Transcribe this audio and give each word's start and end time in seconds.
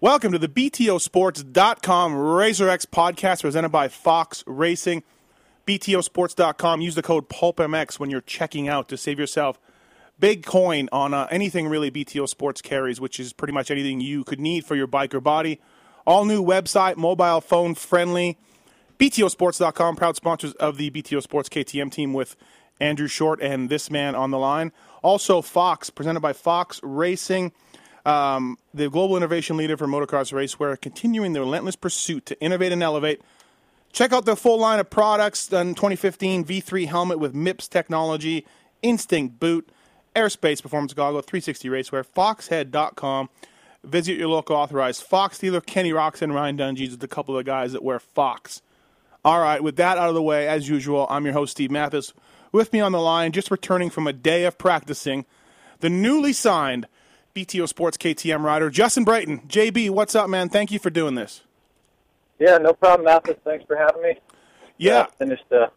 Welcome 0.00 0.30
to 0.30 0.38
the 0.38 0.46
BTOsports.com 0.46 2.12
RacerX 2.12 2.86
podcast 2.86 3.42
presented 3.42 3.70
by 3.70 3.88
Fox 3.88 4.44
Racing. 4.46 5.02
BTOsports.com. 5.66 6.80
Use 6.80 6.94
the 6.94 7.02
code 7.02 7.28
PulpMX 7.28 7.98
when 7.98 8.08
you're 8.08 8.20
checking 8.20 8.68
out 8.68 8.88
to 8.90 8.96
save 8.96 9.18
yourself 9.18 9.58
big 10.20 10.46
coin 10.46 10.88
on 10.92 11.14
uh, 11.14 11.26
anything 11.32 11.66
really 11.66 11.90
BTO 11.90 12.28
Sports 12.28 12.62
carries, 12.62 13.00
which 13.00 13.18
is 13.18 13.32
pretty 13.32 13.52
much 13.52 13.72
anything 13.72 14.00
you 14.00 14.22
could 14.22 14.38
need 14.38 14.64
for 14.64 14.76
your 14.76 14.86
bike 14.86 15.12
or 15.16 15.20
body. 15.20 15.60
All 16.06 16.24
new 16.24 16.44
website, 16.44 16.96
mobile 16.96 17.40
phone 17.40 17.74
friendly. 17.74 18.38
BTOsports.com, 19.00 19.96
proud 19.96 20.14
sponsors 20.14 20.52
of 20.54 20.76
the 20.76 20.92
BTO 20.92 21.20
Sports 21.20 21.48
KTM 21.48 21.90
team 21.90 22.12
with 22.12 22.36
Andrew 22.78 23.08
Short 23.08 23.42
and 23.42 23.68
this 23.68 23.90
man 23.90 24.14
on 24.14 24.30
the 24.30 24.38
line. 24.38 24.70
Also, 25.02 25.42
Fox, 25.42 25.90
presented 25.90 26.20
by 26.20 26.32
Fox 26.32 26.78
Racing. 26.84 27.50
Um, 28.08 28.56
the 28.72 28.88
global 28.88 29.18
innovation 29.18 29.58
leader 29.58 29.76
for 29.76 29.86
motocross 29.86 30.32
racewear, 30.32 30.80
continuing 30.80 31.34
the 31.34 31.40
relentless 31.40 31.76
pursuit 31.76 32.24
to 32.26 32.40
innovate 32.40 32.72
and 32.72 32.82
elevate. 32.82 33.20
Check 33.92 34.14
out 34.14 34.24
their 34.24 34.34
full 34.34 34.58
line 34.58 34.80
of 34.80 34.88
products. 34.88 35.46
Done 35.46 35.74
2015 35.74 36.42
V3 36.42 36.86
helmet 36.86 37.18
with 37.18 37.34
MIPS 37.34 37.68
technology, 37.68 38.46
Instinct 38.80 39.38
boot, 39.38 39.68
Airspace 40.16 40.62
performance 40.62 40.94
goggle, 40.94 41.20
360 41.20 41.68
racewear, 41.68 42.02
foxhead.com. 42.02 43.28
Visit 43.84 44.16
your 44.16 44.28
local 44.28 44.56
authorized 44.56 45.02
Fox 45.02 45.38
dealer, 45.38 45.60
Ken 45.60 45.84
Roczen 45.84 46.22
and 46.22 46.34
Ryan 46.34 46.56
Dungey, 46.56 46.90
with 46.90 47.04
a 47.04 47.08
couple 47.08 47.36
of 47.36 47.44
the 47.44 47.50
guys 47.50 47.72
that 47.74 47.84
wear 47.84 48.00
Fox. 48.00 48.62
All 49.22 49.40
right, 49.40 49.62
with 49.62 49.76
that 49.76 49.98
out 49.98 50.08
of 50.08 50.14
the 50.14 50.22
way, 50.22 50.48
as 50.48 50.66
usual, 50.66 51.06
I'm 51.10 51.26
your 51.26 51.34
host, 51.34 51.50
Steve 51.50 51.70
Matthes. 51.70 52.14
With 52.52 52.72
me 52.72 52.80
on 52.80 52.92
the 52.92 53.00
line, 53.00 53.32
just 53.32 53.50
returning 53.50 53.90
from 53.90 54.06
a 54.06 54.14
day 54.14 54.44
of 54.46 54.56
practicing, 54.56 55.26
the 55.80 55.90
newly 55.90 56.32
signed 56.32 56.86
BTO 57.34 57.68
Sports 57.68 57.96
KTM 57.96 58.42
rider, 58.42 58.70
Justin 58.70 59.04
Brayton. 59.04 59.40
JB, 59.48 59.90
what's 59.90 60.14
up, 60.14 60.28
man? 60.28 60.48
Thank 60.48 60.70
you 60.72 60.78
for 60.78 60.90
doing 60.90 61.14
this. 61.14 61.42
Yeah, 62.38 62.58
no 62.58 62.72
problem, 62.72 63.04
Matthes. 63.06 63.36
Thanks 63.44 63.64
for 63.66 63.76
having 63.76 64.02
me. 64.02 64.14
Yeah, 64.76 65.00
Uh, 65.00 65.06
finished 65.18 65.44
a 65.50 65.70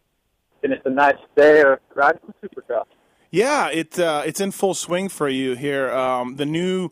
finished 0.62 0.86
a 0.86 0.90
nice 0.92 1.16
day 1.36 1.62
of 1.62 1.80
riding 1.96 2.22
some 2.22 2.34
Supercross. 2.50 2.86
yeah, 3.32 3.70
it 3.70 3.98
uh, 3.98 4.22
it's 4.26 4.40
in 4.40 4.52
full 4.52 4.74
swing 4.76 5.10
for 5.10 5.28
you 5.28 5.56
here. 5.56 5.92
Um, 5.92 6.36
the 6.36 6.46
new, 6.46 6.90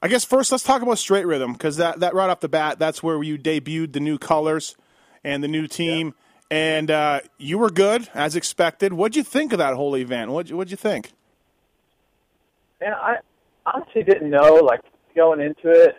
I 0.00 0.06
guess 0.08 0.24
first 0.24 0.52
let's 0.52 0.62
talk 0.62 0.82
about 0.82 0.98
Straight 0.98 1.26
Rhythm 1.26 1.52
because 1.52 1.76
that 1.78 1.98
that 2.00 2.14
right 2.14 2.30
off 2.30 2.40
the 2.40 2.48
bat, 2.48 2.78
that's 2.78 3.02
where 3.02 3.20
you 3.24 3.36
debuted 3.38 3.92
the 3.92 4.00
new 4.00 4.18
colors 4.18 4.76
and 5.24 5.42
the 5.42 5.48
new 5.48 5.66
team, 5.66 6.14
and 6.48 6.88
uh, 6.92 7.20
you 7.38 7.58
were 7.58 7.70
good 7.70 8.08
as 8.14 8.36
expected. 8.36 8.92
What'd 8.92 9.16
you 9.16 9.24
think 9.24 9.52
of 9.52 9.58
that 9.58 9.74
whole 9.74 9.96
event? 9.96 10.30
What 10.30 10.52
what'd 10.52 10.70
you 10.70 10.76
think? 10.76 11.10
And 12.80 12.94
I 12.94 13.16
honestly 13.66 14.02
didn't 14.02 14.30
know, 14.30 14.54
like 14.56 14.80
going 15.14 15.40
into 15.40 15.70
it, 15.70 15.96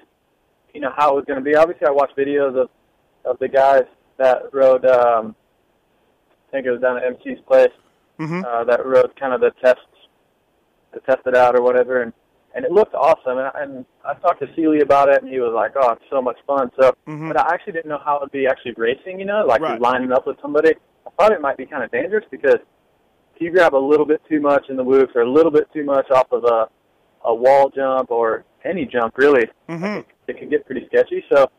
you 0.74 0.82
know 0.82 0.92
how 0.96 1.12
it 1.12 1.16
was 1.16 1.26
going 1.26 1.40
to 1.40 1.44
be. 1.44 1.56
Obviously, 1.56 1.88
I 1.88 1.92
watched 1.92 2.16
videos 2.18 2.56
of 2.60 2.70
of 3.26 3.38
the 3.40 3.48
guys 3.48 3.84
that 4.18 4.44
rode. 4.54 4.86
Um, 4.86 5.36
I 6.48 6.52
think 6.52 6.66
it 6.66 6.72
was 6.72 6.82
down 6.82 6.98
at 6.98 7.04
MC's 7.04 7.40
place. 7.48 7.72
Mhm. 8.20 8.44
Uh, 8.46 8.64
that 8.64 8.86
rode 8.86 9.16
kind 9.20 9.34
of 9.34 9.42
the 9.42 9.52
tests, 9.64 9.82
to 10.94 11.00
test 11.02 11.20
it 11.28 11.36
out 11.36 11.56
or 11.56 11.62
whatever, 11.62 12.02
and 12.02 12.14
and 12.56 12.66
it 12.66 12.72
looked 12.72 12.96
awesome. 12.96 13.38
And, 13.38 13.52
I- 13.54 13.62
and 13.62 13.86
I 14.04 14.14
talked 14.16 14.40
to 14.42 14.48
Seely 14.56 14.80
about 14.80 15.10
it, 15.10 15.22
and 15.22 15.32
he 15.32 15.40
was 15.40 15.54
like, 15.54 15.74
"Oh, 15.76 15.92
it's 15.92 16.04
so 16.10 16.22
much 16.22 16.38
fun." 16.48 16.72
So, 16.80 16.94
Mhm. 17.08 17.28
but 17.28 17.38
I 17.40 17.54
actually 17.54 17.74
didn't 17.74 17.90
know 17.90 18.00
how 18.04 18.16
it 18.18 18.22
would 18.22 18.32
be 18.32 18.48
actually 18.48 18.74
racing. 18.78 19.20
You 19.20 19.26
know, 19.26 19.46
like 19.46 19.62
Right. 19.62 19.80
lining 19.80 20.12
up 20.12 20.26
with 20.26 20.40
somebody. 20.42 20.74
I 21.06 21.10
thought 21.20 21.32
it 21.34 21.42
might 21.42 21.58
be 21.58 21.66
kind 21.68 21.84
of 21.84 21.92
dangerous 21.92 22.26
because 22.32 22.60
if 23.36 23.42
you 23.42 23.52
grab 23.52 23.76
a 23.76 23.78
little 23.78 24.06
bit 24.08 24.22
too 24.28 24.40
much 24.42 24.70
in 24.70 24.76
the 24.78 24.84
whoops 24.84 25.16
or 25.16 25.22
a 25.22 25.30
little 25.30 25.52
bit 25.52 25.72
too 25.72 25.84
much 25.84 26.10
off 26.10 26.32
of 26.32 26.44
a 26.46 26.68
a 27.26 27.34
wall 27.34 27.70
jump 27.70 28.12
or 28.12 28.46
any 28.64 28.86
jump 28.86 29.18
really, 29.18 29.48
Mhm. 29.70 30.06
it 30.28 30.38
can 30.38 30.50
get 30.50 30.66
pretty 30.66 30.86
sketchy. 30.88 31.24
So, 31.32 31.50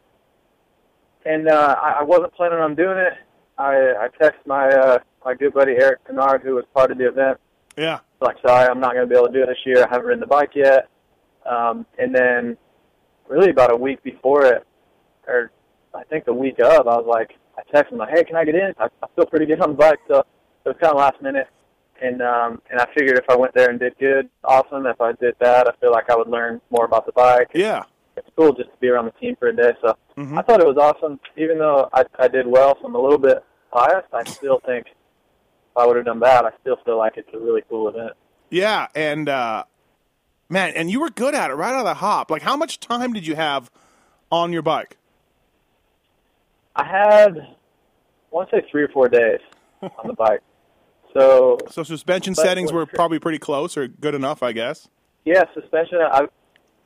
and 1.25 1.49
uh, 1.49 1.77
I, 1.81 1.99
I 2.01 2.03
wasn't 2.03 2.33
planning 2.35 2.59
on 2.59 2.75
doing 2.75 2.99
it. 2.99 3.15
I 3.59 3.95
I 4.05 4.09
texted 4.21 4.47
my 4.47 4.69
uh, 4.69 4.99
my 5.25 5.35
good 5.35 5.53
buddy 5.55 5.73
Eric 5.73 6.05
Kennard, 6.07 6.43
who 6.43 6.55
was 6.55 6.65
part 6.75 6.91
of 6.91 6.99
the 6.99 7.09
event. 7.09 7.39
Yeah, 7.77 8.01
Like, 8.21 8.37
sorry, 8.45 8.69
I'm 8.69 8.81
not 8.81 8.95
going 8.95 9.07
to 9.07 9.09
be 9.09 9.15
able 9.17 9.29
to 9.29 9.33
do 9.33 9.43
it 9.45 9.47
this 9.47 9.59
year. 9.65 9.85
I 9.85 9.89
haven't 9.89 10.07
ridden 10.07 10.19
the 10.21 10.27
bike 10.27 10.51
yet. 10.57 10.89
Um, 11.47 11.87
and 11.97 12.13
then, 12.13 12.57
really 13.29 13.51
about 13.51 13.73
a 13.73 13.77
week 13.77 14.03
before 14.03 14.45
it, 14.47 14.67
or 15.29 15.53
I 15.95 16.03
think 16.05 16.25
the 16.25 16.35
week 16.35 16.59
of, 16.59 16.89
I 16.89 16.97
was 16.97 17.07
like, 17.07 17.37
I 17.57 17.63
texted 17.73 17.93
him 17.93 17.99
like, 17.99 18.11
hey, 18.11 18.25
can 18.25 18.35
I 18.35 18.45
get 18.45 18.57
in? 18.57 18.75
I, 18.81 18.87
I 19.01 19.07
feel 19.15 19.27
pretty 19.27 19.47
good 19.47 19.61
on 19.61 19.71
the 19.71 19.77
bike, 19.77 20.01
so 20.09 20.19
it 20.19 20.25
was 20.69 20.77
kind 20.81 20.93
of 20.93 20.99
last 20.99 21.23
minute. 21.23 21.47
And 22.01 22.23
um, 22.23 22.63
and 22.71 22.81
I 22.81 22.87
figured 22.97 23.19
if 23.19 23.29
I 23.29 23.37
went 23.37 23.55
there 23.55 23.71
and 23.71 23.79
did 23.81 23.97
good, 23.99 24.29
awesome. 24.45 24.87
If 24.87 25.01
I 25.01 25.13
did 25.13 25.35
that, 25.41 25.69
I 25.69 25.73
feel 25.81 25.91
like 25.91 26.09
I 26.11 26.17
would 26.17 26.29
learn 26.29 26.61
more 26.71 26.85
about 26.85 27.07
the 27.07 27.13
bike. 27.13 27.49
yeah, 27.55 27.83
It's 28.17 28.29
cool 28.37 28.53
just 28.53 28.71
to 28.71 28.77
be 28.81 28.89
around 28.89 29.07
the 29.07 29.11
team 29.21 29.35
for 29.39 29.49
a 29.49 29.57
day. 29.57 29.73
So 29.83 29.95
Mhm. 30.17 30.39
I 30.39 30.43
thought 30.43 30.61
it 30.61 30.67
was 30.67 30.77
awesome. 30.77 31.19
Even 31.37 31.59
though 31.59 31.89
I, 31.93 32.05
I 32.19 32.29
did 32.29 32.47
well, 32.47 32.77
so 32.81 32.87
I'm 32.87 32.95
a 32.95 33.01
little 33.01 33.19
bit 33.19 33.43
biased. 33.73 34.13
I 34.13 34.25
still 34.25 34.61
think 34.65 34.87
if 34.87 35.77
I 35.77 35.87
would 35.87 35.97
have 35.97 36.05
done 36.07 36.21
bad, 36.21 36.45
I 36.45 36.51
still 36.61 36.77
feel 36.85 36.99
like 36.99 37.17
it's 37.17 37.29
a 37.35 37.39
really 37.39 37.63
cool 37.69 37.89
event. 37.89 38.13
yeah. 38.51 38.87
And 38.95 39.29
uh, 39.29 39.65
man, 40.49 40.73
and 40.77 40.91
you 40.91 41.01
were 41.01 41.11
good 41.11 41.35
at 41.35 41.51
it 41.51 41.55
right 41.55 41.73
out 41.73 41.81
of 41.81 41.85
the 41.85 41.95
hop. 41.95 42.31
Like, 42.31 42.43
how 42.43 42.57
much 42.57 42.79
time 42.81 43.13
did 43.13 43.27
you 43.27 43.35
have 43.35 43.71
on 44.31 44.53
your 44.53 44.63
bike? 44.63 44.97
I 46.77 46.85
had, 46.85 47.39
I 47.39 47.47
want 48.31 48.51
to 48.51 48.57
say 48.61 48.67
three 48.71 48.83
or 48.85 48.89
four 48.89 49.09
days 49.09 49.41
on 49.83 50.07
the 50.07 50.13
bike. 50.13 50.41
So 51.19 51.59
So 51.71 51.83
suspension 51.83 52.35
settings 52.35 52.73
were 52.73 52.87
probably 52.87 53.19
pretty 53.19 53.39
close 53.39 53.77
or 53.77 53.89
good 53.89 54.15
enough, 54.15 54.43
I 54.43 54.53
guess. 54.53 54.89
yeah, 55.25 55.45
suspension. 55.55 55.99
I 56.01 56.27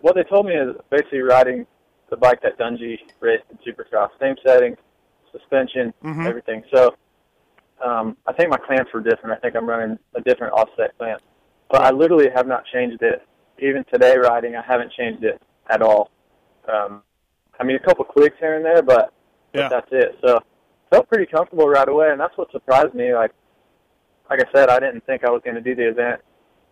what 0.00 0.16
they 0.16 0.25
told 0.25 0.47
me 0.47 0.54
is 0.54 0.75
basically 0.91 1.20
riding 1.20 1.66
the 2.10 2.16
bike 2.16 2.43
that 2.43 2.59
Dungey 2.59 2.98
raced 3.20 3.44
in 3.50 3.59
Supercross, 3.59 4.09
same 4.20 4.34
settings, 4.44 4.76
suspension, 5.31 5.94
Mhm. 6.03 6.26
everything. 6.26 6.65
So 6.75 6.94
um, 7.84 8.16
I 8.26 8.32
think 8.32 8.50
my 8.50 8.56
clamps 8.59 8.93
were 8.93 9.00
different. 9.00 9.37
I 9.37 9.41
think 9.41 9.54
I'm 9.56 9.69
running 9.69 9.98
a 10.15 10.20
different 10.20 10.53
offset 10.54 10.97
clamp, 10.99 11.22
but 11.70 11.82
I 11.82 11.91
literally 11.91 12.28
have 12.34 12.47
not 12.47 12.64
changed 12.66 13.03
it. 13.03 13.22
Even 13.59 13.84
today 13.93 14.16
riding, 14.16 14.56
I 14.56 14.62
haven't 14.62 14.93
changed 14.93 15.22
it 15.25 15.41
at 15.70 15.82
all. 15.82 16.10
Um, 16.69 17.03
I 17.60 17.64
mean, 17.64 17.76
a 17.76 17.81
couple 17.81 18.04
clicks 18.04 18.37
here 18.41 18.56
and 18.56 18.64
there, 18.64 18.82
but 18.82 19.12
Yeah. 19.53 19.69
but 19.69 19.70
that's 19.70 19.93
it. 19.93 20.19
So 20.25 20.41
felt 20.91 21.09
pretty 21.09 21.26
comfortable 21.26 21.69
right 21.69 21.88
away, 21.88 22.11
and 22.11 22.20
that's 22.20 22.37
what 22.37 22.50
surprised 22.50 22.94
me. 22.94 23.14
Like 23.14 23.32
like 24.30 24.40
I 24.40 24.50
said, 24.54 24.69
I 24.69 24.78
didn't 24.78 25.04
think 25.06 25.24
I 25.24 25.30
was 25.30 25.42
going 25.44 25.54
to 25.56 25.60
do 25.60 25.74
the 25.74 25.88
event, 25.88 26.20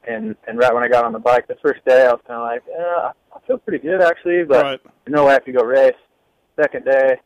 and 0.09 0.35
and 0.47 0.59
right 0.59 0.73
when 0.75 0.83
I 0.83 0.89
got 0.89 1.05
on 1.05 1.13
the 1.13 1.19
bike 1.19 1.47
the 1.49 1.57
first 1.63 1.85
day, 1.85 2.07
I 2.07 2.13
was 2.13 2.21
kind 2.27 2.41
of 2.41 2.47
like, 2.47 2.63
eh, 2.69 3.11
I 3.37 3.47
feel 3.47 3.59
pretty 3.59 3.87
good 3.87 4.01
actually, 4.03 4.45
but 4.45 4.63
Right. 4.65 4.81
no 5.09 5.27
way 5.27 5.35
I 5.35 5.39
could 5.41 5.55
go 5.57 5.65
race. 5.65 5.95
Second 6.61 6.85
day, 6.85 7.17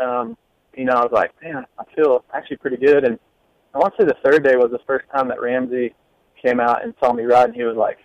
um, 0.00 0.36
you 0.74 0.84
know, 0.84 0.92
I 0.92 1.00
was 1.02 1.12
like, 1.12 1.30
man, 1.42 1.64
I 1.78 1.84
feel 1.94 2.24
actually 2.34 2.56
pretty 2.58 2.76
good. 2.76 3.04
And 3.04 3.18
I 3.74 3.78
want 3.78 3.94
to 3.96 4.02
say 4.02 4.06
the 4.06 4.16
third 4.30 4.44
day 4.44 4.56
was 4.56 4.70
the 4.70 4.80
first 4.86 5.06
time 5.14 5.28
that 5.28 5.40
Ramsey 5.40 5.94
came 6.42 6.60
out 6.60 6.82
and 6.84 6.94
saw 7.00 7.12
me 7.12 7.24
ride, 7.24 7.46
and 7.46 7.54
he 7.54 7.62
was 7.64 7.76
like, 7.76 7.98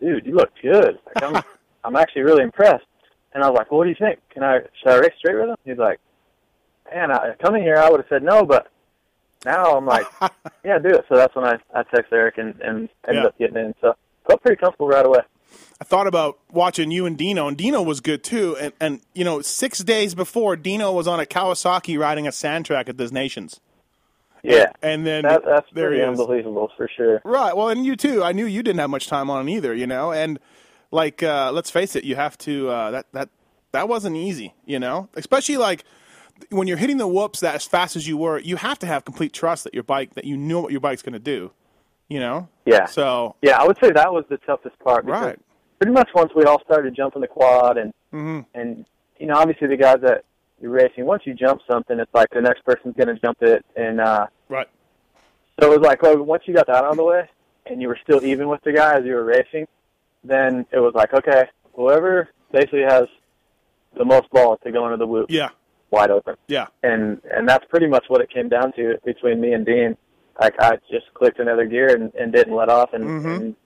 dude, 0.00 0.26
you 0.26 0.34
look 0.34 0.50
good. 0.62 0.98
Like, 1.06 1.22
I'm 1.24 1.42
I'm 1.84 1.96
actually 1.96 2.22
really 2.22 2.42
impressed. 2.44 2.84
And 3.34 3.42
I 3.42 3.48
was 3.48 3.56
like, 3.56 3.70
well, 3.70 3.78
what 3.78 3.84
do 3.84 3.90
you 3.90 3.96
think? 3.98 4.20
Can 4.30 4.42
I 4.42 4.60
should 4.82 4.92
I 4.92 4.98
race 4.98 5.12
straight 5.18 5.36
with 5.36 5.48
him? 5.50 5.56
He's 5.64 5.78
like, 5.78 6.00
man, 6.92 7.10
I, 7.10 7.34
coming 7.42 7.62
here, 7.62 7.76
I 7.76 7.88
would 7.90 8.00
have 8.00 8.08
said 8.08 8.22
no, 8.22 8.44
but 8.44 8.68
now 9.44 9.76
I'm 9.76 9.86
like, 9.86 10.06
yeah, 10.64 10.78
do 10.78 10.88
it. 10.90 11.04
So 11.08 11.16
that's 11.16 11.34
when 11.34 11.44
I 11.44 11.58
I 11.74 11.82
texted 11.82 12.12
Eric 12.12 12.38
and 12.38 12.54
and 12.60 12.88
ended 13.08 13.22
Yeah. 13.22 13.26
up 13.26 13.38
getting 13.38 13.56
in. 13.56 13.74
So 13.80 13.94
felt 14.26 14.42
pretty 14.42 14.56
comfortable 14.60 14.88
right 14.88 15.04
away. 15.04 15.20
I 15.80 15.84
thought 15.84 16.06
about 16.06 16.38
watching 16.50 16.90
you 16.90 17.06
and 17.06 17.18
Dino, 17.18 17.48
and 17.48 17.56
Dino 17.56 17.82
was 17.82 18.00
good 18.00 18.22
too. 18.22 18.56
And 18.56 18.72
and 18.80 19.00
you 19.14 19.24
know, 19.24 19.40
six 19.42 19.80
days 19.80 20.14
before, 20.14 20.56
Dino 20.56 20.92
was 20.92 21.06
on 21.08 21.18
a 21.20 21.24
Kawasaki 21.24 21.98
riding 21.98 22.26
a 22.28 22.32
sand 22.32 22.66
track 22.66 22.88
at 22.88 22.96
this 22.98 23.10
Nations. 23.12 23.60
Yeah, 24.44 24.72
and 24.82 25.06
then 25.06 25.22
that, 25.22 25.42
that's 25.44 25.68
there 25.72 25.88
pretty 25.90 26.02
unbelievable 26.02 26.72
for 26.76 26.88
sure. 26.96 27.20
Right. 27.24 27.56
Well, 27.56 27.68
and 27.68 27.86
you 27.86 27.94
too. 27.94 28.24
I 28.24 28.32
knew 28.32 28.44
you 28.46 28.62
didn't 28.64 28.80
have 28.80 28.90
much 28.90 29.06
time 29.06 29.30
on 29.30 29.48
it 29.48 29.52
either. 29.52 29.72
You 29.72 29.86
know, 29.86 30.10
and 30.12 30.40
like 30.90 31.22
uh, 31.22 31.52
let's 31.52 31.70
face 31.70 31.94
it, 31.94 32.02
you 32.04 32.16
have 32.16 32.36
to. 32.38 32.68
Uh, 32.68 32.90
that 32.90 33.06
that 33.12 33.28
that 33.70 33.88
wasn't 33.88 34.16
easy. 34.16 34.54
You 34.66 34.80
know, 34.80 35.08
especially 35.14 35.58
like 35.58 35.84
when 36.50 36.66
you're 36.68 36.76
hitting 36.76 36.98
the 36.98 37.06
whoops 37.08 37.40
that 37.40 37.54
as 37.54 37.64
fast 37.66 37.96
as 37.96 38.06
you 38.06 38.16
were, 38.16 38.38
you 38.38 38.56
have 38.56 38.78
to 38.80 38.86
have 38.86 39.04
complete 39.04 39.32
trust 39.32 39.64
that 39.64 39.74
your 39.74 39.82
bike 39.82 40.14
that 40.14 40.24
you 40.24 40.36
know 40.36 40.60
what 40.60 40.72
your 40.72 40.80
bike's 40.80 41.02
going 41.02 41.12
to 41.14 41.18
do. 41.18 41.50
You 42.08 42.20
know. 42.20 42.48
Yeah. 42.66 42.86
So 42.86 43.36
Yeah, 43.42 43.56
I 43.60 43.66
would 43.66 43.78
say 43.82 43.90
that 43.92 44.12
was 44.12 44.24
the 44.28 44.36
toughest 44.38 44.78
part. 44.80 45.04
Right. 45.06 45.38
Pretty 45.78 45.92
much 45.92 46.10
once 46.14 46.30
we 46.36 46.44
all 46.44 46.60
started 46.62 46.94
jumping 46.94 47.22
the 47.22 47.28
quad, 47.28 47.78
and 47.78 47.92
Mhm. 48.12 48.44
and 48.54 48.84
you 49.18 49.26
know, 49.26 49.34
obviously 49.34 49.68
the 49.68 49.76
guys 49.76 50.00
that 50.02 50.24
you're 50.60 50.70
racing, 50.70 51.06
once 51.06 51.22
you 51.24 51.34
jump 51.34 51.60
something, 51.70 51.98
it's 51.98 52.12
like 52.14 52.28
the 52.30 52.40
next 52.40 52.64
person's 52.64 52.94
going 52.96 53.08
to 53.08 53.20
jump 53.20 53.38
it, 53.42 53.64
and 53.76 54.00
uh, 54.00 54.26
right. 54.48 54.68
so 55.60 55.72
it 55.72 55.78
was 55.78 55.84
like, 55.86 56.00
oh, 56.04 56.22
once 56.22 56.42
you 56.46 56.54
got 56.54 56.66
that 56.66 56.76
out 56.76 56.90
of 56.90 56.96
the 56.96 57.02
way, 57.04 57.28
and 57.66 57.80
you 57.80 57.88
were 57.88 57.98
still 58.02 58.24
even 58.24 58.48
with 58.48 58.60
the 58.62 58.72
guy 58.72 58.96
as 58.98 59.04
you 59.04 59.14
were 59.14 59.24
racing, 59.24 59.66
then 60.22 60.66
it 60.70 60.78
was 60.78 60.92
like, 60.94 61.12
okay, 61.14 61.46
whoever 61.74 62.28
basically 62.52 62.82
has 62.82 63.06
the 63.96 64.04
most 64.04 64.28
balls 64.30 64.58
to 64.64 64.70
go 64.70 64.84
into 64.84 64.96
the 64.98 65.06
whoop. 65.06 65.26
Yeah. 65.30 65.48
Wide 65.92 66.10
open. 66.10 66.34
Yeah. 66.48 66.66
and 66.82 67.20
and 67.30 67.48
that's 67.48 67.64
pretty 67.68 67.86
much 67.86 68.04
what 68.08 68.20
it 68.20 68.30
came 68.30 68.48
down 68.48 68.72
to 68.72 68.98
between 69.04 69.40
me 69.40 69.52
and 69.52 69.64
Dean. 69.64 69.96
Like 70.40 70.54
I 70.58 70.76
just 70.90 71.12
clicked 71.14 71.38
another 71.38 71.66
gear 71.66 71.94
and, 71.94 72.12
and 72.14 72.32
didn't 72.32 72.54
let 72.56 72.68
off 72.70 72.92
and, 72.94 73.04
Mhm. 73.04 73.36
and 73.36 73.56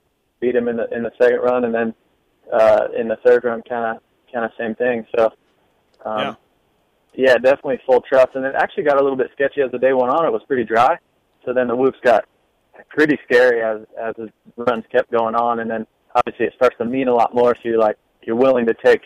beat 0.41 0.55
him 0.55 0.69
in 0.69 0.77
the 0.77 0.93
in 0.95 1.03
the 1.05 1.13
second 1.21 1.39
run, 1.41 1.65
and 1.65 1.73
then 1.75 1.95
uh, 2.53 2.89
in 2.99 3.09
the 3.09 3.17
third 3.25 3.45
run, 3.45 3.63
kind 3.69 3.97
of 3.97 4.03
kind 4.33 4.45
of 4.45 4.51
same 4.59 4.75
thing. 4.75 5.07
So 5.17 5.33
um, 6.05 6.19
Yeah. 6.21 6.35
yeah, 7.15 7.35
definitely 7.39 7.81
full 7.87 8.01
trust. 8.03 8.35
And 8.35 8.45
it 8.45 8.55
actually 8.57 8.83
got 8.83 9.01
a 9.01 9.03
little 9.03 9.17
bit 9.17 9.31
sketchy 9.33 9.63
as 9.63 9.71
the 9.71 9.79
day 9.79 9.93
went 9.93 10.11
on. 10.11 10.27
It 10.27 10.33
was 10.33 10.43
pretty 10.47 10.65
dry, 10.65 10.99
so 11.45 11.53
then 11.55 11.69
the 11.69 11.77
whoops 11.77 11.99
got 12.03 12.25
pretty 12.89 13.19
scary 13.25 13.63
as 13.63 13.87
as 13.99 14.15
the 14.17 14.31
runs 14.57 14.85
kept 14.91 15.11
going 15.13 15.35
on, 15.37 15.61
and 15.61 15.71
then 15.71 15.87
obviously 16.17 16.47
it 16.47 16.53
starts 16.55 16.77
to 16.79 16.85
mean 16.85 17.07
a 17.09 17.15
lot 17.15 17.33
more. 17.35 17.55
So 17.55 17.61
you're 17.65 17.79
like 17.79 17.97
you're 18.23 18.37
willing 18.37 18.67
to 18.67 18.75
take 18.75 19.03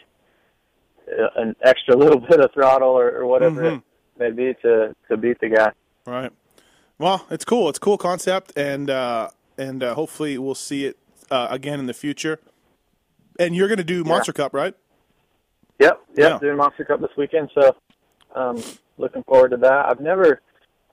an 1.36 1.54
extra 1.62 1.96
little 1.96 2.20
bit 2.30 2.40
of 2.40 2.50
throttle 2.52 2.88
or, 2.90 3.10
or 3.10 3.26
whatever 3.26 3.62
Mhm. 3.62 3.76
it 3.78 3.82
may 4.18 4.30
be 4.30 4.54
to 4.62 4.94
to 5.08 5.16
beat 5.16 5.38
the 5.40 5.48
guy. 5.48 5.72
Right. 6.06 6.32
Well, 6.98 7.26
it's 7.30 7.44
cool. 7.44 7.68
It's 7.68 7.78
a 7.78 7.80
cool 7.80 7.98
concept, 7.98 8.52
and 8.56 8.90
uh, 8.90 9.30
and 9.58 9.82
uh, 9.82 9.94
hopefully 9.94 10.36
we'll 10.38 10.54
see 10.54 10.84
it 10.86 10.96
uh, 11.30 11.48
again 11.50 11.78
in 11.80 11.86
the 11.86 11.94
future. 11.94 12.38
And 13.38 13.54
you're 13.56 13.68
going 13.68 13.78
to 13.78 13.84
do 13.84 14.04
Monster 14.04 14.34
Cup, 14.34 14.52
right? 14.52 14.74
Yep, 15.78 16.00
yep, 16.16 16.30
Yeah. 16.32 16.38
doing 16.40 16.56
Monster 16.58 16.84
Cup 16.84 17.00
this 17.00 17.10
weekend, 17.16 17.50
so 17.54 17.74
um, 18.34 18.62
looking 18.98 19.22
forward 19.22 19.52
to 19.52 19.56
that. 19.58 19.86
I've 19.88 20.00
never 20.00 20.42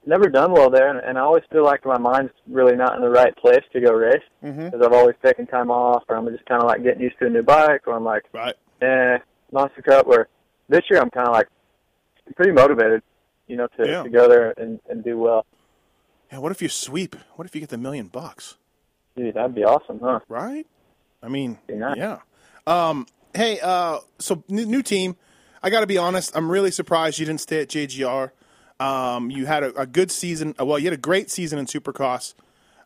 never 0.06 0.30
done 0.30 0.54
well 0.54 0.70
there, 0.70 0.88
and, 0.90 1.00
and 1.00 1.18
I 1.18 1.22
always 1.22 1.44
feel 1.52 1.66
like 1.66 1.86
my 1.86 1.98
mind's 1.98 2.32
really 2.50 2.78
not 2.78 2.96
in 2.96 3.02
the 3.02 3.10
right 3.10 3.36
place 3.36 3.64
to 3.74 3.82
go 3.82 3.92
race 3.92 4.24
because 4.42 4.82
I've 4.82 4.94
always 4.94 5.16
taken 5.22 5.46
time 5.46 5.70
off, 5.70 6.04
or 6.08 6.16
I'm 6.16 6.26
just 6.30 6.46
kind 6.46 6.62
of 6.62 6.68
like 6.70 6.84
getting 6.84 7.02
used 7.02 7.20
to 7.20 7.26
a 7.26 7.30
new 7.30 7.44
bike, 7.44 7.82
or 7.86 7.94
I'm 7.94 8.06
like, 8.06 8.24
Right. 8.34 8.56
eh, 8.82 9.18
Monster 9.52 9.82
Cup. 9.82 10.08
Where 10.08 10.28
this 10.70 10.84
year 10.90 11.00
I'm 11.02 11.10
kind 11.10 11.28
of 11.28 11.34
like 11.34 11.48
pretty 12.36 12.52
motivated, 12.52 13.02
you 13.48 13.56
know, 13.58 13.68
to, 13.78 13.88
Yeah. 13.88 14.04
to 14.04 14.10
go 14.10 14.28
there 14.28 14.54
and, 14.58 14.80
and 14.90 15.04
do 15.04 15.18
well. 15.18 15.46
Yeah. 16.32 16.40
What 16.40 16.52
if 16.52 16.62
you 16.62 16.70
sweep? 16.70 17.16
What 17.36 17.48
if 17.48 17.56
you 17.56 17.62
get 17.62 17.70
the 17.70 17.78
million 17.78 18.08
bucks? 18.08 18.58
Dude, 19.16 19.34
that'd 19.36 19.56
be 19.56 19.64
awesome, 19.64 20.00
huh? 20.04 20.20
Right. 20.28 20.68
I 21.24 21.30
mean, 21.30 21.58
nice. 21.70 21.98
yeah. 21.98 22.20
Um, 22.68 23.08
hey, 23.34 23.60
uh, 23.62 24.00
so 24.20 24.44
new, 24.50 24.66
new 24.66 24.84
team. 24.84 25.16
I 25.64 25.70
got 25.72 25.80
to 25.80 25.88
be 25.88 25.98
honest. 25.98 26.36
I'm 26.36 26.52
really 26.52 26.70
surprised 26.70 27.18
you 27.18 27.26
didn't 27.26 27.42
stay 27.42 27.62
at 27.62 27.70
JGR. 27.70 28.32
Um, 28.80 29.32
you 29.32 29.48
had 29.48 29.64
a, 29.64 29.74
a 29.82 29.86
good 29.88 30.12
season. 30.12 30.54
uh, 30.60 30.66
Well, 30.66 30.78
you 30.78 30.86
had 30.86 30.94
a 30.94 30.98
great 31.02 31.32
season 31.32 31.58
in 31.58 31.66
Supercross 31.66 32.36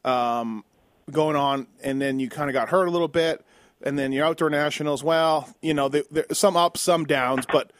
um, 0.05 0.63
going 1.11 1.35
on, 1.35 1.67
and 1.83 2.01
then 2.01 2.19
you 2.19 2.29
kind 2.29 2.49
of 2.49 2.53
got 2.53 2.69
hurt 2.69 2.87
a 2.87 2.91
little 2.91 3.07
bit, 3.09 3.43
and 3.83 3.97
then 3.97 4.11
your 4.11 4.25
outdoor 4.25 4.49
nationals. 4.49 5.03
Well, 5.03 5.49
you 5.61 5.73
know, 5.73 5.89
there, 5.89 6.03
some 6.31 6.57
ups, 6.57 6.81
some 6.81 7.05
downs, 7.05 7.45
but 7.51 7.71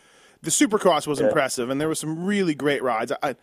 the 0.41 0.49
Supercross 0.49 1.07
was 1.07 1.19
impressive, 1.19 1.69
and 1.69 1.79
there 1.79 1.87
were 1.87 1.95
some 1.95 2.25
really 2.25 2.55
great 2.55 2.81
rides. 2.81 3.11
I, 3.21 3.35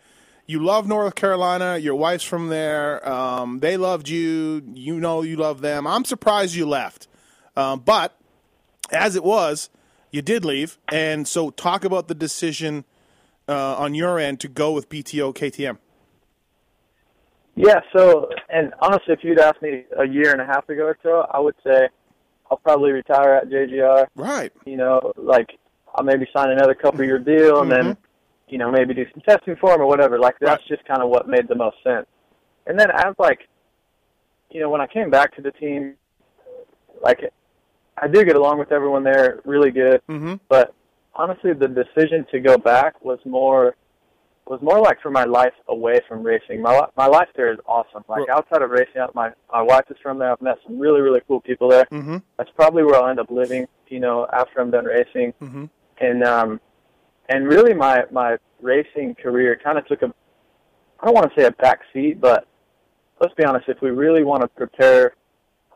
you 0.45 0.63
love 0.63 0.87
North 0.87 1.15
Carolina. 1.15 1.77
Your 1.77 1.95
wife's 1.95 2.23
from 2.23 2.49
there. 2.49 3.07
Um, 3.07 3.59
they 3.59 3.77
loved 3.77 4.09
you. 4.09 4.63
You 4.73 4.99
know 4.99 5.21
you 5.21 5.35
love 5.35 5.61
them. 5.61 5.85
I'm 5.87 6.05
surprised 6.05 6.55
you 6.55 6.67
left, 6.67 7.07
um, 7.55 7.79
but 7.81 8.17
as 8.91 9.15
it 9.15 9.23
was, 9.23 9.69
you 10.11 10.21
did 10.21 10.43
leave. 10.43 10.77
And 10.91 11.27
so, 11.27 11.51
talk 11.51 11.85
about 11.85 12.07
the 12.07 12.15
decision 12.15 12.83
uh, 13.47 13.75
on 13.77 13.93
your 13.93 14.19
end 14.19 14.39
to 14.41 14.47
go 14.47 14.71
with 14.71 14.89
BTO 14.89 15.35
KTM. 15.35 15.77
Yeah, 17.55 17.81
so 17.95 18.29
and 18.49 18.73
honestly, 18.81 19.13
if 19.13 19.19
you'd 19.21 19.39
asked 19.39 19.61
me 19.61 19.83
a 19.97 20.07
year 20.07 20.31
and 20.31 20.39
a 20.39 20.45
half 20.45 20.69
ago 20.69 20.83
or 20.83 20.97
so, 21.03 21.27
I 21.29 21.39
would 21.39 21.55
say 21.63 21.89
I'll 22.51 22.57
probably 22.57 22.91
retire 22.91 23.33
at 23.35 23.49
JGR. 23.49 24.07
Right. 24.15 24.51
You 24.65 24.77
know, 24.77 25.13
like 25.15 25.49
I'll 25.95 26.03
maybe 26.03 26.27
sign 26.35 26.49
another 26.49 26.73
couple 26.73 27.03
year 27.03 27.19
deal 27.19 27.61
and 27.61 27.71
then, 27.71 27.97
you 28.47 28.57
know, 28.57 28.71
maybe 28.71 28.93
do 28.93 29.05
some 29.11 29.21
testing 29.21 29.55
for 29.55 29.73
him 29.73 29.81
or 29.81 29.87
whatever. 29.87 30.17
Like 30.19 30.35
that's 30.39 30.61
Right. 30.63 30.77
just 30.77 30.87
kind 30.87 31.01
of 31.01 31.09
what 31.09 31.27
made 31.27 31.47
the 31.47 31.55
most 31.55 31.77
sense. 31.83 32.07
And 32.67 32.79
then 32.79 32.89
as 32.91 33.13
like, 33.17 33.47
you 34.51 34.59
know, 34.59 34.69
when 34.69 34.81
I 34.81 34.87
came 34.87 35.09
back 35.09 35.35
to 35.35 35.41
the 35.41 35.51
team, 35.51 35.95
like 37.03 37.19
I 38.01 38.07
do 38.07 38.23
get 38.23 38.35
along 38.35 38.59
with 38.59 38.71
everyone 38.71 39.03
there 39.03 39.41
really 39.45 39.71
good. 39.71 40.01
Mm-hmm. 40.09 40.35
But 40.47 40.73
honestly, 41.13 41.53
the 41.53 41.67
decision 41.67 42.25
to 42.31 42.39
go 42.39 42.57
back 42.57 43.03
was 43.03 43.19
more 43.25 43.75
was 44.49 44.59
more 44.63 44.79
like 44.79 44.99
for 45.01 45.11
my 45.11 45.23
life 45.25 45.53
away 45.67 45.99
from 46.07 46.23
racing. 46.23 46.61
My 46.61 46.87
my 46.97 47.05
life 47.07 47.29
there 47.35 47.51
is 47.53 47.59
awesome. 47.67 48.03
Like 48.09 48.27
Well- 48.27 48.37
outside 48.37 48.61
of 48.61 48.71
racing, 48.71 49.01
my 49.13 49.31
my 49.51 49.61
wife 49.61 49.85
is 49.89 49.97
from 50.01 50.17
there. 50.19 50.31
I've 50.31 50.41
met 50.41 50.57
some 50.65 50.79
really 50.79 51.01
really 51.01 51.21
cool 51.27 51.39
people 51.39 51.69
there. 51.69 51.85
Mm-hmm. 51.91 52.17
That's 52.37 52.49
probably 52.55 52.83
where 52.83 52.95
I'll 52.95 53.09
end 53.09 53.19
up 53.19 53.29
living. 53.29 53.67
You 53.87 53.99
know, 53.99 54.27
after 54.33 54.59
I'm 54.59 54.71
done 54.71 54.85
racing, 54.85 55.33
Mm-hmm. 55.41 55.65
and 56.01 56.23
um, 56.23 56.59
and 57.29 57.47
really 57.47 57.73
my 57.73 58.03
my 58.11 58.37
racing 58.61 59.15
career 59.15 59.59
kind 59.63 59.77
of 59.77 59.85
took 59.87 60.01
a 60.01 60.11
I 60.99 61.05
don't 61.05 61.13
want 61.15 61.31
to 61.33 61.39
say 61.39 61.45
a 61.47 61.51
back 61.51 61.79
seat, 61.93 62.19
but 62.19 62.45
let's 63.21 63.33
be 63.35 63.45
honest. 63.45 63.69
If 63.69 63.81
we 63.81 63.91
really 63.91 64.23
want 64.23 64.41
to 64.41 64.47
prepare 64.49 65.13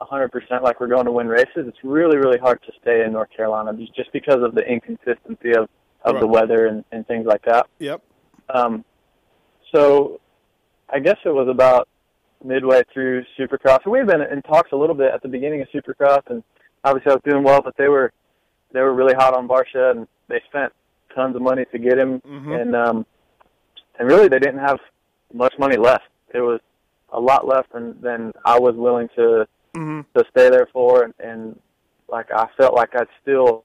100% 0.02 0.62
like 0.62 0.82
we're 0.82 0.88
going 0.88 1.06
to 1.06 1.12
win 1.12 1.28
races, 1.28 1.66
it's 1.68 1.78
really 1.84 2.18
really 2.18 2.40
hard 2.40 2.62
to 2.64 2.72
stay 2.82 3.04
in 3.06 3.14
North 3.14 3.30
Carolina 3.36 3.72
just- 3.96 4.12
because 4.12 4.42
of 4.44 4.54
the 4.56 4.64
inconsistency 4.68 5.54
of 5.56 5.70
of 6.06 6.20
the 6.20 6.28
weather 6.28 6.66
and, 6.68 6.84
and 6.92 7.08
things 7.08 7.26
like 7.26 7.42
that. 7.46 7.66
Yep. 7.80 8.02
Um, 8.54 8.86
so 9.74 10.20
I 10.90 11.00
guess 11.00 11.18
it 11.26 11.30
was 11.34 11.48
about 11.50 11.88
midway 12.44 12.84
through 12.94 13.24
Supercross. 13.38 13.86
We 13.86 13.98
had 14.00 14.08
been 14.08 14.22
in 14.22 14.42
talks 14.44 14.72
a 14.72 14.76
little 14.76 14.96
bit 14.96 15.12
at 15.14 15.22
the 15.22 15.28
beginning 15.28 15.62
of 15.62 15.68
Supercross, 15.70 16.22
and 16.30 16.44
obviously 16.84 17.12
I 17.12 17.16
was 17.16 17.24
doing 17.26 17.44
well, 17.44 17.62
but 17.62 17.76
they 17.78 17.88
were 17.90 18.12
they 18.72 18.82
were 18.82 18.94
really 18.94 19.14
hot 19.14 19.34
on 19.36 19.48
Barcia, 19.48 19.92
and 19.92 20.08
they 20.30 20.42
spent 20.50 20.72
tons 21.16 21.36
of 21.36 21.42
money 21.42 21.66
to 21.72 21.78
get 21.78 21.98
him, 21.98 22.22
Mhm. 22.22 22.62
and 22.62 22.76
um, 22.76 23.06
and 24.00 24.08
really 24.08 24.28
they 24.28 24.40
didn't 24.40 24.60
have 24.60 24.80
much 25.34 25.54
money 25.60 25.78
left. 25.78 26.06
It 26.34 26.42
was 26.42 26.60
a 27.12 27.20
lot 27.20 27.48
less 27.48 27.66
than 27.74 28.00
than 28.02 28.34
I 28.46 28.60
was 28.60 28.76
willing 28.76 29.10
to 29.16 29.48
Mm-hmm. 29.76 30.02
to 30.20 30.24
stay 30.30 30.50
there 30.52 30.68
for, 30.72 31.04
and, 31.04 31.14
and 31.20 31.60
like 32.08 32.28
I 32.32 32.46
felt 32.58 32.76
like 32.76 32.96
I'd 32.96 33.08
still, 33.24 33.64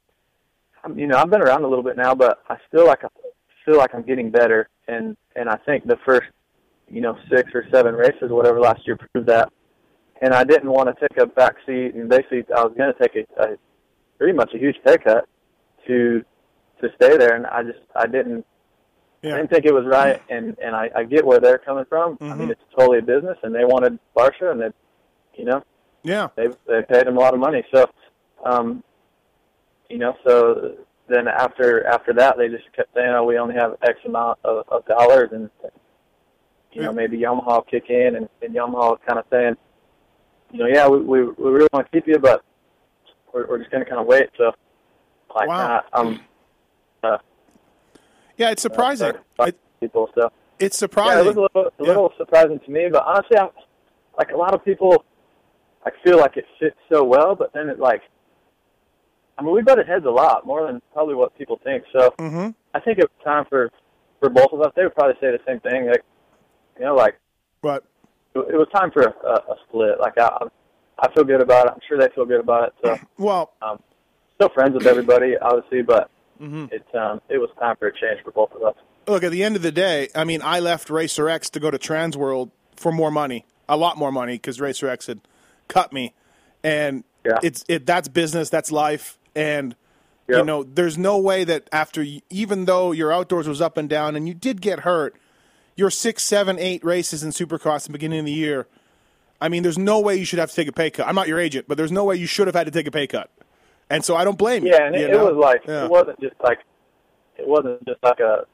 you 0.95 1.07
know, 1.07 1.19
I've 1.19 1.29
been 1.29 1.43
around 1.43 1.65
a 1.65 1.69
little 1.69 1.85
bit 1.85 1.99
now, 1.99 2.15
but 2.15 2.39
I 2.49 2.57
still 2.67 2.87
like 2.87 3.03
feel 3.69 3.79
like 3.79 3.95
I'm 3.95 4.03
getting 4.03 4.31
better, 4.31 4.69
and 4.89 5.17
and 5.37 5.49
I 5.49 5.57
think 5.67 5.87
the 5.87 5.99
first, 6.07 6.29
you 6.89 7.01
know, 7.01 7.17
six 7.31 7.51
or 7.55 7.65
seven 7.73 7.95
races, 7.95 8.31
whatever 8.31 8.61
last 8.61 8.81
year 8.87 8.97
proved 8.97 9.29
that, 9.29 9.53
and 10.23 10.33
I 10.33 10.45
didn't 10.45 10.71
want 10.71 10.89
to 10.89 11.09
take 11.09 11.19
a 11.19 11.27
back 11.27 11.57
seat, 11.67 11.95
and 11.95 12.09
basically 12.09 12.45
I 12.57 12.63
was 12.65 12.73
going 12.77 12.93
to 12.93 12.99
take 12.99 13.27
a, 13.37 13.43
a 13.43 13.47
pretty 14.17 14.33
much 14.33 14.53
a 14.55 14.59
huge 14.59 14.77
pay 14.85 14.97
cut 14.99 15.29
to 15.87 16.25
to 16.81 16.89
stay 16.97 17.17
there, 17.19 17.35
and 17.37 17.47
I 17.47 17.63
just 17.63 17.79
I 17.95 18.07
didn't 18.07 18.47
I 19.25 19.37
didn't 19.37 19.51
think 19.51 19.67
it 19.67 19.75
was 19.75 19.85
right, 19.87 20.23
and 20.31 20.57
and 20.63 20.75
I, 20.75 20.91
I 20.97 21.05
get 21.05 21.27
where 21.27 21.41
they're 21.41 21.59
coming 21.59 21.85
from. 21.89 22.19
I 22.21 22.25
Mhm. 22.25 22.39
mean, 22.39 22.51
it's 22.51 22.61
totally 22.77 22.99
a 22.99 23.03
business, 23.03 23.37
and 23.43 23.55
they 23.55 23.65
wanted 23.65 23.99
Barcia, 24.17 24.51
and 24.51 24.61
they, 24.61 24.71
you 25.35 25.45
know, 25.45 25.63
Yeah. 26.05 26.29
they 26.37 26.49
they 26.67 26.83
paid 26.83 27.07
him 27.07 27.17
a 27.17 27.21
lot 27.21 27.35
of 27.35 27.41
money. 27.41 27.65
So, 27.75 27.87
um, 28.45 28.83
you 29.91 29.99
know, 29.99 30.15
so 30.27 30.77
then 31.09 31.29
after 31.29 31.87
after 31.87 32.13
that, 32.15 32.37
they 32.39 32.49
just 32.49 32.65
kept 32.75 32.95
saying, 32.95 33.09
"Oh, 33.11 33.25
we 33.25 33.39
only 33.39 33.55
have 33.55 33.77
X 33.83 33.99
amount 34.05 34.39
of, 34.45 34.65
of 34.69 34.85
dollars," 34.87 35.31
and 35.33 35.51
you 36.73 36.83
know, 36.83 36.93
maybe 36.93 37.19
Yamaha 37.19 37.47
will 37.47 37.63
kick 37.63 37.85
in, 37.89 38.17
and, 38.17 38.29
and 38.43 38.55
Yamaha 38.55 38.91
was 38.93 39.01
kind 39.07 39.19
of 39.19 39.25
saying, 39.31 39.57
you 40.53 40.59
know, 40.61 40.67
yeah, 40.67 40.87
we 40.87 40.99
we, 41.01 41.23
we 41.25 41.51
really 41.51 41.69
want 41.73 41.87
to 41.87 41.93
keep 41.93 42.07
you, 42.07 42.19
but 42.19 42.43
we're, 43.33 43.47
we're 43.49 43.59
just 43.59 43.71
going 43.71 43.83
to 43.83 43.89
kind 43.89 44.01
of 44.01 44.07
wait. 44.07 44.29
So, 44.37 44.53
like, 45.35 45.49
Wow. 45.49 45.83
uh, 45.93 45.99
um, 45.99 46.21
uh, 47.03 47.19
Yeah. 48.37 48.51
It's 48.51 48.63
surprising. 48.63 49.09
started 49.09 49.25
talking 49.37 49.55
It, 49.55 49.81
to 49.81 49.87
people. 49.87 50.11
So. 50.15 50.31
it's 50.59 50.81
Yeah, 50.81 50.87
it 50.87 50.91
surprising. 50.91 51.27
was 51.27 51.37
a 51.37 51.41
little, 51.41 51.67
a 51.67 51.71
Yeah. 51.81 51.87
little 51.89 52.13
surprising 52.19 52.61
to 52.61 52.71
me, 52.71 52.89
but 52.93 53.05
honestly, 53.05 53.37
I, 53.39 53.49
like 54.17 54.31
a 54.33 54.37
lot 54.37 54.55
of 54.55 54.65
people, 54.65 55.05
I 55.87 55.91
feel 56.05 56.19
like 56.19 56.37
it 56.37 56.45
fits 56.61 56.77
so 56.93 57.03
well, 57.05 57.35
but 57.35 57.53
then 57.55 57.69
it 57.69 57.79
like, 57.79 58.03
I 59.39 59.43
mean, 59.43 59.55
we 59.55 59.63
butted 59.63 59.87
heads 59.87 60.05
a 60.05 60.11
lot 60.11 60.45
more 60.47 60.67
than 60.67 60.83
probably 60.93 61.15
what 61.15 61.37
people 61.39 61.61
think. 61.63 61.85
So 61.93 62.13
mm-hmm. 62.19 62.51
I 62.75 62.81
think 62.81 62.99
it's 62.99 63.13
time 63.25 63.45
for 63.49 63.71
for 64.21 64.29
both 64.29 64.53
of 64.53 64.61
us. 64.61 64.73
They 64.75 64.83
would 64.83 64.95
probably 64.95 65.15
say 65.21 65.31
the 65.31 65.39
same 65.47 65.61
thing. 65.61 65.87
Like, 65.87 66.03
You 66.79 66.87
know, 66.87 66.95
like 66.95 67.19
But 67.63 67.85
it 68.35 68.41
it 68.41 68.57
was 68.57 68.69
time 68.75 68.91
for 68.91 69.03
a, 69.03 69.11
a, 69.29 69.57
split. 69.69 70.01
Like 70.01 70.19
I, 70.19 70.47
I 70.99 71.13
feel 71.13 71.25
good 71.25 71.41
about 71.41 71.67
it. 71.67 71.73
I'm 71.75 71.81
sure 71.89 71.99
they 71.99 72.09
feel 72.15 72.25
good 72.27 72.41
about 72.41 72.69
it. 72.69 72.75
So 72.85 72.99
well, 73.19 73.53
still 74.35 74.49
friends 74.51 74.75
with 74.75 74.87
everybody, 74.87 75.37
obviously, 75.37 75.83
but 75.83 76.11
Mm-hmm. 76.41 76.67
it's 76.71 76.95
um, 76.95 77.21
it 77.29 77.39
was 77.39 77.51
time 77.59 77.75
for 77.81 77.89
a 77.89 77.93
change 77.93 78.23
for 78.25 78.31
both 78.31 78.53
of 78.53 78.63
us. 78.63 78.77
look 79.09 79.25
at 79.25 79.33
the 79.33 79.43
end 79.43 79.57
of 79.57 79.63
the 79.63 79.73
day. 79.73 80.09
I 80.15 80.23
mean, 80.23 80.41
I 80.41 80.61
left 80.61 80.89
Racer 80.89 81.29
X 81.29 81.51
to 81.51 81.59
go 81.59 81.69
to 81.69 81.79
Transworld 81.79 82.53
for 82.77 82.93
more 82.93 83.11
money, 83.11 83.45
a 83.69 83.77
lot 83.77 83.97
more 83.97 84.13
money, 84.13 84.35
because 84.35 84.61
Racer 84.61 84.89
X 84.89 85.09
had 85.09 85.19
cut 85.67 85.93
me, 85.93 86.15
and 86.63 87.03
Yeah. 87.25 87.39
it's 87.43 87.65
it. 87.67 87.87
That's 87.87 88.07
business. 88.07 88.51
That's 88.51 88.71
life, 88.71 89.18
and. 89.35 89.75
You 90.31 90.45
know, 90.45 90.63
there's 90.63 90.99
no 90.99 91.17
way 91.17 91.43
that 91.45 91.71
after, 91.73 92.05
even 92.29 92.67
though 92.67 92.93
your 92.93 93.11
outdoors 93.11 93.49
was 93.49 93.63
up 93.63 93.79
and 93.79 93.89
down 93.89 94.15
and 94.15 94.29
you 94.29 94.35
did 94.35 94.61
get 94.61 94.81
hurt, 94.81 95.17
your 95.75 95.89
six, 95.89 96.23
seven, 96.23 96.59
eight 96.59 96.85
races 96.85 97.23
in 97.23 97.31
Supercross 97.31 97.77
at 97.77 97.83
the 97.85 97.93
beginning 97.93 98.19
of 98.19 98.25
the 98.27 98.33
year, 98.33 98.67
I 99.41 99.49
mean, 99.49 99.63
there's 99.63 99.79
no 99.79 100.01
way 100.01 100.17
you 100.17 100.27
should 100.27 100.39
have 100.39 100.51
to 100.51 100.55
take 100.55 100.69
a 100.69 100.73
pay 100.73 100.91
cut. 100.91 101.09
I'm 101.09 101.15
not 101.15 101.29
your 101.29 101.39
agent, 101.41 101.65
but 101.67 101.79
there's 101.79 101.91
no 101.91 102.05
way 102.05 102.17
you 102.17 102.27
should 102.27 102.47
have 102.47 102.55
had 102.55 102.67
to 102.67 102.71
take 102.71 102.87
a 102.87 102.91
pay 102.91 103.07
cut. 103.07 103.31
And 103.89 104.05
so 104.05 104.17
I 104.17 104.25
don't 104.25 104.37
blame 104.37 104.67
you. 104.67 104.73
Yeah, 104.73 104.89
and 104.89 104.97
you 104.97 105.07
it, 105.07 105.13
was 105.19 105.35
like 105.35 105.63
Yeah. 105.67 105.87
it 105.87 105.91
wasn't 105.91 106.21
just 106.21 106.37
like 106.43 106.59
it 107.39 107.49
wasn't 107.49 107.83
just 107.87 108.03
like 108.03 108.21
a 108.21 108.45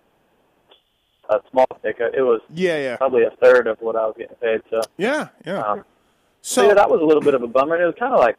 a 1.28 1.40
small 1.50 1.66
ticket. 1.82 2.14
It 2.14 2.22
was 2.22 2.40
Yeah, 2.50 2.76
yeah. 2.78 2.96
probably 2.98 3.24
a 3.24 3.32
third 3.42 3.66
of 3.66 3.78
what 3.80 3.96
I 3.96 4.06
was 4.06 4.14
getting 4.16 4.36
paid. 4.36 4.60
So, 4.70 4.80
Yeah, 4.96 5.26
yeah. 5.44 5.58
um, 5.60 5.84
so 6.40 6.62
so, 6.62 6.68
yeah, 6.68 6.74
that 6.74 6.88
was 6.88 7.00
a 7.00 7.04
little 7.04 7.20
bit 7.20 7.34
of 7.34 7.42
a 7.42 7.48
bummer. 7.48 7.74
And 7.74 7.82
it 7.82 7.86
was 7.86 7.96
kind 7.98 8.14
of 8.14 8.20
like, 8.20 8.36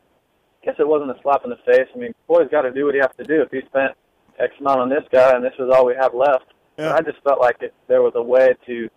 guess 0.65 0.75
it 0.79 0.88
wasn't 0.88 1.12
a 1.12 1.22
slap 1.22 1.43
in 1.43 1.50
the 1.51 1.57
face. 1.65 1.88
I 1.93 1.98
mean, 1.98 2.13
boy's 2.27 2.50
got 2.50 2.63
to 2.63 2.72
do 2.72 2.86
what 2.86 2.95
he 2.95 3.00
has 3.01 3.12
to 3.17 3.24
do. 3.24 3.41
If 3.41 3.51
he 3.51 3.62
spent 3.67 3.93
X 4.39 4.53
amount 4.60 4.79
on 4.81 4.89
this 4.89 5.03
guy 5.12 5.31
and 5.36 5.43
this 5.43 5.53
was 5.60 5.69
all 5.74 5.86
we 5.86 5.95
have 5.95 6.13
left, 6.13 6.45
Yeah. 6.77 6.93
I 6.93 7.01
just 7.01 7.22
felt 7.24 7.39
like 7.39 7.62
it, 7.62 7.74
there 7.88 8.01
was 8.01 8.13
a 8.15 8.22
way 8.22 8.53
to. 8.65 8.89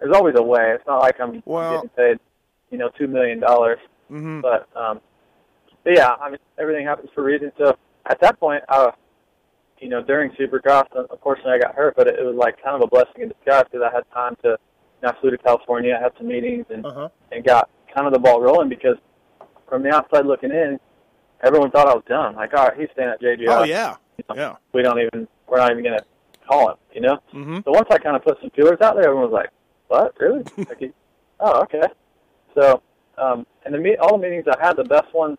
There's 0.00 0.14
always 0.16 0.34
a 0.36 0.42
way. 0.42 0.72
It's 0.74 0.86
not 0.86 0.98
like 1.00 1.20
I'm 1.20 1.42
Well- 1.44 1.74
getting 1.74 1.88
paid, 1.90 2.18
you 2.70 2.78
know, 2.78 2.88
two 2.98 3.06
million 3.06 3.40
dollars. 3.40 3.78
mhm. 4.10 4.40
But 4.42 4.68
um, 4.76 5.00
but 5.84 5.96
yeah, 5.96 6.14
I 6.20 6.30
mean 6.30 6.38
everything 6.58 6.86
happens 6.86 7.10
for 7.14 7.20
a 7.22 7.24
reason. 7.24 7.52
So 7.58 7.76
at 8.06 8.20
that 8.20 8.38
point, 8.40 8.62
uh, 8.68 8.92
you 9.78 9.88
know, 9.88 10.02
during 10.02 10.30
Supercross, 10.32 10.86
unfortunately 11.10 11.52
I 11.52 11.58
got 11.58 11.74
hurt, 11.74 11.94
but 11.96 12.06
it, 12.08 12.18
it 12.18 12.24
was 12.24 12.36
like 12.36 12.62
kind 12.62 12.76
of 12.76 12.82
a 12.82 12.86
blessing 12.86 13.22
in 13.22 13.28
disguise 13.28 13.64
because 13.70 13.86
I 13.88 13.94
had 13.94 14.04
time 14.12 14.36
to. 14.42 14.50
You 14.50 15.08
know, 15.08 15.14
I 15.16 15.20
flew 15.20 15.30
to 15.32 15.38
California, 15.38 15.96
I 15.98 16.02
had 16.02 16.12
some 16.16 16.28
meetings, 16.28 16.66
and 16.70 16.86
Uh-huh. 16.86 17.08
and 17.32 17.44
got 17.44 17.68
kind 17.94 18.06
of 18.06 18.12
the 18.12 18.18
ball 18.20 18.40
rolling 18.40 18.68
because 18.68 18.96
from 19.72 19.82
the 19.82 19.88
outside 19.88 20.26
looking 20.26 20.50
in, 20.50 20.78
everyone 21.42 21.70
thought 21.70 21.88
I 21.88 21.94
was 21.94 22.04
done. 22.06 22.34
Like, 22.36 22.52
all 22.52 22.66
right, 22.66 22.78
he's 22.78 22.90
staying 22.92 23.08
at 23.08 23.22
JGR. 23.22 23.46
oh, 23.48 23.62
yeah. 23.64 23.96
Yeah. 24.34 24.56
We 24.74 24.82
don't 24.82 24.98
even. 25.00 25.26
We're 25.48 25.56
not 25.56 25.70
even 25.70 25.82
gonna 25.82 26.02
call 26.46 26.70
him. 26.72 26.76
You 26.92 27.00
know. 27.00 27.18
hmm 27.30 27.56
So 27.64 27.70
once 27.70 27.88
I 27.90 27.96
kind 27.96 28.14
of 28.14 28.22
put 28.22 28.38
some 28.42 28.50
feelers 28.50 28.78
out 28.82 28.94
there, 28.96 29.04
everyone 29.06 29.30
was 29.30 29.32
like, 29.32 29.48
"What? 29.88 30.14
Really?" 30.20 30.44
like, 30.58 30.78
he- 30.78 30.92
oh, 31.40 31.62
okay. 31.62 31.82
So, 32.54 32.82
um, 33.16 33.46
and 33.64 33.74
the 33.74 33.78
meet, 33.78 33.98
all 33.98 34.18
the 34.18 34.22
meetings 34.22 34.44
I 34.46 34.62
had, 34.64 34.76
the 34.76 34.84
best 34.84 35.12
one, 35.14 35.38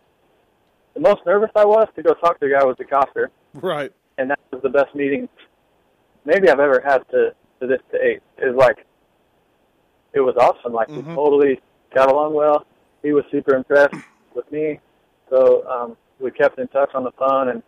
the 0.94 1.00
most 1.00 1.20
nervous 1.24 1.50
I 1.54 1.64
was 1.64 1.86
to 1.94 2.02
go 2.02 2.12
talk 2.14 2.40
to 2.40 2.46
the 2.48 2.52
guy 2.52 2.64
was 2.64 2.76
DeCoster, 2.76 3.28
Right. 3.54 3.92
and 4.18 4.28
that 4.30 4.40
was 4.52 4.62
the 4.62 4.68
best 4.70 4.92
meeting 4.96 5.28
maybe 6.24 6.48
I've 6.50 6.58
ever 6.60 6.82
had 6.84 7.08
to 7.12 7.32
to 7.60 7.66
this 7.68 7.80
date. 7.92 8.20
It 8.38 8.46
was 8.48 8.56
like, 8.56 8.84
it 10.12 10.20
was 10.20 10.34
awesome. 10.36 10.72
Like 10.72 10.88
we 10.88 10.96
Mhm. 11.02 11.14
totally 11.14 11.60
got 11.94 12.10
along 12.10 12.34
well. 12.34 12.66
He 13.02 13.12
was 13.12 13.24
super 13.30 13.54
impressed 13.54 13.94
with 14.34 14.50
me, 14.52 14.80
so 15.30 15.66
um, 15.68 15.96
we 16.20 16.30
kept 16.30 16.58
in 16.58 16.68
touch 16.68 16.90
on 16.94 17.04
the 17.04 17.12
phone. 17.12 17.48
And 17.48 17.62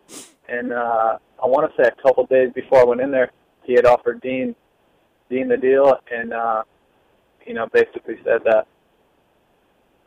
and 0.49 0.71
uh, 0.73 1.17
I 1.43 1.45
want 1.45 1.69
to 1.69 1.81
say 1.83 1.87
a 1.89 2.01
couple 2.01 2.25
days 2.27 2.49
before 2.53 2.79
I 2.79 2.83
went 2.85 3.01
in 3.01 3.11
there, 3.11 3.31
he 3.63 3.73
had 3.73 3.85
offered 3.85 4.21
Dean 4.21 4.55
Dean 5.29 5.47
the 5.47 5.57
deal, 5.57 5.93
and 6.11 6.33
uh, 6.33 6.63
you 7.45 7.53
know 7.53 7.67
basically 7.73 8.15
said 8.23 8.41
that 8.45 8.67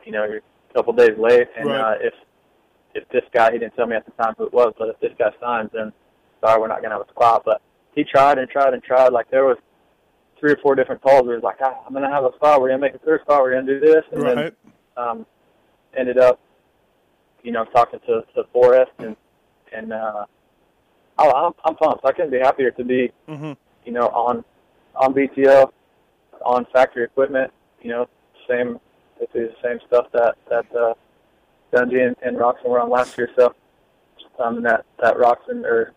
you 0.05 0.11
know 0.11 0.25
you're 0.25 0.41
a 0.69 0.73
couple 0.73 0.93
days 0.93 1.17
late, 1.17 1.47
and 1.57 1.69
Right. 1.69 1.79
uh, 1.79 1.95
if 2.01 2.13
if 2.93 3.07
this 3.09 3.23
guy 3.33 3.51
he 3.51 3.59
didn't 3.59 3.75
tell 3.75 3.87
me 3.87 3.95
at 3.95 4.05
the 4.05 4.11
time 4.21 4.33
who 4.37 4.45
it 4.45 4.53
was, 4.53 4.73
but 4.77 4.89
if 4.89 4.99
this 4.99 5.11
guy 5.17 5.31
signs, 5.39 5.69
then 5.73 5.93
sorry, 6.43 6.59
we're 6.59 6.67
not 6.67 6.81
gonna 6.81 6.95
have 6.97 7.07
a 7.07 7.11
spot. 7.11 7.43
But 7.45 7.61
he 7.95 8.03
tried 8.03 8.37
and 8.37 8.49
tried 8.49 8.73
and 8.73 8.83
tried. 8.83 9.09
Like 9.13 9.29
there 9.31 9.45
was 9.45 9.57
three 10.39 10.51
or 10.53 10.57
four 10.63 10.73
different 10.75 11.01
calls 11.01 11.25
where 11.27 11.35
he's 11.35 11.43
like, 11.43 11.57
ah, 11.61 11.83
I'm 11.85 11.93
gonna 11.93 12.09
have 12.11 12.23
a 12.25 12.33
spot. 12.35 12.59
We're 12.61 12.69
gonna 12.69 12.81
make 12.81 12.95
a 12.95 12.99
third 12.99 13.21
spot. 13.21 13.41
We're 13.43 13.53
gonna 13.53 13.67
do 13.67 13.79
this, 13.79 14.03
and 14.11 14.21
Right. 14.23 14.35
then 14.35 14.51
um, 14.97 15.25
ended 15.95 16.17
up, 16.17 16.39
you 17.43 17.51
know, 17.51 17.65
talking 17.65 17.99
to 18.07 18.23
to 18.35 18.43
Forrest 18.51 18.91
and 18.99 19.15
and 19.73 19.93
uh, 19.93 20.25
I, 21.17 21.29
I'm 21.29 21.53
I'm 21.65 21.75
pumped. 21.75 22.05
I 22.05 22.11
couldn't 22.11 22.31
be 22.31 22.39
happier 22.39 22.71
to 22.71 22.83
be, 22.83 23.11
hmm 23.27 23.53
you 23.85 23.91
know, 23.91 24.07
on 24.09 24.43
on 24.95 25.13
BTO, 25.13 25.71
on 26.45 26.65
factory 26.73 27.03
equipment. 27.03 27.51
You 27.81 27.89
know, 27.91 28.09
same 28.49 28.79
basically 29.19 29.45
the 29.45 29.55
same 29.63 29.79
stuff 29.87 30.07
that 30.13 30.35
that 30.49 30.65
uh, 30.75 30.93
Dungey 31.73 32.07
and, 32.07 32.15
and 32.21 32.37
Roczen 32.37 32.69
were 32.69 32.79
on 32.79 32.89
last 32.89 33.17
year. 33.17 33.29
So, 33.35 33.53
um, 34.39 34.63
that 34.63 34.85
that 35.01 35.15
Roczen 35.15 35.63
or 35.63 35.93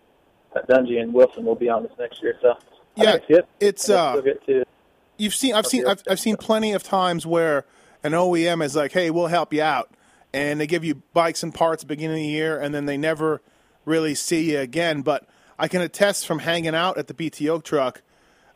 that 0.54 0.68
Dungey 0.68 1.00
and 1.00 1.12
Wilson 1.12 1.44
will 1.44 1.54
be 1.54 1.68
on 1.68 1.82
this 1.82 1.92
next 1.98 2.22
year. 2.22 2.36
So, 2.40 2.54
Yeah, 2.96 3.12
think 3.12 3.24
it's 3.28 3.48
it's, 3.60 3.90
uh, 3.90 4.20
to 4.46 4.64
You've 5.16 5.34
seen, 5.34 5.54
I've 5.54 5.66
seen, 5.66 5.86
I've. 5.86 6.02
I've 6.10 6.18
seen 6.18 6.36
plenty 6.36 6.72
of 6.72 6.82
times 6.82 7.24
where 7.24 7.64
an 8.02 8.12
OEM 8.12 8.64
is 8.64 8.74
like, 8.74 8.90
"Hey, 8.90 9.10
we'll 9.10 9.28
help 9.28 9.52
you 9.52 9.62
out," 9.62 9.90
and 10.34 10.60
they 10.60 10.66
give 10.66 10.84
you 10.84 10.96
bikes 11.12 11.42
and 11.42 11.54
parts 11.54 11.82
at 11.84 11.88
the 11.88 11.94
beginning 11.94 12.16
of 12.16 12.22
the 12.22 12.28
year, 12.28 12.58
and 12.60 12.74
then 12.74 12.86
they 12.86 12.96
never 12.96 13.40
really 13.84 14.14
see 14.14 14.50
you 14.52 14.58
again. 14.58 15.02
But 15.02 15.26
I 15.58 15.68
can 15.68 15.80
attest 15.80 16.26
from 16.26 16.40
hanging 16.40 16.74
out 16.74 16.98
at 16.98 17.06
the 17.06 17.14
BTO 17.14 17.62
truck. 17.62 18.02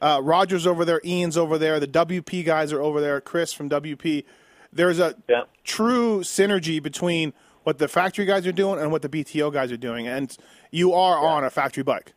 Uh, 0.01 0.21
Roger's 0.23 0.67
over 0.67 0.85
there, 0.85 1.01
Ian's 1.05 1.37
over 1.37 1.57
there, 1.59 1.79
the 1.81 1.87
WP 1.89 2.45
guys 2.45 2.73
are 2.73 2.81
over 2.83 3.01
there, 3.01 3.21
Chris 3.21 3.53
from 3.53 3.69
WP. 3.69 4.25
There's 4.73 4.99
a 4.99 5.15
Yeah. 5.29 5.43
true 5.65 6.21
synergy 6.21 6.83
between 6.83 7.33
what 7.65 7.79
the 7.79 7.89
factory 7.89 8.25
guys 8.25 8.47
are 8.47 8.53
doing 8.53 8.79
and 8.81 8.91
what 8.93 9.03
the 9.03 9.09
BTO 9.09 9.51
guys 9.53 9.71
are 9.73 9.77
doing, 9.77 10.07
and 10.07 10.37
you 10.71 10.93
are 10.93 11.19
on 11.19 11.45
a 11.45 11.51
factory 11.51 11.83
bike. 11.83 12.13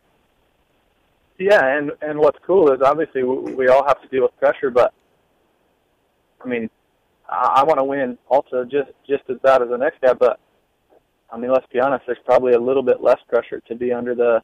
Yeah, 1.38 1.66
and 1.78 1.92
and 2.02 2.20
what's 2.20 2.38
cool 2.46 2.72
is 2.72 2.82
obviously 2.82 3.24
we 3.24 3.68
all 3.68 3.84
have 3.86 4.00
to 4.02 4.08
deal 4.10 4.24
with 4.24 4.38
pressure, 4.38 4.70
but 4.70 4.94
I 6.44 6.48
mean, 6.48 6.70
I, 7.32 7.62
I 7.62 7.64
want 7.64 7.80
to 7.80 7.84
win 7.84 8.18
also 8.28 8.64
just 8.66 8.92
just 9.08 9.24
as 9.30 9.38
bad 9.42 9.62
as 9.62 9.70
the 9.70 9.78
next 9.78 10.02
guy. 10.02 10.14
But 10.14 10.40
I 11.32 11.38
mean, 11.38 11.52
let's 11.52 11.66
be 11.72 11.80
honest, 11.80 12.04
there's 12.06 12.18
probably 12.26 12.54
a 12.54 12.60
little 12.60 12.84
bit 12.84 13.02
less 13.02 13.20
pressure 13.30 13.62
to 13.68 13.76
be 13.76 13.92
under 13.94 14.14
the 14.16 14.42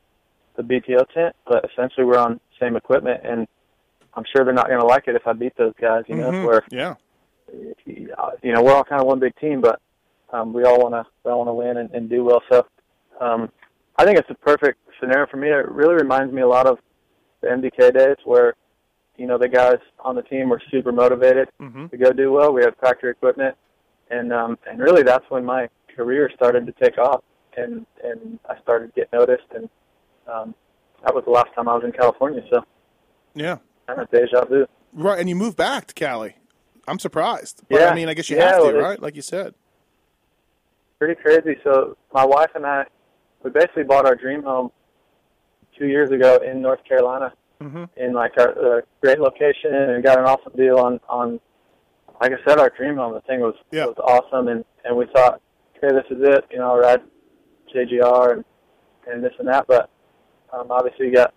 the 0.55 0.63
BTO 0.63 1.07
tent, 1.13 1.35
but 1.45 1.63
essentially 1.71 2.03
we're 2.05 2.17
on 2.17 2.39
same 2.59 2.75
equipment, 2.75 3.21
and 3.23 3.47
I'm 4.15 4.23
sure 4.35 4.43
they're 4.43 4.53
not 4.53 4.67
going 4.67 4.79
to 4.79 4.85
like 4.87 5.03
it 5.07 5.15
if 5.15 5.27
I 5.27 5.33
beat 5.33 5.55
those 5.57 5.73
guys. 5.79 6.03
You 6.07 6.15
know, 6.15 6.31
Mhm. 6.31 6.43
where 6.45 6.63
Yeah. 6.71 6.95
you 7.85 8.53
know 8.53 8.63
we're 8.63 8.73
all 8.73 8.83
kind 8.83 9.01
of 9.01 9.07
one 9.07 9.19
big 9.19 9.35
team, 9.35 9.61
but 9.61 9.79
um, 10.31 10.53
we 10.53 10.63
all 10.63 10.79
want 10.79 10.93
to 10.95 11.05
we 11.23 11.31
all 11.31 11.39
want 11.45 11.49
to 11.49 11.53
win 11.53 11.77
and, 11.77 11.91
and 11.91 12.09
do 12.09 12.23
well. 12.23 12.41
So 12.51 12.65
um, 13.21 13.51
I 13.97 14.05
think 14.05 14.17
it's 14.17 14.29
a 14.29 14.35
perfect 14.35 14.79
scenario 14.99 15.27
for 15.27 15.37
me. 15.37 15.49
It 15.49 15.69
really 15.69 15.95
reminds 15.95 16.33
me 16.33 16.41
a 16.41 16.47
lot 16.47 16.65
of 16.67 16.79
the 17.41 17.47
MDK 17.47 17.93
days 17.93 18.17
where 18.25 18.55
you 19.17 19.25
know 19.27 19.37
the 19.37 19.47
guys 19.49 19.79
on 19.99 20.15
the 20.15 20.21
team 20.23 20.49
were 20.49 20.61
super 20.71 20.91
motivated 20.91 21.49
hmm 21.59 21.87
to 21.87 21.97
go 21.97 22.11
do 22.11 22.31
well. 22.31 22.53
We 22.53 22.61
had 22.63 22.75
factory 22.81 23.11
equipment, 23.11 23.55
and 24.09 24.31
um, 24.33 24.57
and 24.69 24.79
really 24.79 25.03
that's 25.03 25.25
when 25.29 25.45
my 25.45 25.67
career 25.95 26.29
started 26.35 26.65
to 26.65 26.73
take 26.73 26.97
off, 26.97 27.23
and 27.55 27.85
and 28.03 28.39
I 28.49 28.59
started 28.61 28.87
to 28.87 28.93
get 29.01 29.11
noticed, 29.13 29.47
and 29.55 29.69
um, 30.31 30.55
that 31.03 31.13
was 31.15 31.23
the 31.25 31.31
last 31.31 31.49
time 31.55 31.67
I 31.67 31.73
was 31.75 31.83
in 31.83 31.91
California. 31.91 32.41
So 32.51 32.63
Yeah. 33.35 33.57
kind 33.87 34.01
of 34.01 34.09
deja 34.11 34.45
vu. 34.45 34.65
Right, 34.93 35.19
and 35.19 35.29
you 35.29 35.35
moved 35.35 35.57
back 35.57 35.87
to 35.87 35.93
Cali. 35.93 36.35
I'm 36.87 36.99
surprised. 36.99 37.61
But 37.69 37.81
Yeah. 37.81 37.91
I 37.91 37.95
mean, 37.95 38.09
I 38.09 38.13
guess 38.13 38.29
you 38.29 38.37
Yeah, 38.37 38.47
have 38.53 38.61
to, 38.63 38.73
right? 38.73 38.99
Like 39.01 39.15
you 39.15 39.21
said. 39.21 39.53
pretty 40.99 41.15
crazy. 41.21 41.59
So 41.63 41.95
my 42.13 42.25
wife 42.25 42.49
and 42.55 42.65
I, 42.65 42.85
we 43.43 43.51
basically 43.51 43.83
bought 43.83 44.05
our 44.05 44.15
dream 44.15 44.41
home 44.43 44.71
two 45.77 45.85
years 45.87 46.09
ago 46.11 46.37
in 46.37 46.61
North 46.61 46.83
Carolina, 46.85 47.33
hmm 47.61 47.85
in 47.97 48.13
like 48.13 48.33
a, 48.37 48.49
a 48.49 48.81
great 49.01 49.19
location, 49.19 49.73
and 49.73 50.03
got 50.03 50.19
an 50.19 50.25
awesome 50.25 50.53
deal 50.55 50.77
on 50.77 50.99
on. 51.09 51.39
Like 52.19 52.31
I 52.31 52.37
said, 52.49 52.57
our 52.59 52.71
dream 52.75 52.95
home. 52.95 53.13
The 53.13 53.21
thing 53.21 53.41
was 53.41 53.55
Yeah. 53.71 53.85
was 53.85 53.97
awesome, 54.03 54.47
and 54.47 54.65
and 54.85 54.95
we 54.97 55.05
thought, 55.13 55.41
okay, 55.77 55.93
this 55.95 56.05
is 56.09 56.21
it. 56.23 56.45
You 56.51 56.59
know, 56.59 56.71
I'll 56.71 56.77
ride 56.79 57.01
JGR 57.73 58.33
and 58.33 58.45
and 59.07 59.23
this 59.23 59.33
and 59.39 59.47
that. 59.47 59.67
But 59.67 59.89
um, 60.51 60.71
obviously, 60.71 61.07
you 61.07 61.13
got 61.13 61.33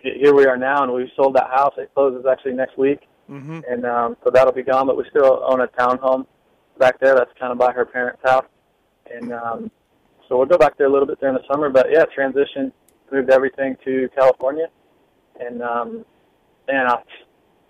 here 0.00 0.34
we 0.34 0.46
are 0.46 0.56
now, 0.56 0.82
and 0.82 0.92
we've 0.92 1.08
sold 1.16 1.34
that 1.36 1.50
house. 1.50 1.74
It 1.78 1.90
closes 1.94 2.26
actually 2.26 2.52
next 2.52 2.76
week 2.78 3.00
hmm 3.28 3.60
and 3.68 3.84
um, 3.84 4.16
so 4.22 4.30
that'll 4.30 4.52
be 4.52 4.62
gone. 4.62 4.86
But 4.86 4.96
we 4.96 5.04
still 5.10 5.42
own 5.44 5.60
a 5.60 5.66
townhome 5.68 6.26
back 6.78 7.00
there. 7.00 7.14
That's 7.14 7.30
kind 7.38 7.50
of 7.52 7.58
by 7.58 7.72
her 7.72 7.84
parents' 7.84 8.22
house, 8.24 8.46
and 9.12 9.32
um, 9.32 9.70
so 10.28 10.36
we'll 10.36 10.46
go 10.46 10.58
back 10.58 10.76
there 10.78 10.86
a 10.86 10.92
little 10.92 11.06
bit 11.08 11.18
during 11.20 11.34
the 11.34 11.42
summer. 11.50 11.68
But 11.70 11.88
yeah, 11.90 12.04
transition, 12.14 12.72
moved 13.10 13.30
everything 13.30 13.76
to 13.84 14.08
California, 14.14 14.66
and 15.40 15.62
um, 15.62 16.04
man, 16.68 16.86
I, 16.86 17.02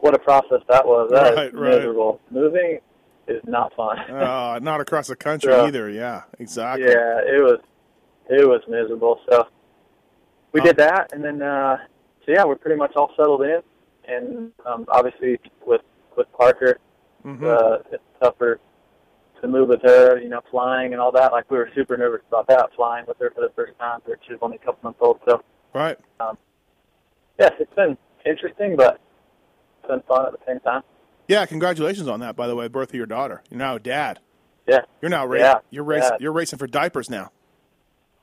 what 0.01 0.15
a 0.15 0.19
process 0.19 0.61
that 0.69 0.87
was. 0.87 1.11
That 1.11 1.35
Right, 1.35 1.55
right. 1.55 1.71
miserable. 1.77 2.21
Moving 2.31 2.79
is 3.29 3.43
not 3.47 3.75
fun. 3.75 3.99
Uh, 3.99 4.59
not 4.63 4.81
across 4.81 5.09
the 5.09 5.17
country 5.17 5.53
So- 5.53 5.67
either. 5.67 5.91
Yeah, 5.91 6.23
exactly. 6.39 6.87
yeah, 6.87 7.21
it 7.27 7.43
was 7.43 7.61
it 8.29 8.47
was 8.47 8.61
miserable. 8.69 9.21
So 9.31 9.47
we 10.53 10.61
Oh. 10.61 10.65
did 10.65 10.77
that, 10.77 11.13
and 11.13 11.25
then 11.25 11.43
uh, 11.43 11.79
so 12.25 12.33
yeah, 12.33 12.45
we're 12.45 12.57
pretty 12.57 12.77
much 12.77 12.93
all 12.97 13.11
settled 13.17 13.43
in, 13.43 13.61
and 14.09 14.53
um, 14.65 14.85
obviously 14.89 15.39
with 15.67 15.83
with 16.17 16.31
Parker, 16.33 16.79
Mm-hmm. 17.25 17.45
uh, 17.45 17.79
it's 17.91 18.03
tougher 18.23 18.61
to 19.43 19.49
move 19.49 19.69
with 19.69 19.83
her. 19.83 20.19
You 20.19 20.29
know, 20.29 20.41
flying 20.51 20.93
and 20.93 21.01
all 21.01 21.11
that. 21.13 21.33
Like 21.33 21.51
we 21.51 21.59
were 21.59 21.69
super 21.75 21.97
nervous 21.97 22.21
about 22.29 22.47
that, 22.49 22.71
flying 22.77 23.05
with 23.07 23.19
her 23.19 23.31
for 23.35 23.41
the 23.41 23.51
first 23.57 23.77
time. 23.81 24.01
She 24.27 24.33
was 24.33 24.39
only 24.43 24.57
a 24.57 24.61
couple 24.61 24.79
months 24.85 24.99
old, 25.03 25.19
so 25.29 25.43
Right. 25.75 25.99
Yes, 27.39 27.53
it's 27.59 27.73
been 27.75 27.97
interesting, 28.25 28.77
but 28.77 29.01
it's 29.81 29.89
been 29.89 30.01
fun 30.03 30.27
at 30.27 30.33
the 30.33 30.39
same 30.47 30.61
time. 30.61 30.83
Yeah, 31.29 31.45
congratulations 31.47 32.09
on 32.09 32.21
that. 32.21 32.37
By 32.37 32.47
the 32.47 32.55
way, 32.55 32.69
birth 32.69 32.91
of 32.91 32.95
your 32.95 33.07
daughter. 33.07 33.43
You're 33.51 33.59
now 33.59 33.77
a 33.77 33.81
dad. 33.81 34.21
Yeah, 34.69 34.81
You're 35.01 35.11
now 35.11 35.27
ra- 35.27 35.39
Yeah, 35.39 35.55
you're 35.71 35.85
racing. 35.85 36.11
yeah. 36.13 36.17
You're 36.21 36.33
racing 36.33 36.59
for 36.59 36.67
diapers 36.67 37.09
now. 37.11 37.31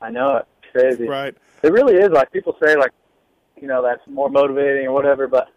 I 0.02 0.10
know 0.10 0.38
it. 0.38 0.46
It's 0.64 0.72
crazy. 0.72 1.08
Right. 1.08 1.36
It 1.64 1.72
really 1.72 1.96
is. 1.96 2.10
Like 2.10 2.32
people 2.32 2.56
say, 2.64 2.76
like 2.76 2.92
you 3.62 3.68
know, 3.68 3.82
that's 3.82 4.02
more 4.08 4.30
motivating 4.30 4.88
or 4.88 4.92
whatever. 4.94 5.28
But 5.28 5.48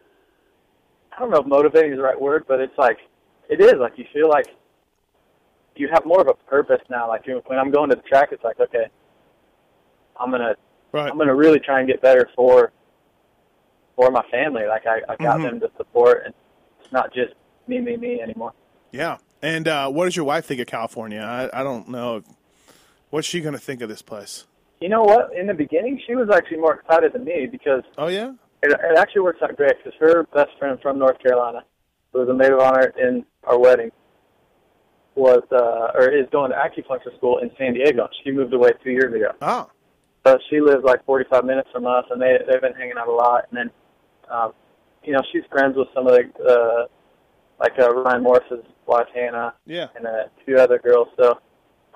I 1.12 1.18
don't 1.18 1.30
know 1.30 1.38
if 1.40 1.46
motivating 1.46 1.92
is 1.92 1.96
the 1.98 2.02
right 2.04 2.20
word, 2.20 2.44
but 2.46 2.60
it's 2.60 2.76
like 2.78 2.98
it 3.48 3.60
is. 3.60 3.74
Like 3.80 3.94
you 3.98 4.04
feel 4.12 4.28
like 4.28 4.46
you 5.74 5.88
have 5.92 6.04
more 6.06 6.20
of 6.20 6.28
a 6.28 6.34
purpose 6.48 6.80
now. 6.88 7.08
Like 7.08 7.26
you- 7.26 7.42
when 7.46 7.58
I'm 7.58 7.70
going 7.72 7.90
to 7.90 7.96
the 7.96 8.02
track, 8.02 8.28
it's 8.30 8.44
like 8.44 8.60
okay, 8.60 8.86
I'm 10.20 10.30
gonna 10.30 10.54
Right. 10.92 11.10
I'm 11.10 11.18
gonna 11.18 11.34
really 11.34 11.58
try 11.58 11.80
and 11.80 11.88
get 11.88 12.00
better 12.00 12.28
for 12.36 12.70
for 13.96 14.10
my 14.10 14.22
family. 14.30 14.62
Like 14.68 14.86
I, 14.86 15.00
I 15.12 15.16
got 15.16 15.38
Mhm. 15.40 15.42
them 15.44 15.60
to 15.60 15.70
support, 15.76 16.22
and 16.26 16.34
it's 16.80 16.92
not 16.92 17.12
just 17.12 17.32
me, 17.66 17.80
me, 17.80 17.96
me 17.96 18.20
anymore. 18.20 18.52
Yeah. 18.92 19.18
And 19.42 19.66
uh, 19.68 19.90
what 19.90 20.04
does 20.04 20.14
your 20.16 20.24
wife 20.24 20.44
think 20.46 20.60
of 20.60 20.66
California? 20.66 21.20
I, 21.20 21.60
I 21.60 21.62
don't 21.62 21.88
know. 21.88 22.22
What's 23.10 23.26
she 23.26 23.40
going 23.40 23.52
to 23.54 23.60
think 23.60 23.80
of 23.82 23.88
this 23.88 24.02
place? 24.02 24.44
You 24.80 24.88
know 24.88 25.02
what? 25.02 25.30
In 25.34 25.46
the 25.46 25.54
beginning, 25.54 26.00
she 26.06 26.14
was 26.14 26.28
actually 26.30 26.58
more 26.58 26.74
excited 26.74 27.12
than 27.12 27.24
me 27.24 27.46
because 27.50 27.82
Oh 27.98 28.08
yeah. 28.08 28.32
it, 28.62 28.70
it 28.72 28.98
actually 28.98 29.22
works 29.22 29.40
out 29.42 29.56
great 29.56 29.72
because 29.82 29.98
her 30.00 30.24
best 30.34 30.50
friend 30.58 30.78
from 30.82 30.98
North 30.98 31.18
Carolina, 31.22 31.64
who 32.12 32.20
was 32.20 32.28
a 32.28 32.34
maid 32.34 32.52
of 32.52 32.60
honor 32.60 32.92
in 32.98 33.24
our 33.44 33.58
wedding, 33.58 33.90
was 35.14 35.42
uh, 35.50 35.98
or 35.98 36.08
is 36.10 36.26
going 36.30 36.50
to 36.50 36.56
acupuncture 36.56 37.14
school 37.16 37.38
in 37.38 37.50
San 37.58 37.72
Diego. 37.74 38.08
She 38.22 38.30
moved 38.32 38.52
away 38.52 38.70
two 38.84 38.90
years 38.90 39.14
ago, 39.14 39.32
Oh. 39.40 39.70
so 40.26 40.38
she 40.50 40.60
lives 40.60 40.84
like 40.84 41.04
45 41.06 41.44
minutes 41.44 41.68
from 41.72 41.86
us, 41.86 42.04
and 42.10 42.20
they 42.20 42.36
they've 42.50 42.60
been 42.60 42.74
hanging 42.74 42.98
out 42.98 43.08
a 43.08 43.12
lot. 43.12 43.44
And 43.50 43.56
then, 43.56 43.70
um, 44.30 44.52
you 45.04 45.12
know, 45.12 45.20
she's 45.32 45.42
friends 45.50 45.76
with 45.76 45.88
some 45.94 46.06
of 46.06 46.14
the 46.14 46.24
uh, 46.44 46.86
like 47.60 47.72
uh, 47.78 47.94
Ryan 47.94 48.22
Morris's 48.22 48.64
wife 48.86 49.06
Hannah 49.14 49.54
Yeah. 49.66 49.88
and 49.96 50.06
a 50.06 50.30
few 50.44 50.58
other 50.58 50.78
girls. 50.78 51.08
So 51.18 51.38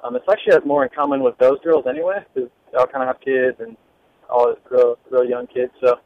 um, 0.03 0.17
it's 0.17 0.27
like 0.27 0.39
she 0.45 0.51
has 0.53 0.61
more 0.65 0.85
in 0.85 0.91
common 0.95 1.23
with 1.23 1.37
those 1.39 1.59
girls 1.63 1.85
anyway, 1.89 2.25
because 2.35 2.51
they 2.73 2.79
all 2.79 2.87
kind 2.87 3.03
of 3.03 3.09
have 3.09 3.21
kids 3.21 3.57
and 3.61 3.77
all 4.29 4.55
real, 4.71 4.97
real 5.11 5.25
young 5.29 5.47
kids. 5.49 5.73
So 5.85 5.97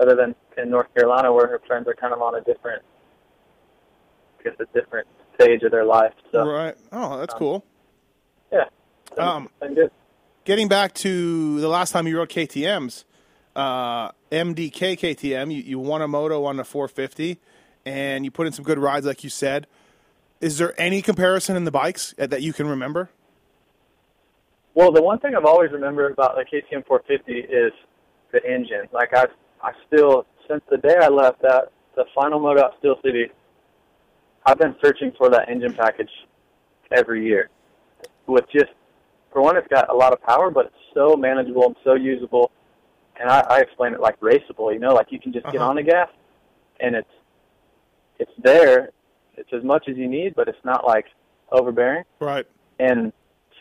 other 0.00 0.14
than 0.14 0.34
in 0.56 0.70
North 0.70 0.86
Carolina, 0.94 1.32
where 1.32 1.46
her 1.48 1.60
friends 1.66 1.86
are 1.88 1.94
kind 1.94 2.14
of 2.14 2.22
on 2.22 2.34
a 2.36 2.40
different, 2.42 2.82
I 4.40 4.42
guess, 4.44 4.54
a 4.60 4.66
different 4.78 5.06
stage 5.34 5.62
of 5.62 5.70
their 5.72 5.84
life. 5.84 6.14
So 6.32 6.44
Right. 6.46 6.74
Oh, 6.92 7.18
that's 7.18 7.34
cool. 7.34 7.64
yeah, 8.52 8.64
it's 9.10 9.20
Um, 9.20 9.50
been 9.60 9.74
good. 9.74 9.90
Getting 10.44 10.68
back 10.68 10.94
to 10.94 11.60
the 11.60 11.68
last 11.68 11.90
time 11.90 12.06
you 12.06 12.16
rode 12.16 12.28
KTM's, 12.30 13.04
uh, 13.56 14.12
MDK 14.30 14.98
KTM, 14.98 15.52
you, 15.52 15.62
you 15.62 15.78
won 15.78 16.02
a 16.02 16.08
moto 16.08 16.44
on 16.44 16.56
the 16.56 16.64
450, 16.64 17.38
and 17.84 18.24
you 18.24 18.30
put 18.30 18.46
in 18.46 18.52
some 18.52 18.64
good 18.64 18.78
rides, 18.78 19.06
like 19.06 19.24
you 19.24 19.30
said. 19.30 19.66
Is 20.40 20.58
there 20.58 20.78
any 20.80 21.02
comparison 21.02 21.56
in 21.56 21.64
the 21.64 21.70
bikes 21.70 22.14
that 22.18 22.42
you 22.42 22.52
can 22.52 22.68
remember? 22.68 23.08
Well, 24.74 24.92
the 24.92 25.02
one 25.02 25.18
thing 25.18 25.34
I've 25.34 25.46
always 25.46 25.72
remembered 25.72 26.12
about 26.12 26.36
the 26.36 26.42
KTM 26.44 26.86
450 26.86 27.32
is 27.32 27.72
the 28.30 28.44
engine. 28.44 28.88
Like 28.92 29.14
I, 29.14 29.24
I 29.62 29.72
still 29.86 30.26
since 30.48 30.62
the 30.70 30.76
day 30.76 30.96
I 31.00 31.08
left 31.08 31.40
that 31.42 31.72
the 31.96 32.04
final 32.14 32.38
moto 32.38 32.66
at 32.66 32.72
Steel 32.78 32.96
City, 33.02 33.30
I've 34.44 34.58
been 34.58 34.76
searching 34.84 35.12
for 35.16 35.30
that 35.30 35.48
engine 35.48 35.72
package 35.72 36.10
every 36.92 37.24
year. 37.26 37.48
With 38.26 38.44
just 38.52 38.72
for 39.32 39.40
one, 39.40 39.56
it's 39.56 39.66
got 39.68 39.88
a 39.88 39.94
lot 39.94 40.12
of 40.12 40.20
power, 40.22 40.50
but 40.50 40.66
it's 40.66 40.74
so 40.94 41.16
manageable 41.16 41.64
and 41.66 41.76
so 41.82 41.94
usable. 41.94 42.50
And 43.20 43.30
I, 43.30 43.40
I 43.48 43.60
explain 43.60 43.94
it 43.94 44.00
like 44.00 44.18
raceable. 44.20 44.72
You 44.72 44.78
know, 44.78 44.92
like 44.94 45.08
you 45.10 45.18
can 45.20 45.32
just 45.32 45.46
get 45.46 45.56
Uh-huh. 45.56 45.70
on 45.70 45.76
the 45.76 45.82
gas, 45.82 46.08
and 46.80 46.94
it's 46.94 47.10
it's 48.18 48.32
there. 48.42 48.90
It's 49.36 49.52
as 49.52 49.62
much 49.64 49.88
as 49.88 49.96
you 49.96 50.08
need, 50.08 50.34
but 50.34 50.48
it's 50.48 50.64
not 50.64 50.86
like 50.86 51.06
overbearing 51.52 52.02
Right. 52.18 52.44
and 52.80 53.12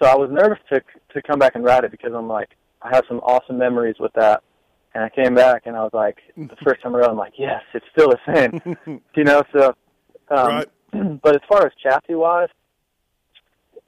so 0.01 0.07
I 0.09 0.15
was 0.15 0.29
nervous 0.31 0.57
to 0.73 0.81
to 1.13 1.21
come 1.21 1.37
back 1.39 1.53
and 1.55 1.63
ride 1.63 1.83
it 1.83 1.91
because 1.91 2.13
I'm 2.13 2.27
like 2.27 2.49
I 2.81 2.89
have 2.95 3.03
some 3.07 3.19
awesome 3.19 3.57
memories 3.57 3.95
with 3.99 4.11
that, 4.13 4.41
and 4.93 5.03
I 5.03 5.09
came 5.09 5.35
back 5.35 5.63
and 5.67 5.75
I 5.75 5.83
was 5.83 5.91
like 5.93 6.17
the 6.37 6.55
first 6.63 6.81
time 6.81 6.95
around 6.95 7.11
I'm 7.11 7.17
like 7.17 7.33
yes 7.37 7.61
it's 7.73 7.85
still 7.91 8.09
the 8.09 8.19
same, 8.33 9.01
you 9.15 9.23
know 9.23 9.43
so, 9.53 9.73
um, 10.29 10.47
Right. 10.47 10.67
but 11.21 11.35
as 11.35 11.41
far 11.47 11.65
as 11.65 11.71
chassis 11.81 12.15
wise, 12.15 12.49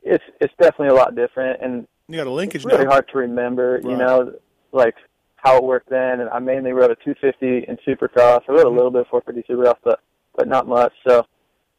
it's 0.03 0.23
it's 0.39 0.53
definitely 0.60 0.89
a 0.89 0.93
lot 0.93 1.15
different 1.15 1.62
and 1.62 1.88
You 2.08 2.17
got 2.17 2.27
a 2.27 2.32
linkage 2.32 2.63
it's 2.63 2.65
really 2.65 2.86
now. 2.86 2.91
hard 2.91 3.08
to 3.13 3.17
remember, 3.17 3.80
you 3.84 3.95
know, 3.97 4.34
like 4.71 4.95
how 5.38 5.58
it 5.58 5.63
worked 5.63 5.89
then. 5.89 6.19
And 6.19 6.30
I 6.30 6.39
mainly 6.39 6.71
rode 6.71 6.91
a 6.91 6.95
250 6.95 7.65
in 7.69 7.78
Supercross. 7.88 8.41
I 8.47 8.52
rode 8.52 8.65
a 8.65 8.69
little 8.69 8.91
bit 8.91 9.02
of 9.02 9.08
450 9.08 9.52
Supercross, 9.54 9.78
but 9.84 10.00
but 10.36 10.47
not 10.47 10.67
much. 10.67 10.93
So 11.08 11.26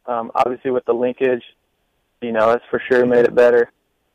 um, 0.05 0.31
obviously 0.35 0.71
with 0.71 0.85
the 0.85 0.93
linkage, 0.93 1.43
you 2.21 2.31
know, 2.31 2.51
it's 2.51 2.65
for 2.69 2.81
sure 2.89 3.05
made 3.05 3.25
it 3.25 3.35
better. 3.35 3.71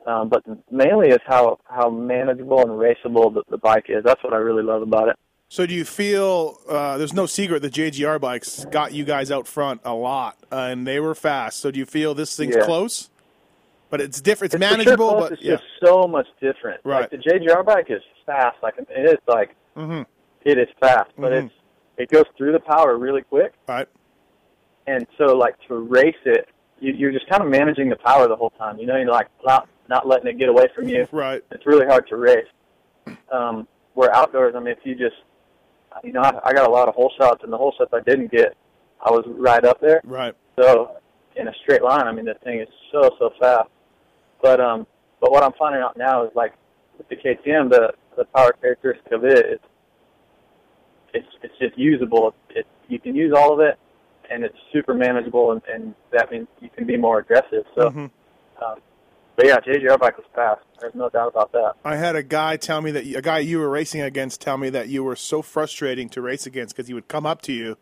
Um, 0.07 0.29
but 0.29 0.43
mainly 0.71 1.09
is 1.09 1.21
how 1.27 1.59
how 1.65 1.89
manageable 1.89 2.61
and 2.61 2.71
raceable 2.73 3.33
the, 3.33 3.43
the 3.49 3.57
bike 3.59 3.87
is. 3.89 4.05
That's 4.05 4.23
what 4.23 4.35
I 4.35 4.37
really 4.37 4.63
love 4.63 4.83
about 4.83 5.09
it. 5.09 5.17
So 5.49 5.67
do 5.67 5.75
you 5.75 5.85
feel 5.85 6.59
uh, 6.69 6.99
there's 6.99 7.13
no 7.13 7.27
secret 7.27 7.63
the 7.63 7.71
JGR 7.71 8.21
bikes 8.21 8.65
got 8.67 8.93
you 8.93 9.05
guys 9.05 9.31
out 9.31 9.47
front 9.47 9.81
a 9.85 9.95
lot, 9.95 10.37
uh, 10.51 10.57
and 10.71 10.87
they 10.87 11.01
were 11.01 11.15
fast. 11.15 11.61
So 11.61 11.71
do 11.71 11.79
you 11.79 11.87
feel 11.87 12.15
this 12.15 12.37
thing's 12.37 12.57
Yeah. 12.57 12.65
close? 12.65 13.09
But 13.89 14.01
it's 14.01 14.21
different. 14.21 14.53
It's, 14.53 14.63
It's 14.63 14.71
manageable, 14.71 15.11
sure 15.11 15.21
but 15.21 15.33
it's 15.33 15.43
yeah. 15.43 15.53
just 15.53 15.65
so 15.85 16.09
much 16.09 16.27
different. 16.41 16.81
Right. 16.85 17.03
Like 17.03 17.11
the 17.11 17.19
JGR 17.19 17.65
bike 17.65 17.87
is 17.91 18.03
fast. 18.27 18.57
Like 18.63 18.75
it 18.79 18.89
is 19.09 19.19
like 19.27 19.55
hmm 19.75 20.03
it 20.45 20.59
is 20.59 20.69
fast, 20.81 21.11
but 21.17 21.33
Mhm. 21.33 21.45
it's 21.47 21.55
it 21.97 22.09
goes 22.11 22.25
through 22.37 22.53
the 22.53 22.61
power 22.61 22.97
really 22.99 23.23
quick. 23.23 23.55
Right. 23.69 23.89
and 24.87 25.07
so 25.17 25.37
like 25.37 25.55
to 25.69 25.75
race 25.77 26.15
it, 26.27 26.49
you, 26.81 26.93
you're 26.93 27.13
just 27.13 27.27
kind 27.29 27.43
of 27.43 27.49
managing 27.49 27.89
the 27.89 27.97
power 27.97 28.29
the 28.29 28.37
whole 28.37 28.51
time. 28.51 28.79
You 28.79 28.87
know, 28.87 28.97
you're 28.97 29.11
like 29.11 29.29
not 29.45 29.69
not 29.89 30.07
letting 30.07 30.27
it 30.29 30.39
get 30.39 30.49
away 30.49 30.67
from 30.75 30.89
you. 30.89 31.07
Right. 31.13 31.43
It's 31.51 31.67
really 31.67 31.87
hard 31.87 32.07
to 32.09 32.17
race. 32.17 32.47
Um, 33.33 33.67
where 33.95 34.15
outdoors, 34.15 34.55
I 34.57 34.61
mean, 34.61 34.69
if 34.77 34.79
you 34.85 34.95
just, 34.95 35.17
you 36.03 36.13
know, 36.13 36.21
I, 36.21 36.33
I 36.45 36.53
got 36.53 36.67
a 36.69 36.71
lot 36.71 36.89
of 36.89 36.95
hole 36.95 37.13
shots, 37.19 37.43
and 37.45 37.53
the 37.53 37.57
hole 37.57 37.73
shots 37.79 37.91
I 37.95 38.01
didn't 38.01 38.31
get, 38.33 38.57
I 39.01 39.11
was 39.11 39.25
right 39.29 39.65
up 39.65 39.81
there. 39.81 40.01
Right. 40.05 40.35
So 40.59 40.97
in 41.37 41.49
a 41.49 41.53
straight 41.63 41.83
line, 41.83 42.07
I 42.07 42.13
mean, 42.13 42.25
this 42.25 42.37
thing 42.45 42.61
is 42.61 42.69
so 42.93 43.11
so 43.19 43.31
fast. 43.41 43.69
But 44.43 44.61
um, 44.61 44.87
but 45.21 45.31
what 45.31 45.43
I'm 45.43 45.53
finding 45.59 45.81
out 45.83 45.97
now 45.97 46.25
is 46.25 46.31
like 46.35 46.53
with 46.99 47.09
the 47.09 47.17
KTM, 47.17 47.71
the 47.71 47.95
the 48.17 48.25
power 48.27 48.53
characteristic 48.61 49.13
of 49.13 49.25
it 49.25 49.47
is 49.47 49.61
it's 51.13 51.27
it's 51.43 51.55
just 51.61 51.77
usable. 51.79 52.35
It 52.51 52.67
you 52.89 52.99
can 52.99 53.15
use 53.15 53.33
all 53.37 53.53
of 53.55 53.61
it, 53.61 53.79
and 54.31 54.45
it's 54.45 54.57
super 54.73 54.95
manageable, 54.95 55.53
and, 55.53 55.63
and 55.73 55.95
that 56.13 56.31
means 56.31 56.47
you 56.61 56.69
can 56.77 56.87
be 56.87 56.97
more 56.97 57.19
aggressive. 57.21 57.65
So, 57.75 57.91
Mhm. 57.91 58.11
um, 58.65 58.81
but 59.37 59.47
yeah, 59.47 59.57
JGR 59.61 59.99
bike 59.99 60.17
was 60.19 60.27
fast. 60.35 60.61
There's 60.81 60.95
no 60.95 61.09
doubt 61.09 61.29
about 61.29 61.51
that. 61.53 61.75
I 61.85 61.97
had 61.97 62.15
a 62.15 62.23
guy 62.23 62.57
tell 62.57 62.81
me 62.83 62.91
that 62.93 63.05
a 63.07 63.23
guy 63.23 63.39
you 63.39 63.59
were 63.59 63.71
racing 63.71 64.01
against 64.03 64.41
tell 64.41 64.59
me 64.59 64.69
that 64.71 64.89
you 64.89 65.03
were 65.03 65.17
so 65.17 65.41
frustrating 65.43 66.09
to 66.11 66.21
race 66.21 66.47
against 66.47 66.77
because 66.77 66.89
he 66.89 66.95
would 66.95 67.09
come 67.09 67.27
up 67.27 67.43
to 67.43 67.53
you 67.53 67.77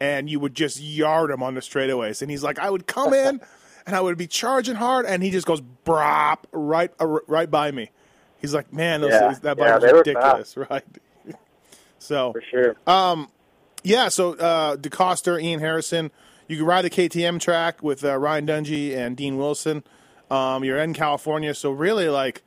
and 0.00 0.30
you 0.30 0.40
would 0.40 0.54
just 0.54 0.80
yard 0.80 1.30
him 1.30 1.42
on 1.42 1.54
the 1.54 1.60
straightaways, 1.60 2.22
and 2.22 2.30
he's 2.30 2.42
like, 2.42 2.58
I 2.58 2.70
would 2.70 2.86
come 2.86 3.12
in 3.12 3.40
and 3.86 3.94
I 3.96 4.00
would 4.00 4.16
be 4.16 4.26
charging 4.26 4.76
hard, 4.76 5.04
and 5.06 5.22
he 5.22 5.30
just 5.30 5.46
goes 5.46 5.60
brop 5.60 6.46
right 6.52 6.90
uh, 7.00 7.06
right 7.06 7.50
by 7.50 7.70
me. 7.70 7.90
He's 8.40 8.54
like, 8.54 8.72
man, 8.72 9.00
those, 9.02 9.10
Yeah. 9.12 9.34
that 9.42 9.56
bike 9.56 9.80
they 9.80 9.86
was 9.92 9.92
ridiculous, 10.06 10.56
right? 10.70 10.84
so 11.98 12.32
For 12.32 12.42
sure. 12.42 12.76
Um, 12.86 13.28
yeah, 13.82 14.08
so 14.08 14.34
uh, 14.34 14.76
DeCoster, 14.76 15.42
Ian 15.42 15.60
Harrison, 15.60 16.10
you 16.48 16.56
can 16.56 16.66
ride 16.66 16.82
the 16.82 16.90
KTM 16.90 17.40
track 17.40 17.82
with 17.82 18.04
uh, 18.04 18.16
Ryan 18.18 18.46
Dungey 18.46 18.96
and 18.96 19.16
Dean 19.16 19.36
Wilson. 19.36 19.84
Um, 20.30 20.64
you're 20.64 20.78
in 20.78 20.94
California, 20.94 21.54
so 21.54 21.70
really, 21.70 22.08
like, 22.08 22.42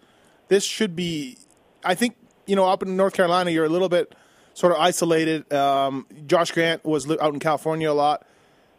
this 0.47 0.63
should 0.63 0.95
be. 0.95 1.37
I 1.83 1.95
think 1.95 2.15
you 2.45 2.55
know, 2.55 2.65
up 2.65 2.83
in 2.83 2.95
North 2.97 3.13
Carolina, 3.13 3.51
you're 3.51 3.65
a 3.65 3.69
little 3.69 3.89
bit 3.89 4.13
sort 4.53 4.73
of 4.73 4.79
isolated. 4.79 5.51
Um, 5.53 6.05
Josh 6.27 6.51
Grant 6.51 6.83
was 6.85 7.09
out 7.09 7.33
in 7.33 7.39
California 7.39 7.89
a 7.89 7.93
lot. 7.93 8.25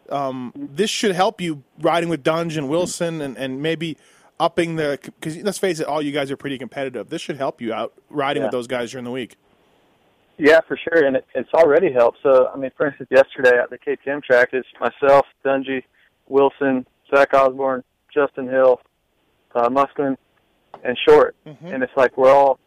Um, 0.09 0.53
this 0.55 0.89
should 0.89 1.13
help 1.15 1.41
you 1.41 1.63
riding 1.81 2.09
with 2.09 2.23
Dunge 2.23 2.57
and 2.57 2.69
Wilson, 2.69 3.21
and, 3.21 3.35
and 3.37 3.61
maybe 3.61 3.97
upping 4.39 4.75
the. 4.75 4.99
Because 5.01 5.37
let's 5.43 5.57
face 5.57 5.79
it, 5.79 5.87
all 5.87 6.01
you 6.01 6.11
guys 6.11 6.31
are 6.31 6.37
pretty 6.37 6.57
competitive. 6.57 7.09
This 7.09 7.21
should 7.21 7.37
help 7.37 7.61
you 7.61 7.73
out 7.73 7.93
riding 8.09 8.41
Yeah. 8.41 8.47
with 8.47 8.51
those 8.53 8.67
guys 8.67 8.91
during 8.91 9.05
the 9.05 9.11
week. 9.11 9.35
Yeah, 10.37 10.59
for 10.67 10.77
sure, 10.77 11.05
and 11.05 11.15
it, 11.15 11.25
it's 11.33 11.53
already 11.53 11.93
helped. 11.93 12.17
So, 12.21 12.49
I 12.53 12.57
mean, 12.57 12.69
for 12.75 12.87
instance, 12.87 13.07
yesterday 13.09 13.57
at 13.57 13.69
the 13.69 13.77
KTM 13.77 14.21
track, 14.21 14.49
it's 14.51 14.67
myself, 14.81 15.25
Dungey, 15.45 15.83
Wilson, 16.27 16.85
Zach 17.13 17.33
Osborne, 17.33 17.85
Justin 18.13 18.49
Hill, 18.49 18.81
uh, 19.55 19.69
Musquin, 19.69 20.17
and 20.83 20.97
Short, 21.07 21.35
Mm-hmm. 21.47 21.67
and 21.67 21.83
it's 21.83 21.93
like 21.95 22.17
we're 22.17 22.31
all, 22.33 22.59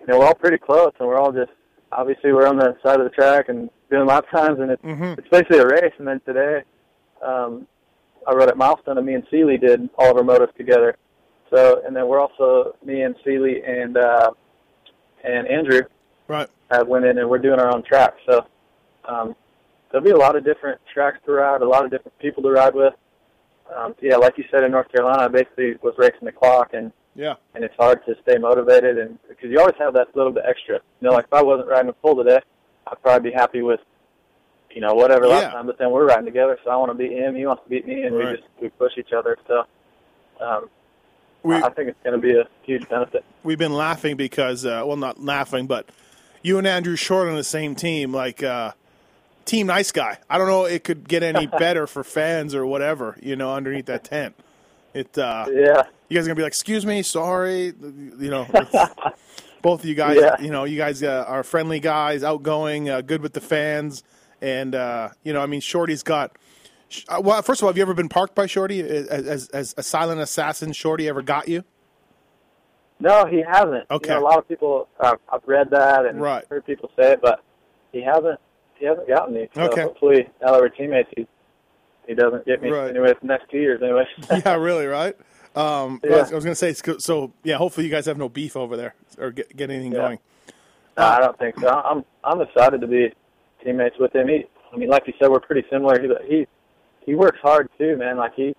you 0.00 0.06
know, 0.06 0.18
we're 0.18 0.26
all 0.26 0.34
pretty 0.34 0.58
close, 0.58 0.92
and 0.98 1.08
we're 1.08 1.18
all 1.18 1.32
just 1.32 1.50
obviously 1.92 2.30
we're 2.32 2.46
on 2.46 2.58
the 2.58 2.76
side 2.84 3.00
of 3.00 3.04
the 3.04 3.10
track 3.10 3.48
and 3.48 3.70
doing 3.90 4.04
lap 4.06 4.26
times, 4.30 4.58
and 4.60 4.70
it's 4.72 4.82
Mhm. 4.82 5.16
it's 5.18 5.28
basically 5.28 5.58
a 5.60 5.66
race. 5.66 5.94
And 5.96 6.06
then 6.06 6.20
today, 6.26 6.62
um, 7.22 7.66
I 8.26 8.34
rode 8.34 8.50
at 8.50 8.58
Milestone, 8.58 8.98
and 8.98 9.06
me 9.06 9.14
and 9.14 9.24
Seely 9.30 9.56
did 9.56 9.88
all 9.96 10.10
of 10.10 10.16
our 10.18 10.22
motos 10.24 10.54
together. 10.56 10.96
So, 11.50 11.82
and 11.86 11.94
then 11.94 12.08
we're 12.08 12.20
also 12.20 12.76
me 12.84 13.02
and 13.02 13.14
Seely 13.24 13.62
and 13.64 13.96
uh, 13.96 14.30
and 15.22 15.46
Andrew 15.48 15.82
Right. 16.26 16.48
have 16.70 16.88
went 16.88 17.04
in, 17.04 17.18
and 17.18 17.28
we're 17.28 17.38
doing 17.38 17.58
our 17.60 17.74
own 17.74 17.82
track. 17.82 18.14
So, 18.28 18.46
um, 19.06 19.36
there'll 19.90 20.04
be 20.04 20.10
a 20.10 20.16
lot 20.16 20.36
of 20.36 20.44
different 20.44 20.80
tracks 20.92 21.18
to 21.26 21.32
ride, 21.32 21.60
a 21.62 21.68
lot 21.68 21.84
of 21.84 21.90
different 21.90 22.18
people 22.18 22.42
to 22.44 22.50
ride 22.50 22.74
with. 22.74 22.94
Um, 23.74 23.94
yeah, 24.00 24.16
like 24.16 24.36
you 24.38 24.44
said 24.50 24.64
in 24.64 24.72
North 24.72 24.90
Carolina, 24.92 25.22
I 25.24 25.28
basically 25.28 25.76
was 25.82 25.94
racing 25.98 26.24
the 26.24 26.32
clock, 26.32 26.74
and 26.74 26.92
Yeah. 27.14 27.34
and 27.54 27.62
it's 27.62 27.74
hard 27.76 28.04
to 28.06 28.14
stay 28.22 28.36
motivated, 28.38 28.98
and 28.98 29.18
because 29.28 29.50
you 29.50 29.58
always 29.60 29.76
have 29.78 29.94
that 29.94 30.14
little 30.16 30.32
bit 30.32 30.44
extra. 30.46 30.76
You 31.00 31.08
know, 31.08 31.14
like 31.14 31.26
if 31.26 31.32
I 31.32 31.42
wasn't 31.42 31.68
riding 31.68 31.90
a 31.90 31.94
full 32.02 32.16
today, 32.16 32.40
I'd 32.86 33.02
probably 33.02 33.30
be 33.30 33.34
happy 33.36 33.62
with, 33.62 33.80
you 34.70 34.80
know, 34.80 34.94
whatever 34.94 35.26
Yeah. 35.26 35.34
last 35.34 35.52
time. 35.52 35.66
But 35.66 35.78
then 35.78 35.90
we're 35.90 36.06
riding 36.06 36.24
together, 36.26 36.58
so 36.64 36.70
I 36.70 36.76
want 36.76 36.90
to 36.90 36.94
beat 36.98 37.12
him, 37.12 37.34
he 37.36 37.46
wants 37.46 37.62
to 37.64 37.68
beat 37.68 37.86
me, 37.86 38.02
and 38.02 38.16
Right. 38.16 38.30
we 38.30 38.36
just 38.36 38.48
we 38.60 38.68
push 38.70 38.92
each 38.98 39.12
other. 39.12 39.36
So, 39.46 39.64
um, 40.40 40.68
We 41.44 41.54
I 41.54 41.68
think 41.70 41.90
it's 41.90 41.98
going 42.02 42.20
to 42.20 42.26
be 42.26 42.34
a 42.36 42.48
huge 42.62 42.88
benefit. 42.88 43.24
we've 43.44 43.58
been 43.58 43.74
laughing 43.74 44.16
because 44.16 44.64
uh, 44.64 44.82
well, 44.84 44.96
not 44.96 45.22
laughing, 45.22 45.66
but 45.66 45.88
you 46.42 46.58
and 46.58 46.66
Andrew 46.66 46.96
Short 46.96 47.28
on 47.28 47.36
the 47.36 47.44
same 47.44 47.74
team, 47.74 48.12
like 48.12 48.42
uh, 48.42 48.72
team 49.44 49.66
nice 49.66 49.92
guy. 49.92 50.18
I 50.28 50.38
don't 50.38 50.48
know 50.48 50.64
it 50.64 50.84
could 50.84 51.06
get 51.06 51.22
any 51.22 51.46
better 51.58 51.86
for 51.86 52.02
fans 52.02 52.54
or 52.54 52.64
whatever. 52.66 53.16
You 53.22 53.36
know, 53.36 53.54
underneath 53.54 53.86
that 53.86 54.04
tent, 54.04 54.34
it. 54.94 55.16
Uh, 55.18 55.44
Yeah, 55.52 55.82
you 56.08 56.16
guys 56.16 56.24
are 56.24 56.28
gonna 56.28 56.34
be 56.36 56.42
like, 56.42 56.48
"Excuse 56.52 56.84
me, 56.86 57.02
sorry," 57.02 57.74
you 57.78 58.30
know. 58.30 58.46
both 59.62 59.80
of 59.80 59.86
you 59.86 59.94
guys, 59.94 60.18
Yeah. 60.20 60.38
you 60.42 60.50
know, 60.50 60.64
you 60.64 60.76
guys 60.76 61.02
uh, 61.02 61.24
are 61.26 61.42
friendly 61.42 61.80
guys, 61.80 62.22
outgoing, 62.22 62.90
uh, 62.90 63.00
good 63.00 63.22
with 63.22 63.32
the 63.32 63.40
fans, 63.40 64.02
and 64.42 64.74
uh, 64.74 65.08
you 65.22 65.32
know, 65.34 65.40
I 65.40 65.46
mean, 65.46 65.60
Shorty's 65.60 66.02
got. 66.02 66.36
Uh, 67.08 67.20
Well, 67.22 67.42
first 67.42 67.60
of 67.60 67.64
all, 67.64 67.70
have 67.70 67.76
you 67.76 67.82
ever 67.82 67.94
been 67.94 68.08
parked 68.08 68.34
by 68.34 68.46
Shorty 68.46 68.80
as, 68.80 69.06
as, 69.08 69.48
as 69.48 69.74
a 69.76 69.82
silent 69.82 70.20
assassin? 70.20 70.72
Shorty 70.72 71.08
ever 71.08 71.22
got 71.22 71.48
you? 71.48 71.64
no, 73.00 73.26
he 73.26 73.42
hasn't. 73.46 73.84
Okay. 73.90 74.10
you 74.10 74.14
know, 74.14 74.22
a 74.22 74.24
lot 74.24 74.38
of 74.38 74.48
people 74.48 74.88
uh, 75.00 75.16
I've 75.30 75.42
read 75.46 75.70
that 75.70 76.06
and 76.06 76.20
Right. 76.20 76.44
heard 76.48 76.64
people 76.64 76.90
say 76.98 77.12
it, 77.12 77.20
but 77.20 77.42
he 77.92 78.02
hasn't. 78.02 78.38
He 78.76 78.86
hasn't 78.86 79.08
gotten 79.08 79.34
me. 79.34 79.48
So 79.54 79.62
Okay. 79.62 79.82
hopefully, 79.82 80.28
now 80.42 80.52
that 80.52 80.60
we're 80.60 80.68
teammates, 80.68 81.08
he 81.16 81.26
he 82.06 82.14
doesn't 82.14 82.44
get 82.46 82.62
me 82.62 82.70
Right. 82.70 82.90
anyway 82.90 83.08
for 83.14 83.20
the 83.22 83.26
next 83.26 83.50
two 83.50 83.58
years 83.58 83.80
anyway. 83.82 84.04
yeah, 84.44 84.54
really, 84.54 84.86
right? 84.86 85.16
Um, 85.56 86.00
Yeah. 86.04 86.16
I 86.16 86.20
was, 86.22 86.32
was 86.32 86.44
going 86.44 86.52
to 86.52 86.54
say, 86.54 86.72
so- 86.72 86.98
so 86.98 87.32
yeah. 87.42 87.56
Hopefully, 87.56 87.86
you 87.86 87.92
guys 87.92 88.06
have 88.06 88.18
no 88.18 88.28
beef 88.28 88.56
over 88.56 88.76
there 88.76 88.94
or 89.18 89.30
get, 89.32 89.54
get 89.56 89.70
anything 89.70 89.92
Yeah. 89.92 89.98
going. 89.98 90.18
No, 90.96 91.04
I 91.04 91.18
don't 91.20 91.38
think 91.38 91.58
so. 91.60 91.68
I'm 91.68 92.04
I'm 92.22 92.40
excited 92.40 92.80
to 92.80 92.86
be 92.86 93.12
teammates 93.62 93.96
with 93.98 94.14
him. 94.14 94.28
He, 94.28 94.44
I 94.72 94.76
mean, 94.76 94.88
like 94.88 95.06
you 95.06 95.14
said, 95.20 95.28
we're 95.30 95.40
pretty 95.40 95.66
similar. 95.70 96.00
He 96.00 96.08
he 96.28 96.46
he 97.06 97.14
works 97.14 97.38
hard 97.42 97.68
too, 97.78 97.96
man. 97.96 98.16
Like 98.16 98.34
he 98.34 98.54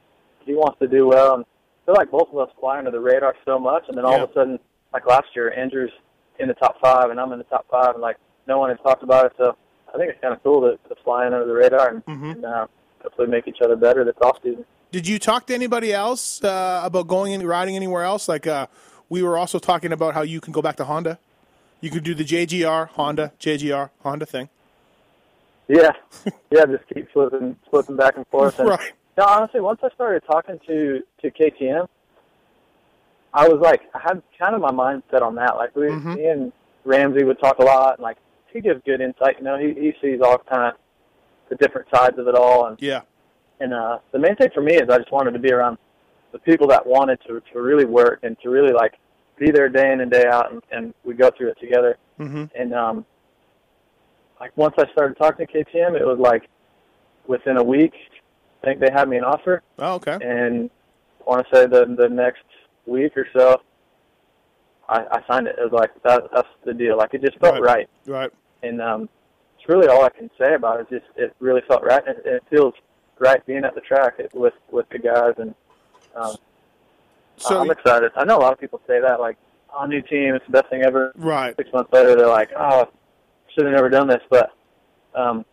he 0.45 0.53
wants 0.53 0.77
to 0.79 0.87
do 0.87 1.07
well, 1.07 1.35
and 1.35 1.43
I 1.45 1.85
feel 1.85 1.95
like 1.95 2.11
both 2.11 2.29
of 2.31 2.37
us 2.37 2.49
fly 2.59 2.77
under 2.77 2.91
the 2.91 2.99
radar 2.99 3.35
so 3.45 3.57
much, 3.59 3.83
and 3.87 3.97
then 3.97 4.05
all 4.05 4.13
Yeah. 4.17 4.23
of 4.23 4.29
a 4.31 4.33
sudden, 4.33 4.59
like 4.93 5.05
last 5.07 5.27
year, 5.35 5.51
Andrew's 5.57 5.91
in 6.39 6.47
the 6.47 6.53
top 6.55 6.79
five, 6.81 7.09
and 7.09 7.19
I'm 7.19 7.31
in 7.31 7.37
the 7.39 7.45
top 7.45 7.65
five, 7.69 7.93
and 7.93 8.01
like 8.01 8.17
no 8.47 8.59
one 8.59 8.69
had 8.69 8.81
talked 8.83 9.03
about 9.03 9.25
it. 9.25 9.33
So 9.37 9.55
I 9.93 9.97
think 9.97 10.11
it's 10.11 10.21
kind 10.21 10.33
of 10.33 10.43
cool 10.43 10.61
to, 10.61 10.77
to 10.89 11.01
fly 11.03 11.25
in 11.25 11.33
under 11.33 11.45
the 11.45 11.53
radar 11.53 11.89
and, 11.89 12.05
Mhm. 12.05 12.31
and 12.33 12.45
uh, 12.45 12.67
hopefully 13.01 13.27
make 13.27 13.47
each 13.47 13.61
other 13.63 13.75
better 13.75 14.03
this 14.03 14.15
off 14.21 14.37
season. 14.43 14.65
Did 14.91 15.07
you 15.07 15.17
talk 15.19 15.47
to 15.47 15.53
anybody 15.55 15.91
else 15.93 16.43
uh, 16.43 16.81
about 16.83 17.07
going 17.07 17.33
and 17.33 17.43
riding 17.47 17.75
anywhere 17.75 18.03
else? 18.03 18.27
Like 18.29 18.45
uh, 18.45 18.67
we 19.09 19.23
were 19.23 19.37
also 19.37 19.57
talking 19.59 19.91
about 19.91 20.13
how 20.13 20.21
you 20.21 20.39
can 20.41 20.53
go 20.53 20.61
back 20.61 20.75
to 20.77 20.85
Honda. 20.85 21.17
You 21.81 21.89
could 21.89 22.03
do 22.03 22.13
the 22.13 22.23
JGR 22.23 22.89
Honda 22.89 23.31
JGR 23.39 23.89
Honda 24.03 24.25
thing. 24.25 24.49
Yeah, 25.67 25.91
yeah, 26.51 26.65
just 26.65 26.83
keep 26.93 27.11
flipping 27.11 27.55
flipping 27.69 27.95
back 27.95 28.17
and 28.17 28.27
forth. 28.27 28.59
And, 28.59 28.69
Right. 28.69 28.93
No, 29.17 29.25
honestly, 29.25 29.61
once 29.61 29.79
I 29.81 29.89
started 29.95 30.23
talking 30.29 30.59
to 30.67 31.01
to 31.21 31.31
KTM, 31.31 31.87
I 33.33 33.47
was 33.47 33.59
like, 33.61 33.81
I 33.93 33.99
had 33.99 34.21
kind 34.39 34.55
of 34.55 34.61
my 34.61 34.71
mind 34.71 35.03
set 35.11 35.21
on 35.21 35.35
that. 35.35 35.55
Like, 35.57 35.75
we, 35.75 35.87
Mhm. 35.87 36.15
me 36.15 36.25
and 36.27 36.51
Ramsey 36.85 37.23
would 37.23 37.39
talk 37.39 37.59
a 37.59 37.63
lot, 37.63 37.95
and 37.97 38.03
like 38.03 38.17
he 38.51 38.61
gives 38.61 38.81
good 38.85 39.01
insight. 39.01 39.37
You 39.39 39.43
know, 39.45 39.57
he 39.57 39.73
he 39.73 39.93
sees 40.01 40.21
all 40.21 40.37
kind 40.37 40.63
of 40.73 40.73
the 41.49 41.55
different 41.55 41.87
sides 41.93 42.17
of 42.17 42.27
it 42.27 42.35
all, 42.35 42.67
and 42.67 42.81
Yeah. 42.81 43.01
and 43.59 43.73
uh, 43.73 43.99
the 44.11 44.19
main 44.19 44.35
thing 44.35 44.49
for 44.53 44.61
me 44.61 44.75
is 44.75 44.89
I 44.89 44.97
just 44.97 45.11
wanted 45.11 45.31
to 45.31 45.39
be 45.39 45.51
around 45.51 45.77
the 46.31 46.39
people 46.39 46.67
that 46.67 46.85
wanted 46.85 47.19
to 47.27 47.41
to 47.53 47.61
really 47.61 47.85
work 47.85 48.19
and 48.23 48.37
to 48.41 48.49
really 48.49 48.73
like 48.73 48.93
be 49.37 49.51
there 49.51 49.67
day 49.69 49.91
in 49.91 50.01
and 50.01 50.11
day 50.11 50.25
out, 50.27 50.51
and, 50.51 50.61
and 50.71 50.93
we 51.03 51.13
go 51.13 51.29
through 51.31 51.49
it 51.49 51.59
together. 51.59 51.97
hmm 52.17 52.45
And 52.55 52.73
um, 52.73 53.05
like 54.39 54.55
once 54.57 54.75
I 54.77 54.85
started 54.91 55.17
talking 55.17 55.45
to 55.47 55.53
KTM, 55.53 55.99
it 55.99 56.05
was 56.05 56.19
like 56.19 56.49
within 57.27 57.57
a 57.57 57.63
week, 57.63 57.93
I 58.61 58.65
think 58.65 58.79
they 58.79 58.89
had 58.93 59.07
me 59.09 59.17
an 59.17 59.23
offer, 59.23 59.61
Oh, 59.79 59.95
okay. 59.95 60.17
and 60.21 60.69
I 61.25 61.29
want 61.29 61.47
to 61.47 61.55
say 61.55 61.65
the 61.65 61.85
the 61.97 62.09
next 62.09 62.43
week 62.85 63.15
or 63.17 63.27
so, 63.35 63.61
I, 64.87 65.05
I 65.11 65.21
signed 65.27 65.47
it. 65.47 65.55
It 65.57 65.63
was 65.63 65.73
like 65.73 65.91
that, 66.03 66.23
that's 66.33 66.47
the 66.65 66.73
deal. 66.73 66.97
Like 66.97 67.13
it 67.13 67.21
just 67.21 67.37
felt 67.39 67.55
Right. 67.61 67.61
right, 67.61 67.89
Right. 68.05 68.31
and 68.63 68.81
um, 68.81 69.09
it's 69.57 69.67
really 69.67 69.87
all 69.87 70.03
I 70.03 70.09
can 70.09 70.29
say 70.37 70.53
about 70.55 70.79
it. 70.81 70.89
Just 70.89 71.05
it 71.15 71.35
really 71.39 71.61
felt 71.67 71.83
right, 71.83 72.03
and 72.07 72.17
it, 72.19 72.25
it 72.25 72.43
feels 72.49 72.73
right 73.19 73.43
being 73.45 73.63
at 73.63 73.73
the 73.75 73.81
track 73.81 74.19
with 74.33 74.53
with 74.71 74.87
the 74.89 74.99
guys, 74.99 75.33
and 75.37 75.55
um, 76.15 76.35
So 77.37 77.59
I'm 77.59 77.71
excited. 77.71 78.11
I 78.15 78.23
know 78.25 78.37
a 78.37 78.41
lot 78.41 78.53
of 78.53 78.59
people 78.59 78.79
say 78.87 78.99
that, 79.01 79.19
like, 79.19 79.37
oh, 79.75 79.85
new 79.85 80.01
team, 80.01 80.35
it's 80.35 80.45
the 80.45 80.51
best 80.51 80.69
thing 80.69 80.83
ever 80.83 81.11
right. 81.15 81.55
six 81.57 81.71
months 81.73 81.91
later 81.91 82.15
they're 82.15 82.27
like, 82.27 82.49
oh, 82.57 82.87
should 83.55 83.65
have 83.65 83.73
never 83.73 83.89
done 83.89 84.07
this. 84.07 84.21
But 84.29 84.51
um, 85.15 85.45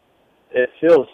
it 0.50 0.70
feels 0.80 1.06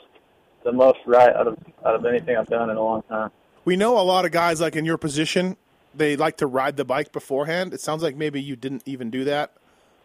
the 0.65 0.73
most 0.73 0.99
right 1.07 1.35
out 1.35 1.47
of 1.47 1.59
out 1.85 1.95
of 1.95 2.05
anything 2.05 2.37
I've 2.37 2.49
done 2.49 2.71
in 2.71 2.77
a 2.77 2.83
long 2.83 3.03
time. 3.03 3.31
We 3.65 3.77
know 3.77 3.99
a 3.99 4.03
lot 4.03 4.25
of 4.25 4.33
guys 4.33 4.61
like 4.61 4.77
in 4.77 4.85
your 4.85 4.99
position. 4.99 5.57
They 5.95 6.17
like 6.17 6.37
to 6.39 6.47
ride 6.47 6.77
the 6.77 6.85
bike 6.85 7.13
beforehand. 7.13 7.73
It 7.73 7.81
sounds 7.81 8.03
like 8.03 8.17
maybe 8.17 8.41
you 8.41 8.57
didn't 8.57 8.83
even 8.87 9.11
do 9.11 9.25
that, 9.25 9.53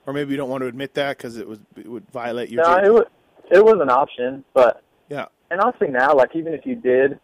or 0.06 0.14
maybe 0.14 0.32
you 0.32 0.38
don't 0.38 0.50
want 0.50 0.62
to 0.62 0.68
admit 0.68 0.94
that 0.96 1.18
because 1.18 1.38
it 1.38 1.48
was 1.48 1.60
it 1.76 1.88
would 1.88 2.10
violate 2.12 2.50
your. 2.50 2.64
No, 2.64 2.78
it 2.78 2.94
was 2.94 3.06
it 3.52 3.64
was 3.64 3.78
an 3.82 3.90
option, 3.90 4.44
but 4.54 4.84
yeah. 5.10 5.26
and 5.52 5.60
honestly 5.62 5.88
now, 5.88 6.16
like 6.16 6.36
even 6.36 6.54
if 6.54 6.66
you 6.66 6.76
did, 6.76 7.20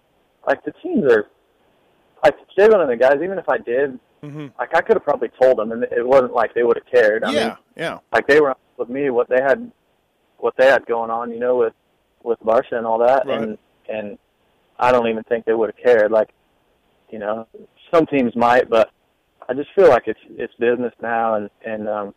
like 0.45 0.63
the 0.63 0.74
teams 0.84 1.12
are, 1.12 1.28
like 2.24 2.36
Jalen 2.58 2.82
and 2.82 2.89
the 2.89 2.98
guys, 2.98 3.15
even 3.24 3.39
if 3.39 3.48
I 3.50 3.58
did, 3.58 4.00
hmm 4.22 4.48
like 4.60 4.76
I 4.76 4.82
could 4.82 4.95
have 4.98 5.04
probably 5.04 5.30
told 5.41 5.58
them, 5.58 5.72
and 5.72 5.84
it 5.84 6.06
wasn't 6.06 6.34
like 6.34 6.54
they 6.54 6.63
would 6.63 6.78
have 6.78 6.86
cared. 6.86 7.24
I 7.24 7.32
yeah. 7.32 7.48
mean, 7.48 7.58
yeah. 7.78 7.98
like 8.12 8.28
they 8.28 8.41
were 8.41 8.56
with 8.80 8.89
me 8.89 9.10
what 9.10 9.30
they 9.30 9.42
had, 9.42 9.72
what 10.38 10.56
they 10.58 10.65
had 10.65 10.86
going 10.86 11.12
on, 11.12 11.32
you 11.32 11.39
know, 11.39 11.58
with 11.58 11.74
with 12.24 12.39
Barcia 12.39 12.74
and 12.78 12.86
all 12.88 12.98
that, 13.00 13.28
Right. 13.28 13.42
and 13.42 13.58
and 13.88 14.18
I 14.80 14.92
don't 14.92 15.08
even 15.08 15.24
think 15.26 15.46
they 15.46 15.54
would 15.54 15.70
have 15.76 15.84
cared. 15.84 16.12
Like, 16.12 16.30
you 17.10 17.20
know, 17.20 17.48
some 17.94 18.06
teams 18.08 18.36
might, 18.36 18.70
but 18.70 18.89
I 19.48 19.54
just 19.54 19.70
feel 19.76 19.89
like 19.89 20.04
it's 20.08 20.20
it's 20.32 20.54
business 20.56 20.94
now, 21.02 21.36
and 21.36 21.50
and 21.65 21.88
um, 21.89 22.15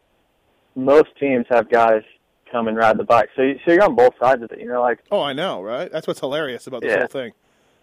most 0.74 1.08
teams 1.20 1.44
have 1.50 1.68
guys 1.70 2.02
come 2.50 2.68
and 2.68 2.76
ride 2.76 2.98
the 2.98 3.04
bike, 3.04 3.30
so 3.34 3.42
you, 3.42 3.58
so 3.64 3.72
you're 3.72 3.82
on 3.84 3.94
both 3.96 4.12
sides 4.22 4.42
of 4.42 4.50
it. 4.52 4.60
You 4.60 4.68
know, 4.68 4.80
like 4.82 5.00
Oh, 5.10 5.20
I 5.22 5.32
know, 5.32 5.62
right? 5.62 5.90
That's 5.90 6.06
what's 6.06 6.20
hilarious 6.20 6.66
about 6.66 6.82
this 6.82 6.92
Yeah. 6.92 6.98
whole 6.98 7.06
thing. 7.08 7.32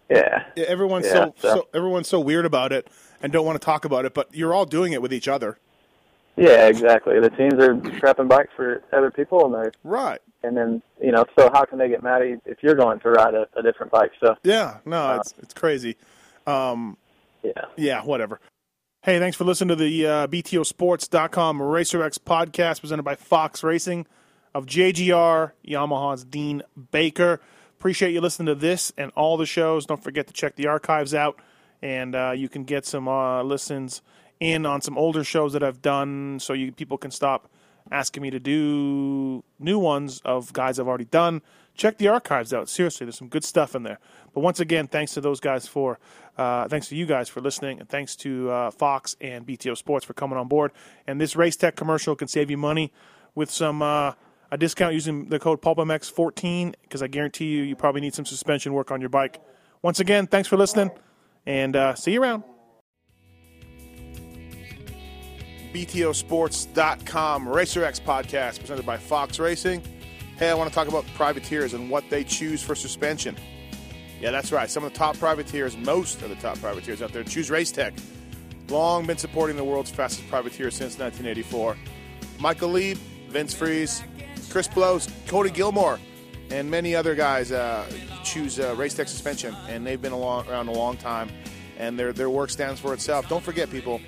yeah, 0.09 0.43
Yeah, 0.55 0.65
Everyone's 0.65 1.05
Yeah, 1.07 1.11
so, 1.13 1.33
so- 1.37 1.53
so 1.55 1.67
everyone's 1.73 2.07
so 2.07 2.19
weird 2.19 2.45
about 2.45 2.71
it 2.71 2.87
and 3.21 3.31
don't 3.33 3.45
want 3.45 3.59
to 3.59 3.65
talk 3.65 3.83
about 3.85 4.05
it, 4.05 4.13
but 4.13 4.27
you're 4.33 4.53
all 4.53 4.65
doing 4.65 4.93
it 4.93 5.01
with 5.01 5.11
each 5.11 5.27
other, 5.27 5.57
yeah, 6.39 6.67
exactly. 6.67 7.19
The 7.19 7.29
teams 7.29 7.55
are 7.55 7.75
prepping 7.75 8.27
bikes 8.27 8.51
for 8.55 8.83
other 8.93 9.11
people, 9.11 9.45
and 9.45 9.53
they're 9.53 9.71
right? 9.83 10.19
and 10.43 10.55
then 10.55 10.81
you 11.01 11.11
know, 11.11 11.25
so 11.37 11.49
how 11.51 11.65
can 11.65 11.77
they 11.77 11.89
get 11.89 12.03
mad 12.03 12.21
at 12.21 12.29
you 12.29 12.41
if 12.45 12.57
you're 12.61 12.75
going 12.75 12.99
to 13.01 13.09
ride 13.09 13.33
a, 13.33 13.47
a 13.57 13.63
different 13.63 13.91
bike? 13.91 14.11
So 14.23 14.35
Yeah, 14.43 14.77
no, 14.85 14.97
Uh, 14.97 15.17
it's 15.17 15.33
it's 15.39 15.53
crazy. 15.53 15.97
Um, 16.47 16.97
yeah. 17.43 17.51
yeah, 17.77 18.03
whatever. 18.03 18.39
Hey, 19.03 19.19
thanks 19.19 19.37
for 19.37 19.45
listening 19.45 19.69
to 19.69 19.83
the 19.83 20.05
uh, 20.05 20.27
BTOsports.com 20.27 21.59
RacerX 21.59 22.19
podcast 22.19 22.81
presented 22.81 23.03
by 23.03 23.15
Fox 23.15 23.63
Racing 23.63 24.05
of 24.53 24.65
JGR, 24.65 25.51
Yamaha's 25.65 26.25
Dean 26.25 26.63
Baker. 26.91 27.39
Appreciate 27.77 28.11
you 28.11 28.19
listening 28.19 28.47
to 28.47 28.55
this 28.55 28.91
and 28.97 29.11
all 29.15 29.37
the 29.37 29.45
shows. 29.45 29.85
Don't 29.85 30.03
forget 30.03 30.27
to 30.27 30.33
check 30.33 30.55
the 30.57 30.67
archives 30.67 31.13
out, 31.13 31.39
and 31.81 32.13
uh, 32.13 32.33
you 32.35 32.49
can 32.49 32.65
get 32.65 32.85
some 32.85 33.07
uh, 33.07 33.41
listens 33.41 34.01
in 34.39 34.65
on 34.65 34.81
some 34.81 34.97
older 34.97 35.23
shows 35.23 35.53
that 35.53 35.63
I've 35.63 35.81
done, 35.81 36.39
so 36.39 36.53
you 36.53 36.71
people 36.71 36.97
can 36.97 37.11
stop 37.11 37.49
asking 37.91 38.23
me 38.23 38.29
to 38.29 38.39
do 38.39 39.43
new 39.59 39.79
ones 39.79 40.21
of 40.23 40.53
guys 40.53 40.79
I've 40.79 40.87
already 40.87 41.05
done. 41.05 41.41
Check 41.75 41.97
the 41.97 42.07
archives 42.09 42.53
out. 42.53 42.69
Seriously, 42.69 43.05
there's 43.05 43.17
some 43.17 43.29
good 43.29 43.43
stuff 43.43 43.73
in 43.75 43.83
there. 43.83 43.99
But 44.33 44.41
once 44.41 44.59
again, 44.59 44.87
thanks 44.87 45.13
to 45.13 45.21
those 45.21 45.39
guys 45.39 45.67
for, 45.67 45.97
uh, 46.37 46.67
thanks 46.67 46.89
to 46.89 46.95
you 46.95 47.05
guys 47.05 47.29
for 47.29 47.41
listening, 47.41 47.79
and 47.79 47.87
thanks 47.87 48.15
to 48.17 48.49
uh, 48.49 48.71
Fox 48.71 49.15
and 49.21 49.45
BTO 49.45 49.77
Sports 49.77 50.05
for 50.05 50.13
coming 50.13 50.37
on 50.37 50.47
board. 50.47 50.71
And 51.07 51.19
this 51.19 51.35
Race 51.35 51.55
Tech 51.55 51.75
commercial 51.75 52.15
can 52.15 52.27
save 52.27 52.51
you 52.51 52.57
money 52.57 52.91
with 53.33 53.49
some 53.49 53.81
uh, 53.81 54.13
a 54.51 54.57
discount 54.57 54.93
using 54.93 55.29
the 55.29 55.39
code 55.39 55.61
PulpMX14 55.61 56.73
because 56.81 57.01
I 57.01 57.07
guarantee 57.07 57.45
you, 57.45 57.63
you 57.63 57.75
probably 57.75 58.01
need 58.01 58.13
some 58.13 58.25
suspension 58.25 58.73
work 58.73 58.91
on 58.91 58.99
your 58.99 59.09
bike. 59.09 59.39
Once 59.81 59.99
again, 59.99 60.27
thanks 60.27 60.47
for 60.49 60.57
listening, 60.57 60.91
and 61.45 61.75
uh, 61.75 61.95
see 61.95 62.13
you 62.13 62.21
around. 62.21 62.43
BTOsports.com 65.73 67.47
Racer 67.47 67.83
X 67.83 67.99
podcast 67.99 68.59
presented 68.59 68.85
by 68.85 68.97
Fox 68.97 69.39
Racing. 69.39 69.83
Hey, 70.37 70.49
I 70.49 70.53
want 70.53 70.69
to 70.69 70.73
talk 70.73 70.87
about 70.87 71.05
privateers 71.15 71.73
and 71.73 71.89
what 71.89 72.09
they 72.09 72.23
choose 72.23 72.63
for 72.63 72.75
suspension. 72.75 73.35
Yeah, 74.19 74.31
that's 74.31 74.51
right. 74.51 74.69
Some 74.69 74.83
of 74.83 74.91
the 74.91 74.97
top 74.97 75.17
privateers, 75.17 75.77
most 75.77 76.21
of 76.21 76.29
the 76.29 76.35
top 76.35 76.59
privateers 76.59 77.01
out 77.01 77.13
there, 77.13 77.23
choose 77.23 77.49
Racetech. 77.49 77.99
Long 78.69 79.05
been 79.05 79.17
supporting 79.17 79.55
the 79.55 79.63
world's 79.63 79.91
fastest 79.91 80.27
privateer 80.29 80.71
since 80.71 80.97
1984. 80.97 81.77
Michael 82.39 82.69
Lee, 82.69 82.93
Vince 83.27 83.53
Friese, 83.53 84.03
Chris 84.49 84.67
Blose, 84.67 85.07
Cody 85.27 85.49
Gilmore, 85.49 85.99
and 86.51 86.69
many 86.69 86.95
other 86.95 87.15
guys 87.15 87.51
uh, 87.51 87.85
choose 88.23 88.59
uh, 88.59 88.75
Racetech 88.75 89.07
suspension, 89.07 89.55
and 89.67 89.85
they've 89.85 90.01
been 90.01 90.11
along, 90.11 90.47
around 90.47 90.67
a 90.67 90.71
long 90.71 90.97
time, 90.97 91.29
and 91.77 91.97
their 91.97 92.11
their 92.13 92.29
work 92.29 92.49
stands 92.49 92.79
for 92.79 92.93
itself. 92.93 93.27
Don't 93.29 93.43
forget, 93.43 93.69
people, 93.69 94.01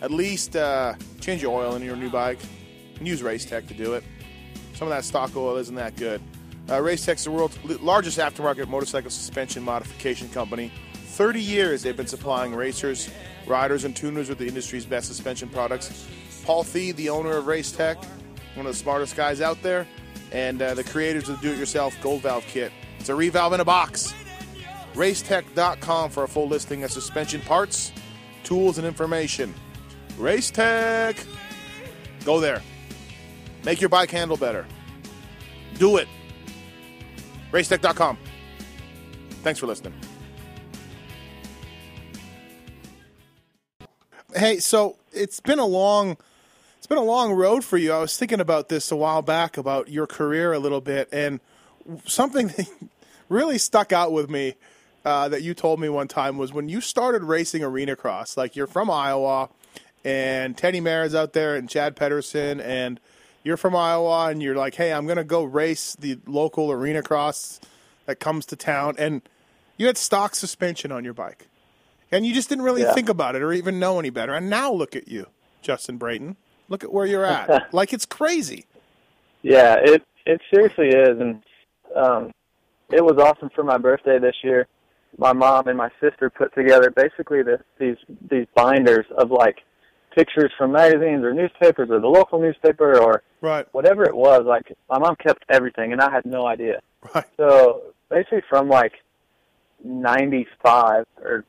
at 0.00 0.10
least 0.10 0.56
uh, 0.56 0.94
change 1.20 1.42
your 1.42 1.58
oil 1.58 1.74
in 1.76 1.82
your 1.82 1.96
new 1.96 2.10
bike 2.10 2.38
and 2.98 3.06
use 3.06 3.22
Race 3.22 3.44
Tech 3.44 3.66
to 3.68 3.74
do 3.74 3.94
it. 3.94 4.04
Some 4.74 4.88
of 4.88 4.94
that 4.94 5.04
stock 5.04 5.34
oil 5.36 5.56
isn't 5.56 5.74
that 5.74 5.96
good. 5.96 6.20
Uh, 6.68 6.80
Racetech's 6.80 7.24
the 7.24 7.30
world's 7.30 7.58
largest 7.80 8.18
aftermarket 8.18 8.68
motorcycle 8.68 9.10
suspension 9.10 9.62
modification 9.62 10.28
company. 10.28 10.70
30 10.94 11.40
years 11.40 11.82
they've 11.82 11.96
been 11.96 12.06
supplying 12.06 12.54
racers, 12.54 13.08
riders, 13.46 13.84
and 13.84 13.96
tuners 13.96 14.28
with 14.28 14.38
the 14.38 14.46
industry's 14.46 14.84
best 14.84 15.08
suspension 15.08 15.48
products. 15.48 16.06
Paul 16.44 16.62
Thede, 16.62 16.96
the 16.96 17.08
owner 17.08 17.36
of 17.38 17.46
Race 17.46 17.72
Tech, 17.72 17.96
one 18.54 18.66
of 18.66 18.72
the 18.72 18.78
smartest 18.78 19.16
guys 19.16 19.40
out 19.40 19.60
there, 19.62 19.86
and 20.30 20.60
uh, 20.60 20.74
the 20.74 20.84
creators 20.84 21.28
of 21.28 21.40
the 21.40 21.48
do-it-yourself 21.48 21.96
Gold 22.02 22.22
Valve 22.22 22.44
kit. 22.46 22.70
It's 22.98 23.08
a 23.08 23.12
revalve 23.12 23.54
in 23.54 23.60
a 23.60 23.64
box. 23.64 24.14
Racetech.com 24.94 26.10
for 26.10 26.24
a 26.24 26.28
full 26.28 26.48
listing 26.48 26.84
of 26.84 26.90
suspension 26.90 27.40
parts, 27.40 27.92
tools, 28.44 28.78
and 28.78 28.86
information. 28.86 29.54
Racetech! 30.18 31.24
Go 32.24 32.40
there. 32.40 32.60
Make 33.64 33.80
your 33.80 33.88
bike 33.88 34.10
handle 34.10 34.36
better. 34.36 34.66
Do 35.78 35.96
it. 35.96 36.08
Racetech.com. 37.52 38.18
Thanks 39.42 39.60
for 39.60 39.66
listening. 39.66 39.94
Hey, 44.34 44.58
so 44.58 44.96
it's 45.12 45.40
been 45.40 45.58
a 45.58 45.66
long 45.66 46.16
it's 46.76 46.86
been 46.86 46.98
a 46.98 47.02
long 47.02 47.32
road 47.32 47.64
for 47.64 47.76
you. 47.76 47.92
I 47.92 47.98
was 47.98 48.16
thinking 48.16 48.40
about 48.40 48.68
this 48.68 48.90
a 48.90 48.96
while 48.96 49.22
back 49.22 49.56
about 49.56 49.88
your 49.88 50.06
career 50.06 50.52
a 50.52 50.58
little 50.58 50.80
bit 50.80 51.08
and 51.12 51.40
something 52.06 52.48
that 52.56 52.68
really 53.28 53.58
stuck 53.58 53.92
out 53.92 54.12
with 54.12 54.28
me 54.28 54.54
uh, 55.04 55.28
that 55.28 55.42
you 55.42 55.54
told 55.54 55.80
me 55.80 55.88
one 55.88 56.08
time 56.08 56.36
was 56.38 56.52
when 56.52 56.68
you 56.68 56.80
started 56.80 57.22
racing 57.22 57.62
arena 57.62 57.96
cross. 57.96 58.36
Like 58.36 58.56
you're 58.56 58.66
from 58.66 58.90
Iowa, 58.90 59.48
and 60.08 60.56
Teddy 60.56 60.80
Mayer 60.80 61.02
is 61.02 61.14
out 61.14 61.34
there, 61.34 61.54
and 61.54 61.68
Chad 61.68 61.94
Pedersen, 61.94 62.60
and 62.60 62.98
you're 63.42 63.58
from 63.58 63.76
Iowa, 63.76 64.28
and 64.30 64.42
you're 64.42 64.56
like, 64.56 64.74
hey, 64.74 64.90
I'm 64.92 65.06
gonna 65.06 65.22
go 65.22 65.44
race 65.44 65.94
the 65.96 66.18
local 66.26 66.72
arena 66.72 67.02
cross 67.02 67.60
that 68.06 68.18
comes 68.18 68.46
to 68.46 68.56
town, 68.56 68.94
and 68.98 69.20
you 69.76 69.86
had 69.86 69.98
stock 69.98 70.34
suspension 70.34 70.90
on 70.90 71.04
your 71.04 71.12
bike, 71.12 71.48
and 72.10 72.24
you 72.24 72.32
just 72.32 72.48
didn't 72.48 72.64
really 72.64 72.82
Yeah. 72.82 72.94
think 72.94 73.10
about 73.10 73.36
it 73.36 73.42
or 73.42 73.52
even 73.52 73.78
know 73.78 73.98
any 73.98 74.08
better. 74.08 74.32
And 74.32 74.48
now 74.48 74.72
look 74.72 74.96
at 74.96 75.08
you, 75.08 75.26
Justin 75.60 75.98
Brayton. 75.98 76.36
Look 76.70 76.82
at 76.82 76.90
where 76.90 77.04
you're 77.04 77.24
at. 77.26 77.68
like 77.74 77.92
it's 77.92 78.06
crazy. 78.06 78.64
Yeah, 79.42 79.76
it 79.78 80.02
it 80.24 80.40
seriously 80.52 80.88
is, 80.88 81.20
and 81.20 81.42
um, 81.94 82.32
it 82.90 83.04
was 83.04 83.18
awesome 83.18 83.50
for 83.54 83.62
my 83.62 83.76
birthday 83.76 84.18
this 84.18 84.36
year. 84.42 84.68
My 85.18 85.34
mom 85.34 85.68
and 85.68 85.76
my 85.76 85.90
sister 86.00 86.30
put 86.30 86.54
together 86.54 86.90
basically 86.90 87.42
this, 87.42 87.60
these 87.78 87.96
these 88.30 88.46
binders 88.54 89.04
of 89.16 89.30
like 89.30 89.58
pictures 90.14 90.52
from 90.58 90.72
magazines 90.72 91.24
or 91.24 91.32
newspapers 91.34 91.90
or 91.90 92.00
the 92.00 92.06
local 92.08 92.40
newspaper 92.40 92.98
or 92.98 93.22
Right. 93.40 93.66
whatever 93.72 94.04
it 94.04 94.14
was. 94.16 94.42
Like 94.44 94.72
my 94.90 94.98
mom 94.98 95.16
kept 95.16 95.44
everything, 95.48 95.92
and 95.92 96.00
I 96.00 96.10
had 96.10 96.24
no 96.26 96.46
idea. 96.46 96.80
Right. 97.14 97.24
So 97.36 97.82
basically, 98.10 98.42
from 98.48 98.68
like 98.68 98.92
'95 99.84 101.06
or 101.22 101.44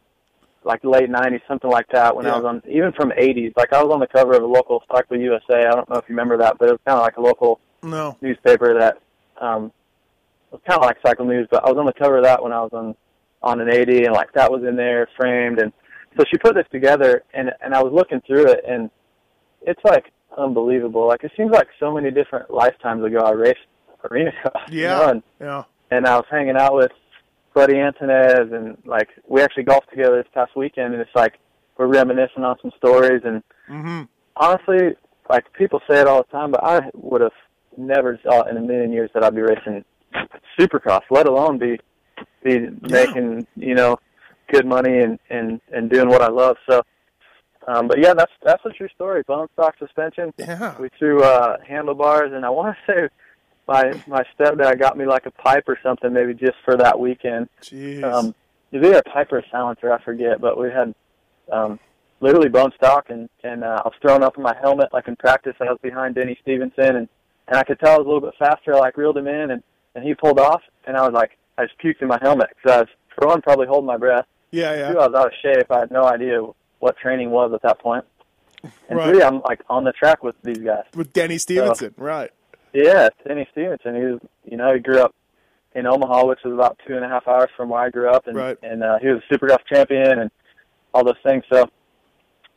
like 0.63 0.83
late 0.83 1.09
'90s, 1.09 1.41
something 1.47 1.69
like 1.69 1.87
that, 1.93 2.15
when 2.15 2.25
Yeah. 2.25 2.33
I 2.33 2.37
was 2.37 2.45
on, 2.45 2.61
even 2.69 2.91
from 2.93 3.11
'80s, 3.11 3.53
like 3.57 3.73
I 3.73 3.81
was 3.81 3.91
on 3.93 3.99
the 3.99 4.07
cover 4.07 4.33
of 4.33 4.43
a 4.43 4.45
local 4.45 4.83
Cycle 4.91 5.17
USA. 5.17 5.65
I 5.65 5.71
don't 5.71 5.89
know 5.89 5.95
if 5.97 6.05
you 6.07 6.13
remember 6.15 6.37
that, 6.37 6.57
but 6.59 6.69
it 6.69 6.71
was 6.73 6.81
kind 6.85 6.97
of 6.97 7.03
like 7.03 7.17
a 7.17 7.21
local 7.21 7.59
No. 7.81 8.17
newspaper 8.21 8.77
that 8.79 8.97
um, 9.41 9.71
was 10.51 10.61
kind 10.67 10.79
of 10.79 10.85
like 10.85 10.97
Cycle 11.05 11.25
News. 11.25 11.47
But 11.49 11.63
I 11.65 11.69
was 11.69 11.77
on 11.79 11.85
the 11.85 11.93
cover 11.93 12.17
of 12.17 12.23
that 12.25 12.43
when 12.43 12.51
I 12.53 12.61
was 12.61 12.71
on 12.73 12.95
on 13.41 13.61
an 13.61 13.69
80, 13.73 14.03
and 14.03 14.13
like 14.13 14.33
that 14.33 14.51
was 14.51 14.63
in 14.65 14.75
there 14.75 15.07
framed, 15.17 15.59
and 15.59 15.71
so 16.17 16.23
she 16.29 16.37
put 16.37 16.55
this 16.55 16.65
together, 16.71 17.23
and 17.33 17.51
and 17.61 17.73
I 17.73 17.81
was 17.83 17.93
looking 17.93 18.21
through 18.27 18.47
it, 18.47 18.63
and 18.67 18.89
it's 19.61 19.81
like 19.83 20.05
unbelievable. 20.37 21.07
Like 21.07 21.23
it 21.23 21.31
seems 21.37 21.51
like 21.51 21.67
so 21.79 21.93
many 21.93 22.11
different 22.11 22.49
lifetimes 22.51 23.03
ago 23.03 23.19
I 23.19 23.31
raced 23.31 23.59
arena 24.09 24.31
cross. 24.41 24.69
you 24.69 24.81
Yeah. 24.83 24.97
know, 24.97 25.09
and 25.09 25.23
Yeah. 25.39 25.63
and 25.91 26.05
I 26.05 26.15
was 26.15 26.25
hanging 26.29 26.55
out 26.57 26.75
with 26.75 26.91
Buddy 27.53 27.75
Antunez, 27.75 28.53
and 28.53 28.77
like 28.85 29.09
we 29.27 29.41
actually 29.41 29.63
golfed 29.63 29.89
together 29.89 30.17
this 30.17 30.31
past 30.33 30.55
weekend, 30.55 30.93
and 30.93 31.01
it's 31.01 31.15
like 31.15 31.33
we're 31.77 31.87
reminiscing 31.87 32.43
on 32.43 32.57
some 32.61 32.71
stories, 32.77 33.21
and 33.25 33.43
Mm-hmm. 33.69 34.03
honestly, 34.35 34.95
like 35.29 35.51
people 35.53 35.79
say 35.89 35.99
it 36.01 36.07
all 36.07 36.23
the 36.23 36.31
time, 36.31 36.51
but 36.51 36.63
I 36.63 36.89
would 36.95 37.21
have 37.21 37.31
never 37.77 38.17
thought 38.17 38.49
in 38.49 38.57
a 38.57 38.61
million 38.61 38.91
years 38.91 39.09
that 39.13 39.23
I'd 39.23 39.35
be 39.35 39.41
racing 39.41 39.85
Supercross, 40.59 41.01
let 41.11 41.27
alone 41.27 41.57
be 41.59 41.79
be 42.43 42.67
making 42.81 43.45
you 43.55 43.75
know 43.75 43.97
good 44.49 44.65
money 44.65 44.99
and 44.99 45.19
and 45.29 45.61
and 45.71 45.89
doing 45.89 46.09
what 46.09 46.21
I 46.21 46.29
love. 46.29 46.57
So, 46.69 46.83
um, 47.67 47.87
but 47.87 47.99
yeah, 47.99 48.13
that's 48.13 48.31
that's 48.43 48.63
a 48.65 48.69
true 48.69 48.89
story. 48.95 49.23
Bone 49.23 49.47
stock 49.53 49.75
suspension. 49.79 50.33
Yeah. 50.37 50.75
We 50.79 50.89
threw 50.97 51.23
uh, 51.23 51.57
handlebars, 51.67 52.33
and 52.33 52.45
I 52.45 52.49
want 52.49 52.75
to 52.75 52.93
say 52.93 53.09
my 53.67 54.01
my 54.07 54.23
stepdad 54.37 54.79
got 54.79 54.97
me 54.97 55.05
like 55.05 55.25
a 55.25 55.31
pipe 55.31 55.65
or 55.67 55.77
something, 55.81 56.11
maybe 56.11 56.33
just 56.33 56.57
for 56.65 56.75
that 56.77 56.99
weekend. 56.99 57.49
Jeez. 57.61 58.03
Um, 58.03 58.33
it 58.71 58.77
was 58.77 58.87
either 58.87 58.99
a 58.99 59.09
pipe 59.09 59.31
or 59.31 59.39
a 59.39 59.49
silencer, 59.49 59.91
I 59.91 60.01
forget, 60.03 60.39
but 60.39 60.59
we 60.59 60.69
had 60.69 60.93
um, 61.51 61.79
literally 62.19 62.49
bone 62.49 62.71
stock, 62.75 63.09
and 63.09 63.29
and 63.43 63.63
uh, 63.63 63.81
I 63.83 63.87
was 63.87 63.93
throwing 64.01 64.23
up 64.23 64.37
in 64.37 64.43
my 64.43 64.55
helmet 64.61 64.89
like 64.93 65.07
in 65.07 65.15
practice. 65.15 65.55
I 65.59 65.65
was 65.65 65.79
behind 65.81 66.15
Denny 66.15 66.37
Stevenson, 66.41 66.95
and 66.95 67.09
and 67.47 67.57
I 67.57 67.63
could 67.63 67.79
tell 67.79 67.95
I 67.95 67.97
was 67.97 68.05
a 68.05 68.09
little 68.09 68.21
bit 68.29 68.35
faster. 68.37 68.75
I 68.75 68.79
like 68.79 68.97
reeled 68.97 69.17
him 69.17 69.27
in, 69.27 69.51
and 69.51 69.63
and 69.95 70.03
he 70.03 70.13
pulled 70.13 70.39
off, 70.39 70.61
and 70.85 70.95
I 70.95 71.01
was 71.01 71.13
like, 71.13 71.37
I 71.57 71.65
just 71.65 71.79
puked 71.79 72.01
in 72.01 72.07
my 72.07 72.19
helmet 72.21 72.49
because 72.55 72.71
I 72.71 72.79
was 72.79 72.87
one 73.27 73.41
probably 73.41 73.67
holding 73.67 73.87
my 73.87 73.97
breath. 73.97 74.25
Yeah. 74.51 74.73
Two, 74.73 74.79
Yeah. 74.95 74.99
I 74.99 75.07
was 75.07 75.15
out 75.15 75.27
of 75.27 75.33
shape. 75.41 75.71
I 75.71 75.79
had 75.79 75.91
no 75.91 76.03
idea 76.05 76.41
what 76.79 76.97
training 76.97 77.31
was 77.31 77.51
at 77.53 77.61
that 77.63 77.79
point. 77.79 78.05
And 78.89 78.97
Right. 78.99 79.09
three, 79.13 79.23
I'm 79.23 79.41
like 79.41 79.61
on 79.69 79.83
the 79.83 79.91
track 79.93 80.23
with 80.23 80.35
these 80.43 80.57
guys. 80.59 80.83
With 80.95 81.13
Denny 81.13 81.37
Stevenson. 81.37 81.93
Right. 81.97 82.31
Yeah, 82.73 83.09
Denny 83.27 83.47
Stevenson. 83.51 83.95
He 83.95 84.01
was, 84.03 84.19
you 84.45 84.57
know, 84.57 84.73
he 84.73 84.79
grew 84.79 84.99
up 85.01 85.15
in 85.75 85.85
Omaha, 85.87 86.25
which 86.25 86.39
is 86.45 86.51
about 86.51 86.79
two 86.85 86.95
and 86.95 87.05
a 87.05 87.07
half 87.07 87.27
hours 87.27 87.49
from 87.55 87.69
where 87.69 87.81
I 87.81 87.89
grew 87.89 88.09
up, 88.09 88.27
and 88.27 88.35
Right. 88.35 88.57
and 88.63 88.83
uh, 88.83 88.99
he 88.99 89.07
was 89.07 89.21
a 89.29 89.33
Supercross 89.33 89.63
champion 89.71 90.19
and 90.19 90.31
all 90.93 91.03
those 91.03 91.17
things. 91.23 91.43
So, 91.51 91.69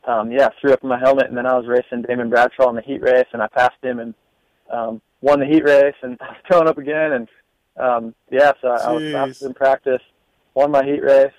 um, 0.05 0.31
yeah, 0.31 0.49
threw 0.59 0.73
up 0.73 0.83
in 0.83 0.89
my 0.89 0.99
helmet, 0.99 1.27
and 1.27 1.37
then 1.37 1.45
I 1.45 1.55
was 1.57 1.67
racing 1.67 2.01
Damon 2.03 2.29
Bradshaw 2.29 2.69
in 2.69 2.75
the 2.75 2.81
heat 2.81 3.01
race, 3.01 3.27
and 3.31 3.41
I 3.41 3.47
passed 3.47 3.81
him 3.81 3.99
and 3.99 4.13
um, 4.69 5.01
won 5.21 5.39
the 5.39 5.45
heat 5.45 5.63
race, 5.63 5.95
and 6.01 6.17
I 6.21 6.25
was 6.29 6.37
throwing 6.47 6.67
up 6.67 6.77
again, 6.77 7.11
and 7.13 7.27
um, 7.77 8.15
yeah, 8.29 8.51
so 8.61 8.67
I, 8.69 8.77
I 8.89 8.91
was 8.91 9.03
Jeez. 9.03 9.11
fastest 9.13 9.43
in 9.43 9.53
practice, 9.53 10.01
won 10.53 10.71
my 10.71 10.83
heat 10.83 11.01
race, 11.03 11.31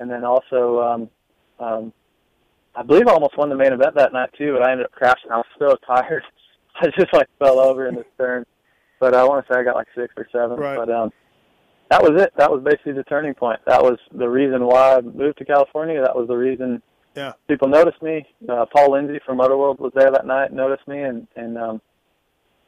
and 0.00 0.10
then 0.10 0.24
also. 0.24 0.80
Um, 0.80 1.10
um, 1.58 1.92
I 2.74 2.82
believe 2.82 3.06
I 3.06 3.12
almost 3.12 3.36
won 3.36 3.50
the 3.50 3.54
main 3.54 3.72
event 3.72 3.94
that 3.96 4.14
night 4.14 4.30
too, 4.36 4.54
but 4.54 4.62
I 4.62 4.72
ended 4.72 4.86
up 4.86 4.92
crashing. 4.92 5.30
I 5.30 5.36
was 5.36 5.46
so 5.58 5.76
tired. 5.86 6.22
I 6.80 6.86
just 6.98 7.12
like 7.12 7.28
fell 7.38 7.60
over 7.60 7.86
in 7.86 7.96
the 7.96 8.04
turn. 8.18 8.46
But 8.98 9.14
I 9.14 9.24
want 9.24 9.46
to 9.46 9.52
say 9.52 9.60
I 9.60 9.62
got 9.62 9.74
like 9.76 9.88
six 9.94 10.14
or 10.16 10.26
seven. 10.32 10.56
Right. 10.56 10.76
But 10.76 10.88
um, 10.90 11.10
that 11.90 12.02
was 12.02 12.20
it. 12.22 12.32
That 12.38 12.50
was 12.50 12.62
basically 12.64 12.92
the 12.92 13.02
turning 13.04 13.34
point. 13.34 13.60
That 13.66 13.82
was 13.82 13.98
the 14.12 14.28
reason 14.28 14.64
why 14.64 14.96
I 14.96 15.00
moved 15.02 15.38
to 15.38 15.44
California. 15.44 16.00
That 16.00 16.16
was 16.16 16.28
the 16.28 16.36
reason 16.36 16.80
Yeah. 17.14 17.32
people 17.46 17.68
noticed 17.68 18.00
me. 18.02 18.26
Uh, 18.48 18.64
Paul 18.74 18.92
Lindsay 18.92 19.20
from 19.26 19.38
Motorworld 19.38 19.78
was 19.78 19.92
there 19.94 20.10
that 20.10 20.26
night, 20.26 20.52
noticed 20.52 20.88
me, 20.88 21.02
and 21.02 21.26
and 21.36 21.58
um, 21.58 21.82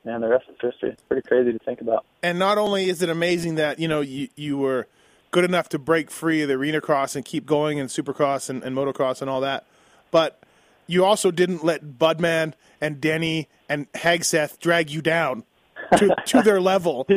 man, 0.04 0.20
the 0.20 0.28
rest 0.28 0.44
is 0.50 0.56
history. 0.60 0.90
It's 0.90 1.02
pretty 1.04 1.26
crazy 1.26 1.52
to 1.52 1.58
think 1.60 1.80
about. 1.80 2.04
And 2.22 2.38
not 2.38 2.58
only 2.58 2.90
is 2.90 3.00
it 3.00 3.08
amazing 3.08 3.54
that 3.54 3.78
you 3.78 3.88
know 3.88 4.02
you 4.02 4.28
you 4.36 4.58
were 4.58 4.86
good 5.34 5.44
enough 5.44 5.68
to 5.68 5.80
break 5.80 6.12
free 6.12 6.42
of 6.42 6.48
the 6.48 6.54
arena 6.54 6.80
cross 6.80 7.16
and 7.16 7.24
keep 7.24 7.44
going 7.44 7.78
in 7.78 7.88
supercross 7.88 8.48
and, 8.48 8.62
and 8.62 8.76
motocross 8.76 9.20
and 9.20 9.28
all 9.28 9.40
that, 9.40 9.66
but 10.12 10.40
you 10.86 11.04
also 11.04 11.32
didn't 11.32 11.64
let 11.64 11.82
Budman 11.98 12.52
and 12.80 13.00
Denny 13.00 13.48
and 13.68 13.90
Hagseth 13.94 14.60
drag 14.60 14.90
you 14.90 15.02
down 15.02 15.42
to, 15.96 16.14
to 16.26 16.40
their 16.42 16.60
level. 16.60 17.04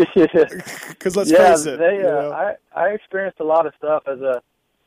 Because 0.89 1.15
let's 1.15 1.29
yeah, 1.29 1.53
face 1.53 1.65
it, 1.67 1.77
they. 1.77 1.97
you 1.97 2.07
Uh, 2.07 2.21
know. 2.21 2.31
I 2.31 2.55
I 2.75 2.87
experienced 2.89 3.39
a 3.39 3.43
lot 3.43 3.67
of 3.67 3.73
stuff 3.77 4.01
as 4.07 4.19
a 4.19 4.41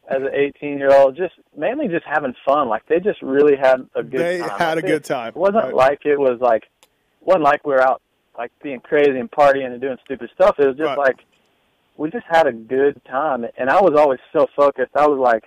as 0.08 0.22
an 0.22 0.30
18 0.34 0.78
year 0.78 0.92
old, 0.92 1.16
just 1.16 1.34
mainly 1.56 1.86
just 1.86 2.04
having 2.04 2.34
fun. 2.44 2.68
Like 2.68 2.84
they 2.86 2.98
just 2.98 3.22
really 3.22 3.56
had 3.56 3.86
a 3.94 4.02
good. 4.02 4.20
They 4.20 4.38
time. 4.40 4.58
had 4.58 4.78
a 4.78 4.82
good 4.82 5.08
it 5.08 5.36
wasn't 5.36 5.64
Right. 5.66 5.74
like 5.74 6.00
it 6.04 6.18
was 6.18 6.40
like 6.40 6.64
wasn't 7.20 7.44
like 7.44 7.64
we 7.64 7.74
were 7.74 7.80
out 7.80 8.02
like 8.36 8.50
being 8.60 8.80
crazy 8.80 9.18
and 9.20 9.30
partying 9.30 9.66
and 9.66 9.80
doing 9.80 9.98
stupid 10.04 10.30
stuff. 10.34 10.56
It 10.58 10.66
was 10.66 10.76
just 10.76 10.86
Right. 10.88 10.98
like 10.98 11.18
we 11.96 12.11
just 12.11 12.26
had 12.29 12.46
a 12.46 12.53
good 12.53 13.00
time, 13.05 13.44
and 13.59 13.68
I 13.70 13.81
was 13.81 13.94
always 13.98 14.20
so 14.33 14.46
focused. 14.57 14.90
I 14.94 15.07
was 15.07 15.18
like, 15.18 15.44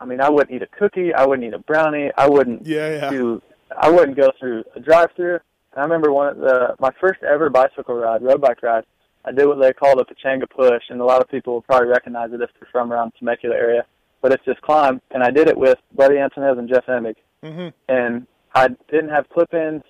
I 0.00 0.04
mean, 0.04 0.20
I 0.20 0.28
wouldn't 0.28 0.54
eat 0.54 0.62
a 0.62 0.66
cookie, 0.66 1.14
I 1.14 1.24
wouldn't 1.24 1.46
eat 1.46 1.54
a 1.54 1.58
brownie, 1.58 2.10
I 2.16 2.28
wouldn't 2.28 2.66
Yeah, 2.66 2.90
yeah. 2.96 3.10
do 3.10 3.42
I 3.76 3.90
wouldn't 3.90 4.16
go 4.16 4.30
through 4.38 4.64
a 4.76 4.80
drive-through. 4.80 5.40
I 5.76 5.80
remember 5.80 6.12
one 6.12 6.28
of 6.28 6.36
the 6.38 6.76
my 6.78 6.90
first 7.00 7.22
ever 7.22 7.50
bicycle 7.50 7.96
ride, 7.96 8.22
road 8.22 8.40
bike 8.40 8.62
ride. 8.62 8.84
I 9.24 9.32
did 9.32 9.46
what 9.46 9.58
they 9.60 9.72
called 9.72 9.98
a 10.00 10.04
Pechanga 10.04 10.48
push, 10.48 10.82
and 10.90 11.00
a 11.00 11.04
lot 11.04 11.20
of 11.22 11.28
people 11.28 11.54
will 11.54 11.62
probably 11.62 11.88
recognize 11.88 12.32
it 12.32 12.40
if 12.40 12.50
they're 12.60 12.68
from 12.70 12.92
around 12.92 13.12
the 13.14 13.18
Temecula 13.20 13.56
area. 13.56 13.84
But 14.20 14.32
it's 14.32 14.44
this 14.44 14.56
climb, 14.62 15.00
and 15.10 15.22
I 15.22 15.30
did 15.30 15.48
it 15.48 15.56
with 15.56 15.78
Buddy 15.94 16.16
Antunez 16.16 16.58
and 16.58 16.68
Jeff 16.68 16.86
Emig. 16.86 17.16
Mm-hmm. 17.42 17.68
And 17.88 18.26
I 18.54 18.68
didn't 18.90 19.08
have 19.10 19.28
clip-ins. 19.30 19.82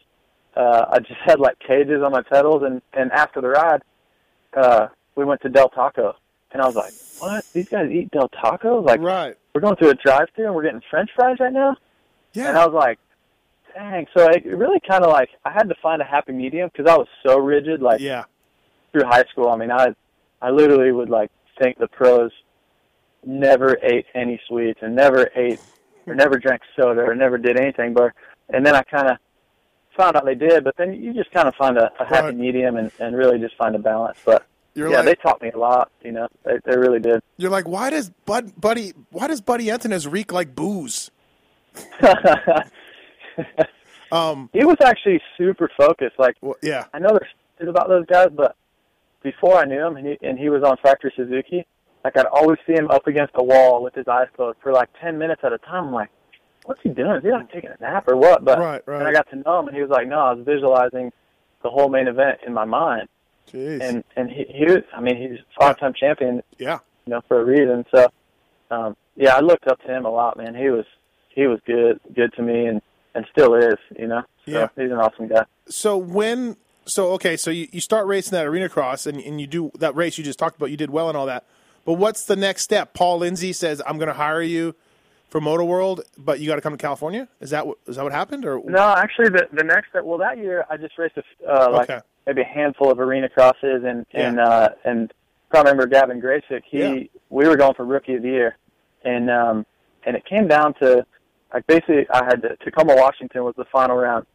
Uh, 0.57 0.87
I 0.91 0.99
just 1.01 1.21
had 1.25 1.41
like 1.41 1.59
cages 1.59 2.01
on 2.03 2.13
my 2.13 2.23
pedals, 2.23 2.63
and 2.63 2.81
and 2.93 3.11
after 3.13 3.41
the 3.41 3.49
ride, 3.49 3.83
uh, 4.57 4.87
we 5.17 5.25
went 5.25 5.41
to 5.43 5.49
Del 5.49 5.69
Taco, 5.69 6.17
and 6.53 6.63
I 6.63 6.67
was 6.67 6.75
like, 6.75 6.95
"What? 7.19 7.45
These 7.53 7.67
guys 7.71 7.91
eat 7.91 8.11
Del 8.11 8.29
Taco? 8.29 8.81
Like, 8.81 9.01
Right. 9.01 9.37
we're 9.55 9.61
going 9.61 9.77
through 9.77 9.91
a 9.91 9.95
drive-through 9.95 10.47
and 10.47 10.55
we're 10.55 10.63
getting 10.65 10.83
French 10.91 11.11
fries 11.15 11.39
right 11.41 11.53
now?" 11.53 11.77
Yeah. 12.33 12.49
And 12.49 12.59
I 12.59 12.67
was 12.67 12.75
like, 12.75 12.99
"Dang!" 13.75 14.07
So 14.17 14.29
it 14.29 14.45
really 14.47 14.81
kind 14.81 15.05
of 15.05 15.11
like 15.11 15.31
I 15.45 15.51
had 15.51 15.69
to 15.69 15.75
find 15.83 16.03
a 16.03 16.05
happy 16.05 16.33
medium 16.33 16.71
because 16.73 16.91
I 16.91 16.97
was 16.97 17.09
so 17.27 17.39
rigid. 17.39 17.81
Like 17.83 18.01
Yeah. 18.01 18.25
through 18.93 19.05
high 19.05 19.25
school, 19.31 19.49
I 19.51 19.57
mean, 19.57 19.71
I 19.71 19.95
I 20.43 20.51
literally 20.51 20.93
would 20.93 21.11
like 21.11 21.31
think 21.61 21.79
the 21.79 21.89
pros 21.89 22.33
never 23.25 23.79
ate 23.83 24.07
any 24.15 24.41
sweets 24.49 24.81
and 24.83 24.95
never 24.95 25.31
ate 25.35 25.61
or 26.07 26.15
never 26.15 26.39
drank 26.39 26.61
soda 26.77 27.01
or 27.03 27.15
never 27.15 27.39
did 27.39 27.59
anything. 27.59 27.95
But 27.95 28.13
and 28.51 28.67
then 28.67 28.75
I 28.75 28.83
kind 28.83 29.09
of 29.09 29.17
found 29.97 30.17
out 30.17 30.25
they 30.25 30.35
did. 30.35 30.65
But 30.65 30.77
then 30.77 30.93
you 30.93 31.15
just 31.15 31.31
kind 31.31 31.49
of 31.49 31.55
find 31.55 31.79
a, 31.79 31.91
a 32.01 32.05
happy 32.05 32.27
Right. 32.27 32.37
medium 32.37 32.77
and 32.77 32.91
and 32.99 33.17
really 33.17 33.39
just 33.39 33.57
find 33.57 33.75
a 33.75 33.79
balance. 33.79 34.19
But 34.25 34.45
You're 34.75 34.91
yeah, 34.91 34.97
like 34.99 35.05
they 35.07 35.15
taught 35.17 35.41
me 35.41 35.51
a 35.55 35.59
lot. 35.59 35.91
You 36.03 36.13
know, 36.13 36.29
they 36.45 36.59
they 36.65 36.77
really 36.77 36.99
did. 37.01 37.21
you're 37.37 37.51
like, 37.51 37.69
why 37.69 37.91
does 37.91 38.11
Bud 38.27 38.53
Buddy 38.61 38.93
why 39.11 39.29
does 39.29 39.41
Buddy 39.41 39.67
Antunez 39.67 40.11
reek 40.11 40.33
like 40.33 40.55
booze? 40.55 41.11
Um. 44.13 44.49
he 44.53 44.65
was 44.65 44.77
actually 44.85 45.21
super 45.37 45.69
focused. 45.77 46.19
Like 46.19 46.37
Well, 46.41 46.55
yeah. 46.63 46.85
I 46.95 47.01
know 47.01 47.09
there's 47.09 47.31
shit 47.59 47.67
about 47.69 47.89
those 47.89 48.07
guys, 48.07 48.29
but 48.33 48.55
before 49.25 49.57
I 49.57 49.65
knew 49.65 49.85
him, 49.85 49.97
and 49.97 50.07
he, 50.07 50.19
and 50.23 50.39
he 50.39 50.51
was 50.51 50.63
on 50.63 50.77
Factory 50.83 51.13
Suzuki, 51.17 51.67
like 52.05 52.17
I'd 52.17 52.27
always 52.27 52.59
see 52.67 52.75
him 52.75 52.91
up 52.91 53.07
against 53.09 53.33
a 53.35 53.43
wall 53.43 53.83
with 53.83 53.95
his 53.95 54.07
eyes 54.07 54.29
closed 54.37 54.59
for 54.63 54.73
like 54.73 54.89
ten 55.01 55.19
minutes 55.19 55.41
at 55.43 55.53
a 55.53 55.59
time. 55.59 55.87
I'm 55.89 55.93
like, 55.93 56.11
what's 56.65 56.81
he 56.83 56.91
doing? 56.91 57.17
Is 57.17 57.23
he 57.25 57.31
like 57.33 57.51
taking 57.51 57.71
a 57.71 57.77
nap 57.83 58.07
or 58.07 58.17
what? 58.17 58.45
But 58.45 58.59
Right, 58.59 58.83
right. 58.87 59.01
and 59.01 59.09
I 59.09 59.13
got 59.13 59.29
to 59.31 59.37
know 59.37 59.61
him, 59.61 59.67
and 59.69 59.75
he 59.77 59.83
was 59.83 59.91
like, 59.91 60.07
no, 60.07 60.19
I 60.21 60.33
was 60.35 60.45
visualizing 60.45 61.11
the 61.65 61.71
whole 61.71 61.89
main 61.89 62.07
event 62.07 62.39
in 62.47 62.53
my 62.53 62.67
mind, 62.67 63.09
Jeez. 63.53 63.81
and 63.81 64.05
and 64.17 64.31
he, 64.31 64.45
he 64.49 64.65
was, 64.65 64.83
I 64.97 65.01
mean, 65.01 65.17
he's 65.17 65.39
a 65.41 65.61
five-time 65.61 65.95
champion, 65.95 66.43
yeah. 66.59 66.79
you 67.07 67.13
know, 67.13 67.21
for 67.29 67.41
a 67.41 67.45
reason. 67.45 67.85
So, 67.95 68.09
um, 68.71 68.97
yeah, 69.17 69.37
I 69.37 69.41
looked 69.41 69.67
up 69.69 69.81
to 69.83 69.87
him 69.89 70.05
a 70.07 70.11
lot, 70.11 70.37
man. 70.37 70.55
He 70.55 70.71
was 70.71 70.85
he 71.35 71.47
was 71.47 71.61
good, 71.67 72.01
good 72.15 72.33
to 72.35 72.43
me, 72.43 72.67
and 72.67 72.81
and 73.15 73.27
still 73.31 73.55
is, 73.55 73.75
you 73.99 74.07
know. 74.09 74.23
So 74.45 74.51
Yeah. 74.51 74.69
he's 74.77 74.91
an 74.91 74.99
awesome 74.99 75.29
guy. 75.29 75.45
So 75.69 75.97
when 75.97 76.57
so 76.87 77.13
okay, 77.13 77.37
so 77.37 77.51
you, 77.51 77.69
you 77.73 77.81
start 77.81 78.07
racing 78.07 78.33
that 78.33 78.47
arena 78.47 78.69
cross 78.69 79.07
and, 79.07 79.21
and 79.21 79.41
you 79.41 79.47
do 79.47 79.71
that 79.79 79.95
race 79.95 80.19
you 80.19 80.25
just 80.25 80.39
talked 80.39 80.57
about, 80.57 80.71
you 80.71 80.77
did 80.77 80.91
well 80.91 81.09
and 81.09 81.17
all 81.17 81.27
that. 81.27 81.45
But 81.85 81.95
what's 81.95 82.25
the 82.25 82.37
next 82.37 82.63
step? 82.63 82.95
Paul 82.95 83.19
Lindsay 83.19 83.53
says, 83.53 83.81
I'm 83.87 83.99
gonna 83.99 84.15
hire 84.15 84.43
you 84.43 84.75
for 85.29 85.41
Motor 85.41 85.65
World, 85.65 86.03
but 86.19 86.41
you 86.41 86.47
gotta 86.47 86.61
come 86.61 86.73
to 86.73 86.79
California? 86.79 87.29
Is 87.41 87.51
that 87.51 87.67
what 87.67 87.79
is 87.87 87.97
that 87.97 88.03
what 88.05 88.13
happened? 88.13 88.45
Or 88.45 88.61
No, 88.65 88.95
actually, 88.97 89.29
the 89.29 89.49
the 89.53 89.65
next 89.65 89.91
step. 89.91 90.05
Well, 90.05 90.19
that 90.19 90.39
year 90.39 90.65
I 90.71 90.77
just 90.77 90.99
raced 90.99 91.17
a, 91.17 91.21
f- 91.21 91.49
uh, 91.49 91.71
like 91.71 91.91
Okay. 91.91 92.01
Maybe 92.27 92.43
a 92.43 92.45
handful 92.45 92.91
of 92.91 92.99
arena 93.01 93.29
crosses, 93.29 93.83
and 93.85 94.07
Yeah. 94.13 94.29
and 94.29 94.41
uh, 94.41 94.69
and 94.85 95.13
I 95.53 95.59
remember 95.59 95.87
Gavin 95.87 96.21
Graysick. 96.21 96.63
He 96.65 96.79
Yeah. 96.79 97.03
we 97.31 97.47
were 97.49 97.57
going 97.57 97.75
for 97.75 97.85
rookie 97.85 98.15
of 98.17 98.23
the 98.23 98.29
year, 98.29 98.57
and 99.05 99.31
um 99.31 99.67
and 100.05 100.17
it 100.17 100.25
came 100.27 100.49
down 100.49 100.75
to 100.75 101.07
like 101.53 101.67
basically 101.67 102.07
I 102.11 102.25
had 102.25 102.43
to 102.43 102.57
Tacoma, 102.57 102.95
Washington 102.97 103.45
was 103.45 103.55
the 103.57 103.65
final 103.67 103.97
round, 103.97 104.27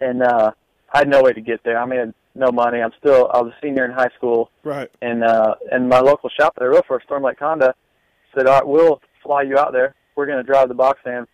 and 0.00 0.22
uh, 0.22 0.50
I 0.92 0.98
had 0.98 1.08
no 1.08 1.22
way 1.22 1.32
to 1.32 1.40
get 1.40 1.62
there. 1.64 1.78
I 1.78 1.86
mean, 1.86 2.12
no 2.34 2.50
money. 2.50 2.80
I'm 2.80 2.92
still 2.98 3.30
I 3.32 3.40
was 3.40 3.52
a 3.52 3.56
senior 3.66 3.84
in 3.84 3.92
high 3.92 4.10
school, 4.16 4.50
Right. 4.64 4.90
and 5.00 5.22
uh, 5.22 5.54
and 5.70 5.88
my 5.88 6.00
local 6.00 6.28
shop 6.30 6.54
that 6.56 6.64
I 6.64 6.66
wrote 6.66 6.86
for, 6.86 7.00
Storm 7.04 7.22
Lake 7.22 7.38
Honda, 7.38 7.74
said, 8.34 8.46
"All 8.46 8.54
right, 8.54 8.66
we'll 8.66 9.00
fly 9.22 9.42
you 9.42 9.58
out 9.58 9.72
there. 9.72 9.94
We're 10.16 10.26
going 10.26 10.38
to 10.38 10.42
drive 10.42 10.68
the 10.68 10.74
box 10.74 10.98
van, 11.04 11.26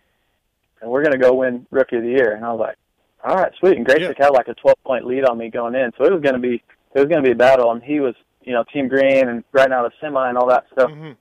and 0.81 0.91
we're 0.91 1.03
going 1.03 1.13
to 1.13 1.17
go 1.17 1.33
win 1.33 1.65
Rookie 1.71 1.97
of 1.97 2.03
the 2.03 2.09
Year." 2.09 2.33
And 2.35 2.45
I 2.45 2.51
was 2.51 2.59
like, 2.59 2.75
"All 3.23 3.35
right, 3.35 3.51
sweet." 3.59 3.77
And 3.77 3.85
Grayson 3.85 4.13
had 4.17 4.29
like 4.29 4.47
a 4.47 4.53
12 4.55 4.77
point 4.83 5.05
lead 5.05 5.25
on 5.25 5.37
me 5.37 5.49
going 5.49 5.75
in, 5.75 5.91
so 5.97 6.05
it 6.05 6.11
was 6.11 6.21
going 6.21 6.35
to 6.35 6.39
be 6.39 6.61
it 6.93 6.99
was 6.99 7.05
going 7.05 7.23
to 7.23 7.27
be 7.27 7.31
a 7.33 7.35
battle. 7.35 7.71
And 7.71 7.83
he 7.83 7.99
was, 7.99 8.15
you 8.43 8.53
know, 8.53 8.63
Team 8.73 8.87
Green 8.87 9.27
and 9.29 9.43
right 9.51 9.69
now 9.69 9.83
the 9.83 9.91
semi 10.01 10.27
and 10.29 10.37
all 10.37 10.47
that 10.47 10.65
stuff. 10.71 10.89
Mhm. 10.91 11.15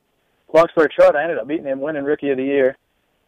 Long 0.54 0.66
story 0.72 0.88
short, 0.98 1.14
I 1.14 1.22
ended 1.22 1.38
up 1.38 1.46
beating 1.46 1.66
him, 1.66 1.80
winning 1.80 2.04
Rookie 2.04 2.30
of 2.30 2.38
the 2.38 2.44
Year, 2.44 2.76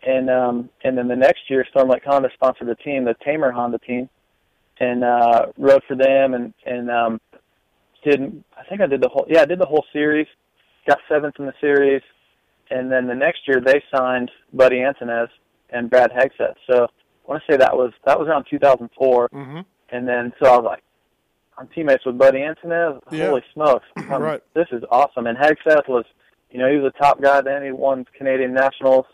and 0.06 0.30
um, 0.30 0.70
and 0.84 0.96
then 0.96 1.08
the 1.08 1.16
next 1.16 1.50
year, 1.50 1.66
Storm 1.70 1.88
Lake 1.88 2.04
Honda 2.04 2.30
sponsored 2.34 2.68
the 2.68 2.76
team, 2.76 3.04
the 3.04 3.14
Tamer 3.22 3.50
Honda 3.50 3.78
team, 3.78 4.08
and 4.78 5.04
uh, 5.04 5.46
rode 5.58 5.82
for 5.86 5.96
them 5.96 6.34
and 6.34 6.54
and 6.64 6.90
um, 6.90 7.20
did 8.04 8.42
I 8.58 8.64
think 8.64 8.80
I 8.80 8.86
did 8.86 9.02
the 9.02 9.08
whole 9.08 9.26
yeah 9.28 9.42
I 9.42 9.44
did 9.44 9.58
the 9.58 9.66
whole 9.66 9.84
series, 9.92 10.26
got 10.86 10.98
seventh 11.08 11.34
in 11.38 11.46
the 11.46 11.52
series, 11.60 12.02
and 12.70 12.90
then 12.90 13.06
the 13.06 13.14
next 13.14 13.46
year 13.46 13.60
they 13.60 13.82
signed 13.94 14.30
Buddy 14.54 14.76
Antunez 14.76 15.28
and 15.68 15.90
Brad 15.90 16.10
Hegseth. 16.12 16.54
So 16.70 16.86
want 17.30 17.42
to 17.46 17.52
say 17.52 17.56
that 17.58 17.76
was 17.76 17.92
that 18.04 18.18
was 18.18 18.28
around 18.28 18.44
2004, 18.50 19.28
Mhm. 19.30 19.64
and 19.90 20.08
then 20.08 20.32
so 20.42 20.52
I 20.52 20.56
was 20.56 20.64
like, 20.64 20.82
I'm 21.56 21.68
teammates 21.68 22.04
with 22.04 22.18
Buddy 22.18 22.38
Antunez. 22.40 23.00
Yeah. 23.12 23.28
Holy 23.28 23.42
smokes, 23.54 23.86
um, 24.10 24.22
Right. 24.22 24.42
this 24.54 24.66
is 24.72 24.82
awesome. 24.90 25.26
And 25.26 25.38
Hegseth 25.38 25.86
was, 25.88 26.04
you 26.50 26.58
know, 26.58 26.68
he 26.70 26.76
was 26.78 26.92
a 26.94 26.98
top 27.02 27.20
guy 27.20 27.40
then. 27.40 27.62
He 27.62 27.70
won 27.70 28.04
Canadian 28.16 28.52
Nationals 28.52 29.06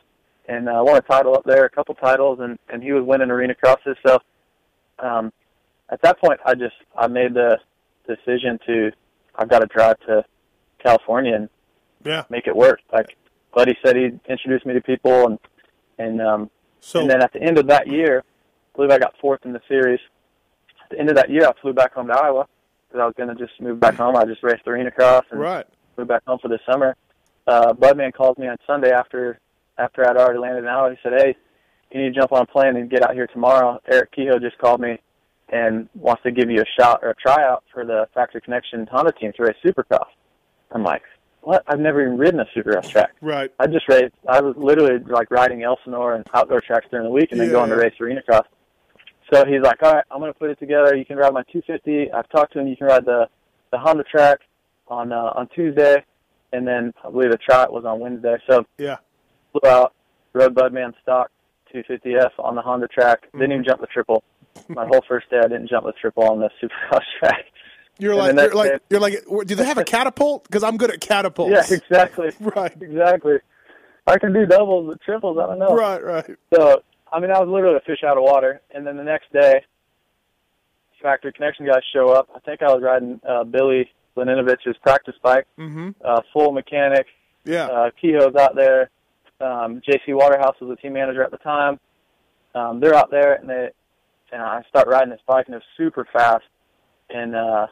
and 0.48 0.68
uh, 0.68 0.81
won 0.85 0.96
a 0.96 1.00
title 1.02 1.35
up 1.35 1.44
there, 1.44 1.64
a 1.64 1.70
couple 1.70 1.94
titles, 1.94 2.40
and 2.40 2.59
and 2.70 2.83
he 2.83 2.92
was 2.92 3.05
winning 3.05 3.31
arena 3.31 3.55
crosses. 3.55 3.96
So 4.07 4.18
um, 4.98 5.33
at 5.90 6.00
that 6.02 6.18
point, 6.20 6.40
I 6.46 6.55
just 6.55 6.76
I 6.96 7.07
made 7.09 7.35
the 7.35 7.59
decision 8.09 8.59
to 8.66 8.92
I've 9.37 9.48
got 9.50 9.59
to 9.61 9.66
drive 9.66 9.98
to 10.07 10.24
California 10.83 11.35
and 11.35 11.48
Yeah. 12.05 12.24
make 12.31 12.46
it 12.46 12.57
work. 12.57 12.81
Like 12.92 13.16
Buddy 13.55 13.76
said, 13.85 13.96
he'd 13.96 14.20
introduce 14.29 14.64
me 14.64 14.72
to 14.74 14.81
people, 14.81 15.26
and 15.26 15.38
and 15.98 16.20
um, 16.22 16.50
So 16.80 17.00
and 17.00 17.10
then 17.10 17.22
at 17.22 17.32
the 17.32 17.42
end 17.42 17.58
of 17.58 17.66
that 17.68 17.86
year, 17.86 18.22
I 18.26 18.76
believe 18.76 18.90
I 18.90 18.98
got 18.98 19.14
fourth 19.20 19.40
in 19.44 19.52
the 19.52 19.60
series. 19.68 20.00
At 20.84 20.90
the 20.90 21.00
end 21.00 21.08
of 21.08 21.16
that 21.16 21.30
year, 21.30 21.46
I 21.46 21.52
flew 21.60 21.72
back 21.72 21.94
home 21.94 22.08
to 22.08 22.14
Iowa 22.14 22.46
because 22.88 23.00
I 23.00 23.06
was 23.06 23.14
going 23.16 23.28
to 23.28 23.34
just 23.34 23.60
move 23.60 23.80
back 23.80 23.94
home. 23.94 24.16
I 24.16 24.24
just 24.24 24.42
raced 24.42 24.64
the 24.64 24.70
arena 24.70 24.90
cross 24.90 25.24
and 25.30 25.40
right. 25.40 25.66
flew 25.94 26.04
back 26.04 26.24
home 26.26 26.38
for 26.40 26.48
the 26.48 26.58
summer. 26.70 26.96
Uh, 27.46 27.72
Budman 27.72 28.12
calls 28.12 28.38
me 28.38 28.48
on 28.48 28.56
Sunday 28.66 28.90
after 28.90 29.40
after 29.78 30.08
I'd 30.08 30.16
already 30.16 30.38
landed 30.38 30.60
in 30.60 30.66
Iowa. 30.66 30.90
He 30.90 30.96
said, 31.02 31.12
"Hey, 31.16 31.36
you 31.90 32.02
need 32.02 32.14
to 32.14 32.20
jump 32.20 32.32
on 32.32 32.42
a 32.42 32.46
plane 32.46 32.76
and 32.76 32.90
get 32.90 33.02
out 33.02 33.14
here 33.14 33.26
tomorrow." 33.26 33.80
Eric 33.90 34.12
Kehoe 34.12 34.38
just 34.40 34.58
called 34.58 34.80
me 34.80 34.98
and 35.48 35.88
wants 35.94 36.22
to 36.24 36.30
give 36.32 36.50
you 36.50 36.60
a 36.60 36.80
shot 36.80 37.00
or 37.02 37.10
a 37.10 37.14
tryout 37.14 37.62
for 37.72 37.84
the 37.84 38.08
Factory 38.14 38.40
Connection 38.40 38.86
Honda 38.90 39.12
team 39.12 39.32
to 39.36 39.44
race 39.44 39.56
Supercross. 39.64 40.08
I'm 40.72 40.82
like, 40.82 41.02
"What? 41.46 41.62
I've 41.68 41.78
never 41.78 42.00
even 42.02 42.18
ridden 42.18 42.40
a 42.40 42.44
Supercross 42.56 42.88
track." 42.88 43.14
Right. 43.20 43.52
I 43.61 43.66
just 43.68 43.88
raced. 43.88 44.14
I 44.28 44.40
was 44.40 44.56
literally 44.56 44.98
like 45.06 45.30
riding 45.30 45.62
Elsinore 45.62 46.14
and 46.16 46.24
outdoor 46.35 46.61
tracks 46.61 46.87
during 46.90 47.04
the 47.06 47.11
week, 47.12 47.30
and 47.30 47.40
then 47.40 47.46
Yeah, 47.48 47.54
going 47.54 47.70
to 47.70 47.76
race 47.76 47.94
arena 48.00 48.20
cross. 48.22 48.46
So 49.32 49.44
he's 49.46 49.62
like, 49.62 49.80
"All 49.82 49.92
right, 49.92 50.04
I'm 50.11 50.18
going 50.20 50.32
to 50.32 50.38
put 50.38 50.50
it 50.50 50.59
together. 50.59 50.96
You 50.96 51.04
can 51.04 51.16
ride 51.16 51.32
my 51.32 51.42
250. 51.52 52.11
I've 52.12 52.28
talked 52.30 52.52
to 52.54 52.59
him. 52.61 52.66
You 52.66 52.76
can 52.76 52.88
ride 52.88 53.04
the 53.04 53.28
the 53.70 53.78
Honda 53.78 54.02
track 54.04 54.40
on 54.88 55.12
uh, 55.12 55.32
on 55.37 55.48
Tuesday, 55.54 56.04
and 56.52 56.66
then 56.66 56.92
I 57.04 57.11
believe 57.11 57.30
the 57.30 57.38
tryout 57.38 57.72
was 57.72 57.85
on 57.85 58.00
Wednesday. 58.00 58.37
So 58.50 58.64
Yeah. 58.78 58.96
flew 59.52 59.70
out, 59.70 59.94
rode 60.32 60.54
Budman 60.54 60.94
stock 61.02 61.30
250F 61.72 62.30
on 62.40 62.54
the 62.56 62.62
Honda 62.62 62.88
track. 62.88 63.22
Didn't 63.22 63.40
Mm-hmm. 63.40 63.52
even 63.52 63.64
jump 63.64 63.80
the 63.80 63.87
triple. 63.88 64.22
My 64.68 64.85
whole 64.87 65.04
first 65.09 65.30
day, 65.30 65.38
I 65.38 65.42
didn't 65.48 65.68
jump 65.68 65.87
the 65.87 65.92
triple 65.92 66.24
on 66.24 66.40
the 66.40 66.50
Supercross 66.61 67.02
track. 67.20 67.44
You're 67.98 68.12
And 68.20 68.37
like 68.37 68.46
you're 68.46 68.54
like 68.54 68.70
day- 68.72 68.78
you're 68.90 69.00
like 69.00 69.46
do 69.46 69.54
they 69.54 69.64
have 69.64 69.78
a 69.78 69.85
catapult? 69.96 70.44
Because 70.44 70.62
I'm 70.62 70.76
good 70.76 70.90
at 70.90 71.00
catapults. 71.00 71.52
Yeah, 71.70 71.76
exactly, 71.76 72.30
Right. 72.40 72.72
exactly. 72.80 73.37
I 74.06 74.18
can 74.18 74.32
do 74.32 74.46
doubles, 74.46 74.87
but 74.88 75.00
triples, 75.02 75.38
I 75.38 75.46
don't 75.46 75.59
know. 75.59 75.74
Right, 75.74 76.02
right. 76.02 76.30
So, 76.54 76.82
I 77.12 77.18
mean, 77.18 77.30
I 77.32 77.40
was 77.40 77.48
literally 77.48 77.76
a 77.76 77.80
fish 77.80 78.04
out 78.06 78.16
of 78.16 78.22
water. 78.22 78.61
And 78.73 78.87
then 78.87 78.96
the 78.96 79.02
next 79.02 79.33
day, 79.33 79.64
factory 81.02 81.33
connection 81.33 81.66
guys 81.66 81.83
show 81.92 82.10
up. 82.10 82.29
I 82.35 82.38
think 82.40 82.62
I 82.62 82.73
was 82.73 82.83
riding 82.83 83.21
uh, 83.29 83.44
Billy 83.44 83.90
Laninovich's 84.16 84.77
practice 84.83 85.14
bike, 85.23 85.46
Mhm. 85.58 85.94
uh, 86.04 86.21
full 86.33 86.52
mechanic. 86.52 87.06
Yeah. 87.44 87.66
Uh, 87.66 87.90
Kehoe's 88.00 88.35
out 88.37 88.54
there. 88.54 88.90
Um, 89.40 89.81
JC 89.87 90.14
Waterhouse 90.14 90.56
was 90.60 90.71
the 90.71 90.77
team 90.77 90.94
manager 90.94 91.23
at 91.23 91.31
the 91.31 91.37
time. 91.38 91.79
Um, 92.54 92.81
they're 92.81 92.94
out 92.94 93.10
there, 93.10 93.35
and 93.35 93.48
they 93.48 93.71
and 94.33 94.42
I 94.42 94.62
start 94.68 94.88
riding 94.88 95.10
this 95.10 95.21
bike, 95.27 95.46
and 95.46 95.54
it 95.54 95.58
was 95.58 95.64
super 95.77 96.06
fast. 96.12 96.44
And 97.10 97.37
uh, 97.37 97.66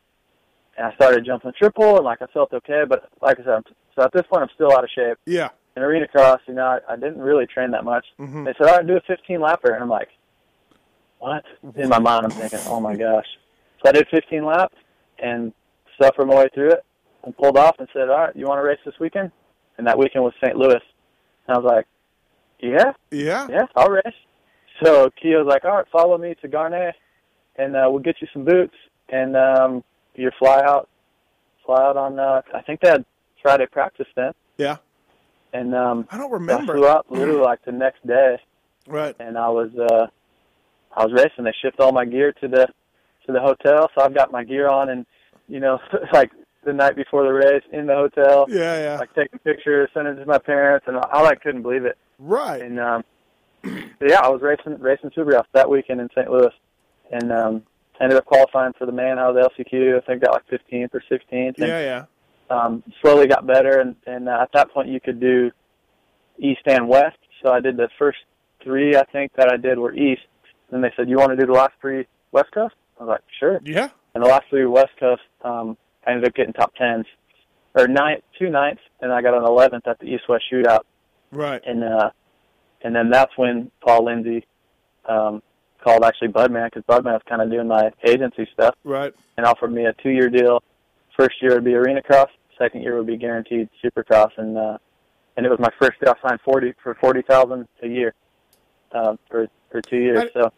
and 0.76 0.86
I 0.86 0.94
started 0.94 1.24
jumping 1.24 1.52
triple, 1.58 1.96
and 1.96 2.04
like 2.04 2.22
I 2.22 2.26
felt 2.26 2.52
okay. 2.52 2.82
But 2.88 3.08
like 3.22 3.38
I 3.40 3.44
said, 3.44 3.52
I'm, 3.54 3.62
so 3.96 4.02
at 4.04 4.12
this 4.12 4.22
point, 4.30 4.42
I'm 4.42 4.48
still 4.54 4.72
out 4.72 4.84
of 4.84 4.90
shape 4.94 5.18
yeah. 5.26 5.50
in 5.76 5.82
arena 5.82 6.08
cross, 6.08 6.40
you 6.48 6.54
know, 6.54 6.64
I, 6.66 6.92
I 6.92 6.96
didn't 6.96 7.20
really 7.20 7.46
train 7.46 7.70
that 7.72 7.84
much. 7.84 8.04
Mhm. 8.18 8.44
They 8.44 8.52
said, 8.58 8.68
all 8.68 8.76
right, 8.78 8.86
do 8.86 8.96
a 8.96 9.00
15 9.06 9.38
lapper. 9.38 9.72
And 9.72 9.82
I'm 9.82 9.88
like, 9.88 10.08
what? 11.18 11.44
In 11.76 11.88
my 11.88 11.98
mind, 12.00 12.24
I'm 12.24 12.30
thinking, 12.30 12.58
oh 12.66 12.80
my 12.80 12.94
gosh. 12.96 13.26
So 13.82 13.88
I 13.90 13.92
did 13.92 14.06
15 14.10 14.44
laps 14.44 14.74
and 15.22 15.52
suffered 16.00 16.26
my 16.26 16.34
way 16.36 16.48
through 16.54 16.70
it 16.72 16.84
and 17.22 17.36
pulled 17.36 17.56
off 17.56 17.76
and 17.78 17.88
said, 17.92 18.08
all 18.08 18.18
right, 18.18 18.36
you 18.36 18.46
want 18.46 18.58
to 18.58 18.62
race 18.64 18.80
this 18.84 18.94
weekend? 19.00 19.30
And 19.78 19.86
that 19.86 19.96
weekend 19.98 20.24
was 20.24 20.34
St. 20.42 20.56
Louis. 20.56 20.80
And 21.46 21.56
I 21.56 21.58
was 21.58 21.64
like, 21.64 21.86
yeah, 22.60 22.92
Yeah. 23.10 23.46
yeah, 23.50 23.66
I'll 23.76 23.90
race. 23.90 24.02
so 24.82 25.08
Kehoe's 25.22 25.46
like, 25.46 25.64
all 25.64 25.76
right, 25.76 25.86
follow 25.92 26.18
me 26.18 26.34
to 26.42 26.48
Gaerne, 26.48 26.92
and 27.56 27.76
uh, 27.76 27.86
we'll 27.88 28.00
get 28.02 28.16
you 28.20 28.28
some 28.32 28.44
boots, 28.44 28.74
and 29.10 29.36
um, 29.36 29.84
you 30.16 30.30
fly 30.38 30.60
out, 30.64 30.88
fly 31.64 31.82
out 31.82 31.96
on. 31.96 32.18
Uh, 32.18 32.42
I 32.54 32.62
think 32.62 32.80
they 32.80 32.88
had 32.88 33.04
Friday 33.42 33.66
practice 33.66 34.06
then, 34.16 34.32
Yeah. 34.58 34.76
and 35.52 35.74
um, 35.74 36.06
I 36.10 36.18
don't 36.18 36.30
remember. 36.32 36.72
I 36.72 36.76
flew 36.76 36.86
out 36.88 37.06
literally 37.10 37.40
like 37.40 37.64
the 37.64 37.72
next 37.72 38.06
day, 38.06 38.38
Right. 38.86 39.14
and 39.18 39.36
I 39.38 39.48
was 39.48 39.70
uh, 39.78 40.06
I 40.96 41.04
was 41.04 41.12
racing. 41.12 41.44
They 41.44 41.54
shipped 41.62 41.80
all 41.80 41.92
my 41.92 42.04
gear 42.04 42.32
to 42.40 42.48
the 42.48 42.66
to 43.26 43.32
the 43.32 43.40
hotel, 43.40 43.90
so 43.94 44.02
I've 44.04 44.14
got 44.14 44.30
my 44.32 44.44
gear 44.44 44.68
on, 44.68 44.88
and 44.90 45.06
you 45.48 45.60
know, 45.60 45.78
like 46.12 46.30
the 46.64 46.72
night 46.72 46.96
before 46.96 47.24
the 47.24 47.32
race 47.32 47.62
in 47.72 47.86
the 47.86 47.94
hotel, 47.94 48.46
Yeah, 48.48 48.78
yeah. 48.82 48.98
like 48.98 49.14
taking 49.14 49.38
pictures, 49.40 49.90
sending 49.92 50.14
it 50.14 50.20
to 50.20 50.26
my 50.26 50.38
parents, 50.38 50.86
and 50.88 50.96
I, 50.96 51.06
I 51.12 51.22
like 51.22 51.42
couldn't 51.42 51.62
believe 51.62 51.84
it. 51.84 51.98
right. 52.18 52.62
And 52.62 52.80
um, 52.80 53.04
yeah, 53.64 54.20
I 54.22 54.28
was 54.28 54.40
racing 54.42 54.78
racing 54.80 55.10
Supercross 55.10 55.44
that 55.52 55.68
weekend 55.68 56.00
in 56.00 56.08
St. 56.16 56.30
Louis, 56.30 56.52
and 57.12 57.30
um, 57.32 57.62
ended 58.00 58.18
up 58.18 58.24
qualifying 58.24 58.72
for 58.78 58.86
the 58.86 58.92
man 58.92 59.18
out 59.18 59.36
of 59.36 59.36
the 59.36 59.64
LCQ. 59.64 59.96
I 59.96 60.00
think 60.06 60.22
got 60.22 60.32
like 60.32 60.46
15th 60.48 60.94
or 60.94 61.02
16th. 61.10 61.20
And, 61.30 61.54
yeah, 61.58 61.80
yeah. 61.80 62.04
Um, 62.50 62.82
slowly 63.00 63.26
got 63.26 63.46
better, 63.46 63.80
and, 63.80 63.96
and 64.06 64.28
uh, 64.28 64.38
at 64.42 64.50
that 64.52 64.70
point 64.72 64.88
you 64.88 65.00
could 65.00 65.20
do 65.20 65.50
east 66.38 66.60
and 66.66 66.88
west. 66.88 67.16
So 67.42 67.50
I 67.50 67.60
did 67.60 67.76
the 67.76 67.88
first 67.98 68.18
three 68.62 68.96
I 68.96 69.04
think 69.04 69.32
that 69.36 69.50
I 69.50 69.56
did 69.56 69.78
were 69.78 69.94
east. 69.94 70.22
Then 70.70 70.80
they 70.82 70.92
said, 70.96 71.08
"You 71.08 71.16
want 71.16 71.30
to 71.30 71.36
do 71.36 71.46
the 71.46 71.52
last 71.52 71.72
three 71.80 72.06
west 72.32 72.52
coast?" 72.52 72.74
I 72.98 73.04
was 73.04 73.08
like, 73.08 73.20
"Sure." 73.38 73.60
Yeah. 73.64 73.88
And 74.14 74.22
the 74.22 74.28
last 74.28 74.44
three 74.50 74.66
west 74.66 74.92
coast, 75.00 75.22
um, 75.42 75.76
I 76.06 76.10
ended 76.12 76.28
up 76.28 76.34
getting 76.34 76.52
top 76.52 76.74
tens 76.74 77.06
or 77.74 77.88
ninth, 77.88 78.22
two 78.38 78.50
ninths, 78.50 78.82
and 79.00 79.12
I 79.12 79.20
got 79.22 79.34
an 79.34 79.42
11th 79.42 79.86
at 79.86 79.98
the 79.98 80.06
east 80.06 80.24
west 80.28 80.44
shootout 80.52 80.82
Right. 81.32 81.60
and 81.66 81.82
uh, 81.82 82.10
and 82.82 82.94
then 82.94 83.10
that's 83.10 83.32
when 83.36 83.70
Paul 83.84 84.04
Lindsay 84.04 84.46
um, 85.08 85.42
called 85.84 86.02
actually 86.04 86.28
Budman 86.28 86.66
because 86.72 86.82
Budman 86.84 87.12
was 87.12 87.22
kind 87.28 87.42
of 87.42 87.50
doing 87.50 87.68
my 87.68 87.90
agency 88.06 88.48
stuff 88.52 88.74
Right. 88.84 89.12
and 89.36 89.46
offered 89.46 89.72
me 89.72 89.84
a 89.86 89.92
two-year 90.02 90.30
deal. 90.30 90.62
First 91.16 91.40
year 91.42 91.54
would 91.54 91.64
be 91.64 91.74
arena 91.74 92.02
cross, 92.02 92.30
second 92.58 92.82
year 92.82 92.96
would 92.96 93.06
be 93.06 93.16
guaranteed 93.16 93.68
supercross, 93.84 94.30
and 94.36 94.56
uh, 94.58 94.78
and 95.36 95.46
it 95.46 95.48
was 95.48 95.58
my 95.60 95.70
first 95.80 96.00
deal. 96.00 96.12
I 96.16 96.28
signed 96.28 96.40
forty 96.44 96.74
for 96.82 96.94
forty 96.96 97.22
thousand 97.22 97.68
a 97.82 97.86
year 97.86 98.14
uh, 98.92 99.16
for 99.30 99.46
for 99.70 99.80
two 99.82 99.98
years. 99.98 100.30
I- 100.34 100.40
so 100.40 100.52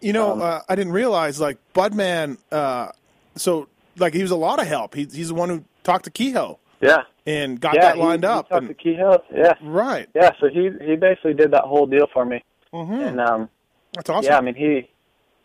You 0.00 0.12
know, 0.12 0.32
Um, 0.32 0.42
uh, 0.42 0.60
I 0.68 0.74
didn't 0.74 0.92
realize 0.92 1.40
like 1.40 1.56
Budman. 1.74 2.36
Uh, 2.50 2.88
so 3.36 3.68
like 3.98 4.12
he 4.12 4.20
was 4.22 4.30
a 4.32 4.36
lot 4.36 4.60
of 4.60 4.66
help. 4.66 4.94
He, 4.94 5.04
he's 5.04 5.28
the 5.28 5.34
one 5.34 5.48
who 5.48 5.64
talked 5.84 6.04
to 6.04 6.10
Kehoe 6.10 6.58
yeah, 6.82 7.02
and 7.26 7.58
got 7.60 7.74
yeah, 7.74 7.82
that 7.82 7.98
lined 7.98 8.24
he, 8.24 8.28
up. 8.28 8.46
He 8.48 8.50
talked 8.54 8.64
and, 8.64 8.68
to 8.68 8.74
Kehoe. 8.74 9.22
Yeah, 9.34 9.52
right. 9.62 10.08
yeah. 10.14 10.30
So 10.40 10.48
he 10.48 10.70
he 10.84 10.96
basically 10.96 11.34
did 11.34 11.52
that 11.52 11.62
whole 11.64 11.86
deal 11.86 12.06
for 12.12 12.24
me, 12.26 12.42
hmm 12.72 12.92
and 12.92 13.20
um, 13.20 13.48
That's 13.92 14.08
awesome. 14.10 14.24
Yeah, 14.30 14.38
I 14.38 14.40
mean 14.40 14.54
he, 14.54 14.88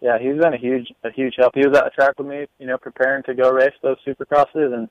yeah, 0.01 0.17
he's 0.19 0.37
been 0.37 0.53
a 0.53 0.57
huge 0.57 0.91
a 1.03 1.11
huge 1.11 1.35
help. 1.37 1.53
He 1.55 1.65
was 1.67 1.77
at 1.77 1.83
the 1.85 1.89
track 1.91 2.13
with 2.17 2.27
me, 2.27 2.45
you 2.59 2.67
know, 2.67 2.77
preparing 2.77 3.23
to 3.23 3.33
go 3.33 3.51
race 3.51 3.73
those 3.81 3.97
supercrosses, 4.05 4.73
and 4.73 4.87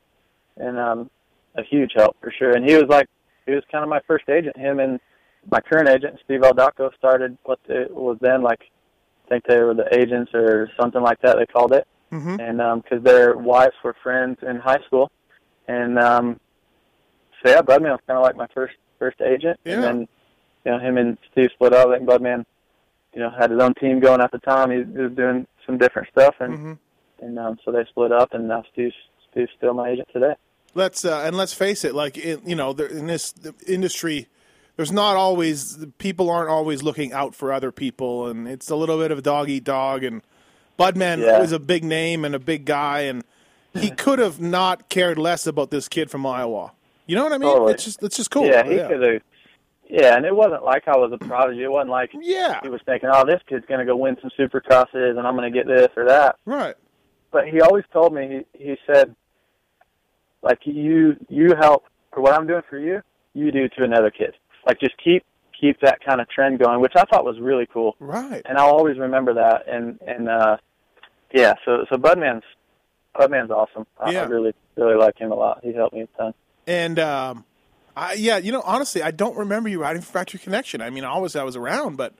and 0.57 0.79
um, 0.79 1.11
a 1.57 1.63
huge 1.63 1.93
help 1.95 2.17
for 2.21 2.31
sure. 2.31 2.53
And 2.53 2.69
he 2.69 2.75
was 2.75 2.87
like, 2.89 3.07
he 3.47 3.53
was 3.53 3.63
kind 3.71 3.83
of 3.83 3.89
my 3.91 4.01
first 4.07 4.29
agent. 4.29 4.57
Him 4.57 4.79
and 4.81 5.01
my 5.51 5.61
current 5.61 5.89
agent, 5.89 6.19
Steve 6.25 6.41
Aldaco, 6.41 6.93
started 6.97 7.37
what 7.45 7.59
it 7.69 7.91
was 7.95 8.19
then 8.21 8.43
like, 8.43 8.61
I 9.27 9.29
think 9.29 9.45
they 9.47 9.59
were 9.61 9.75
the 9.75 9.87
agents 9.97 10.33
or 10.35 10.69
something 10.79 11.01
like 11.03 11.21
that. 11.23 11.37
They 11.39 11.47
called 11.47 11.73
it, 11.73 11.87
hmm 12.11 12.37
and 12.41 12.61
um 12.61 12.83
'cause 12.83 13.03
their 13.03 13.37
wives 13.37 13.75
were 13.85 13.95
friends 14.03 14.39
in 14.43 14.57
high 14.57 14.81
school, 14.87 15.11
and 15.69 15.99
um, 15.99 16.41
so 17.43 17.51
yeah, 17.51 17.61
Budman 17.63 17.93
was 17.93 18.01
kind 18.07 18.19
of 18.19 18.23
like 18.23 18.37
my 18.37 18.49
first 18.55 18.75
first 18.99 19.21
agent, 19.21 19.59
Yeah. 19.65 19.75
and 19.75 19.85
then 19.85 20.09
you 20.65 20.73
know 20.73 20.79
him 20.79 20.99
and 20.99 21.17
Steve 21.33 21.51
split 21.55 21.73
up. 21.73 21.91
Think 21.91 22.09
Budman, 22.09 22.45
you 23.17 23.23
know, 23.23 23.31
had 23.31 23.51
his 23.51 23.61
own 23.61 23.73
team 23.75 23.99
going 23.99 24.21
at 24.21 24.31
the 24.31 24.39
time. 24.39 24.71
He, 24.71 24.77
he 24.77 25.03
was 25.03 25.13
doing 25.13 25.47
some 25.65 25.79
different 25.79 26.09
stuff, 26.13 26.37
and 26.39 26.59
hmm 26.59 26.73
and 27.19 27.39
um, 27.39 27.59
so 27.65 27.73
they 27.73 27.83
split 27.89 28.13
up, 28.13 28.35
and 28.35 28.47
now 28.47 28.63
Steve's 28.71 28.95
Steve's 29.31 29.51
still 29.57 29.73
my 29.73 29.89
agent 29.89 30.07
today. 30.13 30.35
Let's 30.75 31.03
uh, 31.03 31.23
and 31.23 31.35
let's 31.35 31.55
face 31.55 31.83
it. 31.83 31.95
Like 31.95 32.19
in, 32.19 32.47
you 32.47 32.55
know, 32.55 32.75
there, 32.75 32.87
in 32.87 33.07
this 33.07 33.33
industry, 33.67 34.29
there's 34.77 34.93
not 34.93 35.17
always 35.17 35.79
people 35.97 36.29
aren't 36.29 36.51
always 36.51 36.83
looking 36.83 37.15
out 37.15 37.35
for 37.35 37.55
other 37.55 37.73
people, 37.73 38.29
and 38.29 38.47
it's 38.47 38.69
a 38.69 38.77
little 38.77 38.99
bit 38.99 39.11
of 39.11 39.23
dog 39.23 39.49
eat 39.49 39.65
dog. 39.65 40.05
And 40.05 40.21
Budman 40.79 41.23
Yeah. 41.23 41.41
was 41.41 41.53
a 41.53 41.59
big 41.59 41.85
name 41.85 42.23
and 42.23 42.35
a 42.35 42.39
big 42.39 42.67
guy, 42.67 43.01
and 43.01 43.25
he 43.73 43.89
could 43.97 44.19
have 44.19 44.39
not 44.39 44.91
cared 44.91 45.17
less 45.17 45.47
about 45.47 45.71
this 45.71 45.89
kid 45.89 46.11
from 46.11 46.27
Iowa. 46.27 46.73
You 47.07 47.17
know 47.17 47.25
what 47.25 47.33
I 47.33 47.39
mean? 47.39 47.49
Totally. 47.49 47.73
It's 47.73 47.85
just 47.85 48.03
it's 48.03 48.17
just 48.19 48.31
cool. 48.31 48.45
Yeah, 48.45 48.63
he 48.63 48.79
could 48.79 49.03
have. 49.03 49.23
Yeah, 49.89 50.17
and 50.17 50.25
it 50.27 50.35
wasn't 50.35 50.65
like 50.65 50.89
I 50.89 50.97
was 50.97 51.13
a 51.13 51.19
prodigy. 51.19 51.63
It 51.63 51.71
wasn't 51.71 51.91
like 51.91 52.11
Yeah. 52.21 52.61
he 52.63 52.69
was 52.69 52.81
thinking, 52.87 53.09
"Oh, 53.13 53.25
this 53.25 53.41
kid's 53.49 53.65
going 53.67 53.81
to 53.81 53.87
go 53.87 53.97
win 53.97 54.17
some 54.21 54.31
supercrosses, 54.39 55.17
and 55.17 55.21
I'm 55.27 55.37
going 55.37 55.51
to 55.53 55.57
get 55.57 55.67
this 55.67 55.89
or 55.97 56.07
that." 56.07 56.37
Right. 56.45 56.75
but 57.31 57.49
he 57.49 57.61
always 57.61 57.85
told 57.93 58.13
me 58.15 58.45
he 58.55 58.65
he 58.71 58.77
said 58.87 59.15
like 60.43 60.59
you 60.65 61.17
you 61.29 61.55
help 61.61 61.85
for 62.13 62.21
what 62.21 62.33
I'm 62.35 62.47
doing 62.47 62.63
for 62.69 62.79
you 62.79 63.01
you 63.35 63.51
do 63.53 63.69
to 63.69 63.85
another 63.85 64.11
kid 64.11 64.35
like 64.67 64.81
just 64.81 64.95
keep 65.03 65.25
keep 65.61 65.81
that 65.81 65.99
kind 66.05 66.21
of 66.21 66.29
trend 66.31 66.59
going 66.59 66.81
which 66.81 66.93
I 66.97 67.05
thought 67.05 67.25
was 67.25 67.39
really 67.41 67.67
cool 67.67 67.97
Right. 67.99 68.43
and 68.47 68.57
I'll 68.59 68.71
always 68.71 68.99
remember 68.99 69.35
that 69.35 69.67
and 69.69 69.99
and 70.07 70.29
uh 70.29 70.57
yeah 71.35 71.55
so 71.65 71.85
so 71.91 71.97
Budman's 71.97 72.45
Budman's 73.19 73.51
awesome 73.51 73.87
I, 74.01 74.13
Yeah. 74.13 74.23
I 74.23 74.25
really 74.27 74.55
really 74.77 74.97
like 74.97 75.19
him 75.19 75.33
a 75.33 75.35
lot 75.35 75.61
he 75.63 75.73
helped 75.73 75.95
me 75.95 76.03
a 76.03 76.07
ton 76.17 76.33
And 76.67 76.99
um, 76.99 77.45
Yeah, 78.17 78.39
you 78.39 78.53
know, 78.53 78.63
honestly, 78.65 79.03
I 79.03 79.11
don't 79.11 79.37
remember 79.37 79.69
you 79.69 79.81
riding 79.81 80.03
for 80.03 80.13
Factory 80.13 80.39
Connection. 80.41 80.81
I 80.83 80.91
mean, 80.91 81.05
always 81.05 81.35
I 81.37 81.45
was 81.45 81.57
around, 81.57 81.97
but 81.97 82.15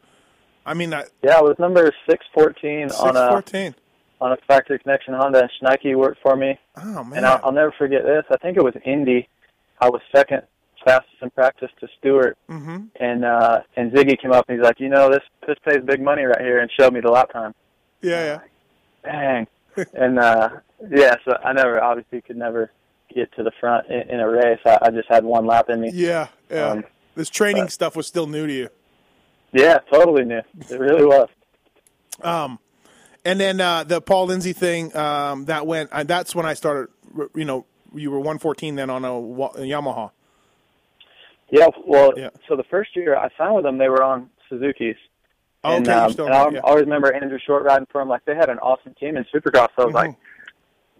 I 0.65 0.75
mean, 0.75 0.93
I, 0.93 1.05
yeah 1.23 1.37
I 1.39 1.43
was 1.43 1.57
number 1.59 1.93
six 2.09 2.25
fourteen 2.35 2.91
on 2.91 3.17
a 3.17 3.29
fourteen. 3.29 3.75
on 4.21 4.33
a 4.33 4.37
factory 4.49 4.79
connection 4.79 5.15
Honda 5.15 5.43
And 5.43 5.51
Schneike 5.61 5.95
worked 5.97 6.21
for 6.23 6.35
me 6.37 6.59
Oh 6.77 7.05
man. 7.05 7.19
And 7.19 7.27
I'll, 7.27 7.41
I'll 7.45 7.53
never 7.53 7.73
forget 7.79 8.03
this. 8.05 8.25
I 8.31 8.37
think 8.39 8.57
it 8.57 8.65
was 8.65 8.75
Indy. 8.85 9.29
I 9.81 9.89
was 9.89 10.01
second 10.15 10.43
fastest 10.85 11.17
in 11.21 11.31
practice 11.31 11.71
to 11.81 11.89
Stewart, 11.99 12.37
hmm 12.49 12.87
and 13.01 13.25
uh, 13.25 13.61
and 13.77 13.93
Ziggy 13.93 14.21
came 14.21 14.33
up 14.33 14.47
and 14.49 14.59
he's 14.59 14.65
like, 14.65 14.81
you 14.81 14.89
know, 14.89 15.11
this 15.11 15.23
this 15.47 15.57
pays 15.65 15.83
big 15.85 16.01
money 16.01 16.23
right 16.25 16.41
here, 16.41 16.61
and 16.61 16.71
showed 16.79 16.93
me 16.93 17.01
the 17.01 17.11
lap 17.11 17.33
time. 17.33 17.55
Yeah, 18.03 18.25
yeah. 18.25 18.39
Bang, 19.03 19.47
and 19.95 20.19
uh, 20.19 20.49
yeah, 20.91 21.15
so 21.25 21.37
I 21.45 21.53
never 21.53 21.83
obviously 21.83 22.21
could 22.23 22.37
never 22.37 22.71
get 23.15 23.33
to 23.37 23.43
the 23.43 23.53
front 23.61 23.87
in, 23.89 24.11
in 24.11 24.21
a 24.21 24.29
race. 24.29 24.61
I, 24.65 24.79
I 24.83 24.91
just 24.91 25.09
had 25.09 25.25
one 25.25 25.47
lap 25.47 25.69
in 25.69 25.81
me. 25.81 25.91
Yeah, 25.93 26.29
yeah. 26.51 26.71
Um, 26.71 26.85
this 27.15 27.31
training 27.31 27.65
but- 27.65 27.73
stuff 27.73 27.97
was 27.97 28.07
still 28.07 28.27
new 28.27 28.47
to 28.47 28.53
you. 28.53 28.69
Yeah, 29.53 29.79
totally 29.91 30.25
new. 30.25 30.43
It 30.71 30.79
really 30.79 31.05
was. 31.07 31.29
Um, 32.21 32.59
and 33.25 33.41
then 33.41 33.61
uh, 33.61 33.85
the 33.85 34.01
Paul 34.01 34.27
Lindsay 34.27 34.53
thing 34.53 34.95
um, 34.97 35.47
that 35.47 35.67
went. 35.67 35.91
Uh, 35.93 36.05
that's 36.05 36.35
when 36.35 36.45
I 36.47 36.55
started. 36.55 36.93
You 37.35 37.45
know, 37.45 37.65
you 37.95 38.11
were 38.11 38.21
one 38.21 38.39
fourteen 38.39 38.75
then 38.75 38.91
on 38.91 39.05
a, 39.05 39.13
a 39.15 39.61
Yamaha. 39.61 40.11
Yeah, 41.51 41.69
well, 41.87 42.13
Yeah. 42.17 42.31
so 42.49 42.57
the 42.57 42.65
first 42.65 42.95
year 42.97 43.17
I 43.17 43.29
signed 43.39 43.55
with 43.55 43.65
them, 43.65 43.79
they 43.79 43.89
were 43.89 44.03
on 44.03 44.29
Suzuki's. 44.49 44.97
Okay, 45.65 45.77
and, 45.77 45.89
um, 45.89 46.11
and 46.19 46.35
I 46.35 46.51
yeah. 46.51 46.61
always 46.65 46.83
remember 46.83 47.13
Andrew 47.13 47.39
Short 47.45 47.65
riding 47.65 47.87
for 47.91 48.01
him. 48.01 48.09
Like 48.09 48.25
they 48.25 48.35
had 48.35 48.51
an 48.51 48.59
awesome 48.59 48.95
team 48.95 49.17
in 49.17 49.25
Supercross. 49.35 49.69
So 49.77 49.83
I 49.83 49.85
was 49.87 49.95
like, 49.95 50.11
Mm-hmm. 50.11 50.21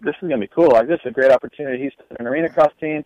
This 0.01 0.15
is 0.21 0.29
gonna 0.29 0.37
be 0.39 0.47
cool. 0.47 0.69
Like 0.69 0.87
this 0.87 0.99
is 1.03 1.07
a 1.09 1.11
great 1.11 1.31
opportunity. 1.31 1.83
He's 1.83 1.93
an 2.19 2.27
arena 2.27 2.49
cross 2.49 2.71
team. 2.79 3.03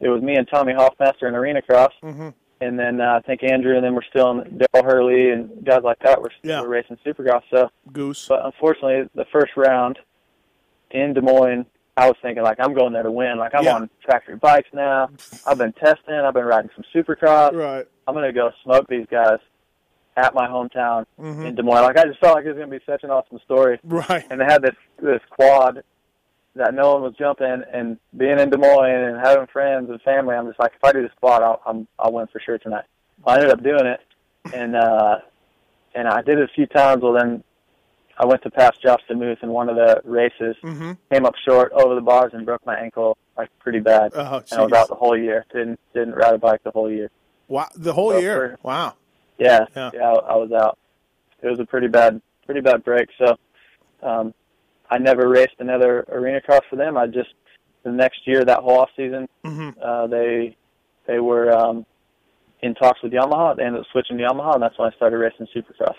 It 0.00 0.08
was 0.08 0.22
me 0.22 0.36
and 0.36 0.46
Tommy 0.48 0.72
Hoffmaster 0.74 1.26
in 1.28 1.34
arena 1.34 1.62
cross, 1.62 1.92
Mhm. 2.02 2.34
and 2.60 2.78
then 2.78 3.00
uh, 3.00 3.14
I 3.18 3.20
think 3.26 3.42
Andrew 3.42 3.76
and 3.76 3.84
then 3.84 3.94
we're 3.94 4.02
still 4.10 4.30
in 4.32 4.58
Dale 4.58 4.84
Hurley 4.84 5.30
and 5.30 5.64
guys 5.64 5.82
like 5.82 5.98
that. 6.00 6.20
We're, 6.20 6.28
Yeah. 6.42 6.60
we're 6.60 6.68
racing 6.68 6.98
Supercross. 7.04 7.42
So, 7.50 7.70
Goose. 7.92 8.28
but 8.28 8.44
unfortunately, 8.44 9.08
the 9.14 9.24
first 9.32 9.56
round 9.56 9.98
in 10.90 11.14
Des 11.14 11.20
Moines, 11.22 11.66
I 11.96 12.08
was 12.08 12.16
thinking 12.20 12.42
like 12.42 12.58
I'm 12.60 12.74
going 12.74 12.92
there 12.92 13.02
to 13.04 13.10
win. 13.10 13.38
Like 13.38 13.54
I'm 13.54 13.64
Yeah. 13.64 13.76
on 13.76 13.90
factory 14.06 14.36
bikes 14.36 14.68
now. 14.74 15.08
I've 15.46 15.58
been 15.58 15.72
testing. 15.72 16.14
I've 16.14 16.34
been 16.34 16.44
riding 16.44 16.70
some 16.74 16.84
Supercross. 16.94 17.54
Right. 17.54 17.86
I'm 18.06 18.14
gonna 18.14 18.32
go 18.32 18.50
smoke 18.62 18.86
these 18.88 19.06
guys 19.10 19.38
at 20.18 20.34
my 20.34 20.46
hometown 20.46 21.04
Mhm. 21.18 21.46
in 21.46 21.54
Des 21.54 21.62
Moines. 21.62 21.82
Like 21.82 21.96
I 21.98 22.04
just 22.04 22.20
felt 22.20 22.34
like 22.36 22.44
it 22.44 22.48
was 22.48 22.58
gonna 22.58 22.70
be 22.70 22.84
such 22.86 23.02
an 23.02 23.10
awesome 23.10 23.38
story. 23.40 23.80
Right. 23.82 24.24
And 24.30 24.40
they 24.40 24.44
had 24.44 24.60
this 24.62 24.76
this 24.98 25.20
quad 25.30 25.82
that 26.56 26.74
no 26.74 26.94
one 26.94 27.02
was 27.02 27.14
jumping, 27.18 27.62
and 27.72 27.98
being 28.16 28.38
in 28.38 28.50
Des 28.50 28.56
Moines 28.56 29.04
and 29.10 29.18
having 29.20 29.46
friends 29.46 29.88
and 29.90 30.00
family. 30.02 30.34
I'm 30.34 30.46
just 30.46 30.58
like, 30.58 30.72
if 30.74 30.82
I 30.84 30.92
do 30.92 31.02
the 31.02 31.10
quad, 31.20 31.42
I'll 31.42 31.60
I'm, 31.66 31.86
I'll 31.98 32.12
win 32.12 32.26
for 32.32 32.40
sure 32.40 32.58
tonight. 32.58 32.84
Well, 33.24 33.34
I 33.36 33.38
ended 33.40 33.52
up 33.52 33.62
doing 33.62 33.86
it, 33.86 34.00
and 34.54 34.74
uh, 34.76 35.18
and 35.94 36.08
I 36.08 36.22
did 36.22 36.38
it 36.38 36.44
a 36.50 36.52
few 36.54 36.66
times. 36.66 37.02
Well, 37.02 37.12
then 37.12 37.42
I 38.18 38.24
went 38.26 38.42
to 38.44 38.50
pass 38.50 38.76
Josh 38.78 39.02
DeMuth 39.10 39.42
in 39.42 39.50
one 39.50 39.68
of 39.68 39.76
the 39.76 40.00
races, 40.04 40.56
Mm-hmm. 40.62 40.92
came 41.12 41.26
up 41.26 41.34
short 41.46 41.72
over 41.72 41.94
the 41.94 42.00
bars 42.00 42.32
and 42.34 42.44
broke 42.46 42.64
my 42.66 42.76
ankle 42.78 43.16
like 43.36 43.50
pretty 43.58 43.80
bad. 43.80 44.12
Oh, 44.14 44.42
and 44.50 44.60
I 44.60 44.62
was 44.64 44.72
out 44.72 44.88
the 44.88 44.94
whole 44.94 45.16
year. 45.18 45.44
Didn't 45.52 45.78
didn't 45.94 46.14
ride 46.14 46.34
a 46.34 46.38
bike 46.38 46.62
the 46.64 46.70
whole 46.70 46.90
year. 46.90 47.10
Wow. 47.48 47.68
The 47.76 47.92
whole 47.92 48.10
So 48.12 48.18
year. 48.18 48.58
for- 48.62 48.68
Wow. 48.68 48.94
Yeah, 49.38 49.66
Yeah. 49.76 49.90
yeah, 49.92 50.00
I, 50.08 50.14
I 50.32 50.36
was 50.36 50.50
out. 50.52 50.78
It 51.42 51.48
was 51.48 51.60
a 51.60 51.66
pretty 51.66 51.88
bad, 51.88 52.22
pretty 52.46 52.62
bad 52.62 52.82
break. 52.82 53.10
So, 53.18 53.36
um, 54.02 54.32
I 54.90 54.98
never 54.98 55.28
raced 55.28 55.54
another 55.58 56.04
arena 56.08 56.40
cross 56.40 56.62
for 56.70 56.76
them. 56.76 56.96
I 56.96 57.06
just 57.06 57.30
the 57.82 57.92
next 57.92 58.26
year, 58.26 58.44
that 58.44 58.60
whole 58.60 58.80
off 58.80 58.90
season, 58.96 59.28
hmm 59.44 59.70
uh, 59.82 60.06
they 60.06 60.56
they 61.06 61.18
were 61.20 61.52
um, 61.56 61.86
in 62.62 62.74
talks 62.74 63.02
with 63.02 63.12
Yamaha. 63.12 63.56
They 63.56 63.64
ended 63.64 63.80
up 63.82 63.86
switching 63.92 64.18
to 64.18 64.24
Yamaha, 64.24 64.54
and 64.54 64.62
that's 64.62 64.78
when 64.78 64.90
I 64.92 64.96
started 64.96 65.18
racing 65.18 65.46
Supercross. 65.54 65.94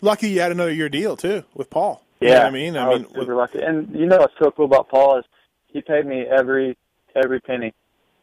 Lucky 0.00 0.28
you 0.30 0.40
had 0.40 0.52
another 0.52 0.72
year 0.72 0.88
deal 0.88 1.16
too 1.16 1.44
with 1.54 1.70
Paul. 1.70 2.02
You 2.20 2.28
know 2.28 2.34
Yeah, 2.34 2.46
I 2.46 2.50
mean, 2.50 2.76
I, 2.76 2.88
was 2.88 3.00
mean, 3.00 3.08
super 3.08 3.18
with- 3.20 3.28
lucky. 3.28 3.60
And 3.62 3.94
you 3.94 4.06
know 4.06 4.18
what's 4.18 4.34
so 4.40 4.50
cool 4.50 4.64
about 4.66 4.88
Paul 4.88 5.18
is 5.18 5.24
he 5.68 5.80
paid 5.82 6.06
me 6.06 6.22
every 6.22 6.76
every 7.14 7.40
penny. 7.40 7.72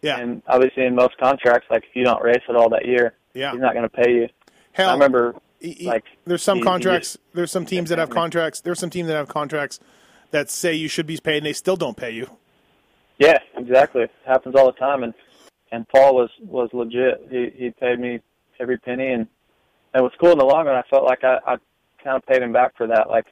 yeah, 0.02 0.18
And 0.20 0.42
obviously, 0.48 0.86
in 0.86 0.96
most 0.96 1.18
contracts, 1.18 1.68
like 1.70 1.84
if 1.84 1.96
you 1.96 2.04
don't 2.04 2.22
race 2.24 2.44
at 2.48 2.56
all 2.56 2.70
that 2.70 2.86
year, 2.86 3.14
yeah. 3.34 3.52
he's 3.52 3.62
not 3.62 3.74
going 3.74 3.84
to 3.90 3.90
pay 3.90 4.12
you. 4.14 4.28
Hell, 4.74 4.90
I 4.90 4.94
remember 4.94 5.36
like, 5.84 6.06
there's 6.26 6.44
some 6.44 6.62
contracts. 6.62 7.18
there's 7.34 7.52
some 7.52 7.66
teams 7.66 7.90
that 7.90 8.00
have 8.00 8.10
contracts. 8.10 8.62
There's 8.62 8.80
some 8.80 8.90
teams 8.90 9.08
that 9.08 9.16
have 9.16 9.28
contracts 9.28 9.80
that 10.32 10.50
say 10.50 10.74
you 10.74 10.88
should 10.88 11.08
be 11.08 11.18
paid, 11.18 11.38
and 11.38 11.46
they 11.46 11.54
still 11.54 11.76
don't 11.76 11.98
pay 11.98 12.12
you. 12.12 12.30
Yeah, 13.18 13.38
exactly. 13.56 14.04
It 14.04 14.12
happens 14.26 14.56
all 14.56 14.66
the 14.66 14.78
time, 14.78 15.04
and 15.04 15.14
and 15.72 15.88
Paul 15.90 16.16
was 16.16 16.30
was 16.42 16.70
legit. 16.74 17.28
He 17.30 17.52
he 17.56 17.70
paid 17.72 18.00
me 18.00 18.20
every 18.60 18.78
penny, 18.78 19.12
and 19.12 19.28
it 19.94 20.02
was 20.02 20.12
cool 20.20 20.32
in 20.32 20.38
the 20.38 20.46
long 20.46 20.66
run. 20.66 20.76
I 20.76 20.84
felt 20.90 21.06
like 21.06 21.24
I 21.24 21.38
I 21.46 21.56
kind 22.04 22.18
of 22.18 22.26
paid 22.26 22.42
him 22.42 22.52
back 22.54 22.76
for 22.78 22.88
that. 22.88 23.10
Like, 23.10 23.26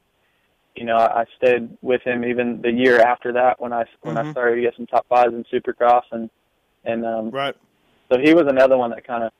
you 0.74 0.84
know, 0.84 0.96
I, 0.96 1.20
I 1.20 1.24
stayed 1.36 1.68
with 1.82 2.02
him 2.02 2.24
even 2.24 2.60
the 2.62 2.72
year 2.72 3.00
after 3.00 3.32
that 3.32 3.60
when 3.60 3.72
I 3.72 3.84
when 4.02 4.16
I 4.16 4.22
Mhm. 4.24 4.30
started 4.32 4.56
to 4.56 4.62
get 4.62 4.76
some 4.76 4.86
top 4.86 5.06
fives 5.08 5.34
in 5.34 5.44
Supercross, 5.52 6.04
and 6.12 6.30
and 6.84 7.04
um, 7.04 7.30
Right. 7.30 7.54
so 8.10 8.18
he 8.18 8.34
was 8.34 8.44
another 8.48 8.76
one 8.78 8.90
that 8.90 9.06
kind 9.06 9.24
of 9.24 9.32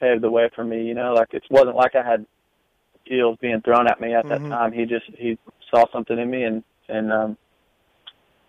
paved 0.00 0.22
the 0.22 0.30
way 0.30 0.48
for 0.54 0.64
me. 0.64 0.82
You 0.82 0.94
know, 0.94 1.12
like 1.12 1.34
it 1.34 1.42
wasn't 1.50 1.76
like 1.76 1.94
I 1.94 2.02
had 2.02 2.24
deals 3.06 3.36
being 3.40 3.60
thrown 3.62 3.88
at 3.88 4.00
me 4.00 4.14
at 4.14 4.28
that 4.28 4.40
Mhm. 4.40 4.50
time. 4.50 4.72
He 4.72 4.84
just 4.84 5.06
he 5.18 5.38
saw 5.70 5.84
something 5.92 6.18
in 6.18 6.30
me 6.30 6.44
and 6.44 6.62
and 6.88 7.12
um 7.12 7.36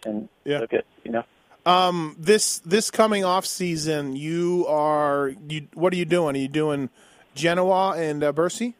and 0.05 0.29
Yeah. 0.43 0.59
took 0.59 0.73
it. 0.73 0.85
You 1.03 1.11
know. 1.11 1.23
Um, 1.65 2.15
this 2.17 2.59
this 2.59 2.89
coming 2.89 3.23
off 3.23 3.45
season, 3.45 4.15
you 4.15 4.65
are 4.67 5.33
you. 5.47 5.67
What 5.73 5.93
are 5.93 5.97
you 5.97 6.05
doing? 6.05 6.35
Are 6.35 6.39
you 6.39 6.47
doing 6.47 6.89
Genoa 7.35 7.95
and 7.97 8.23
uh, 8.23 8.31
Bercy? 8.31 8.75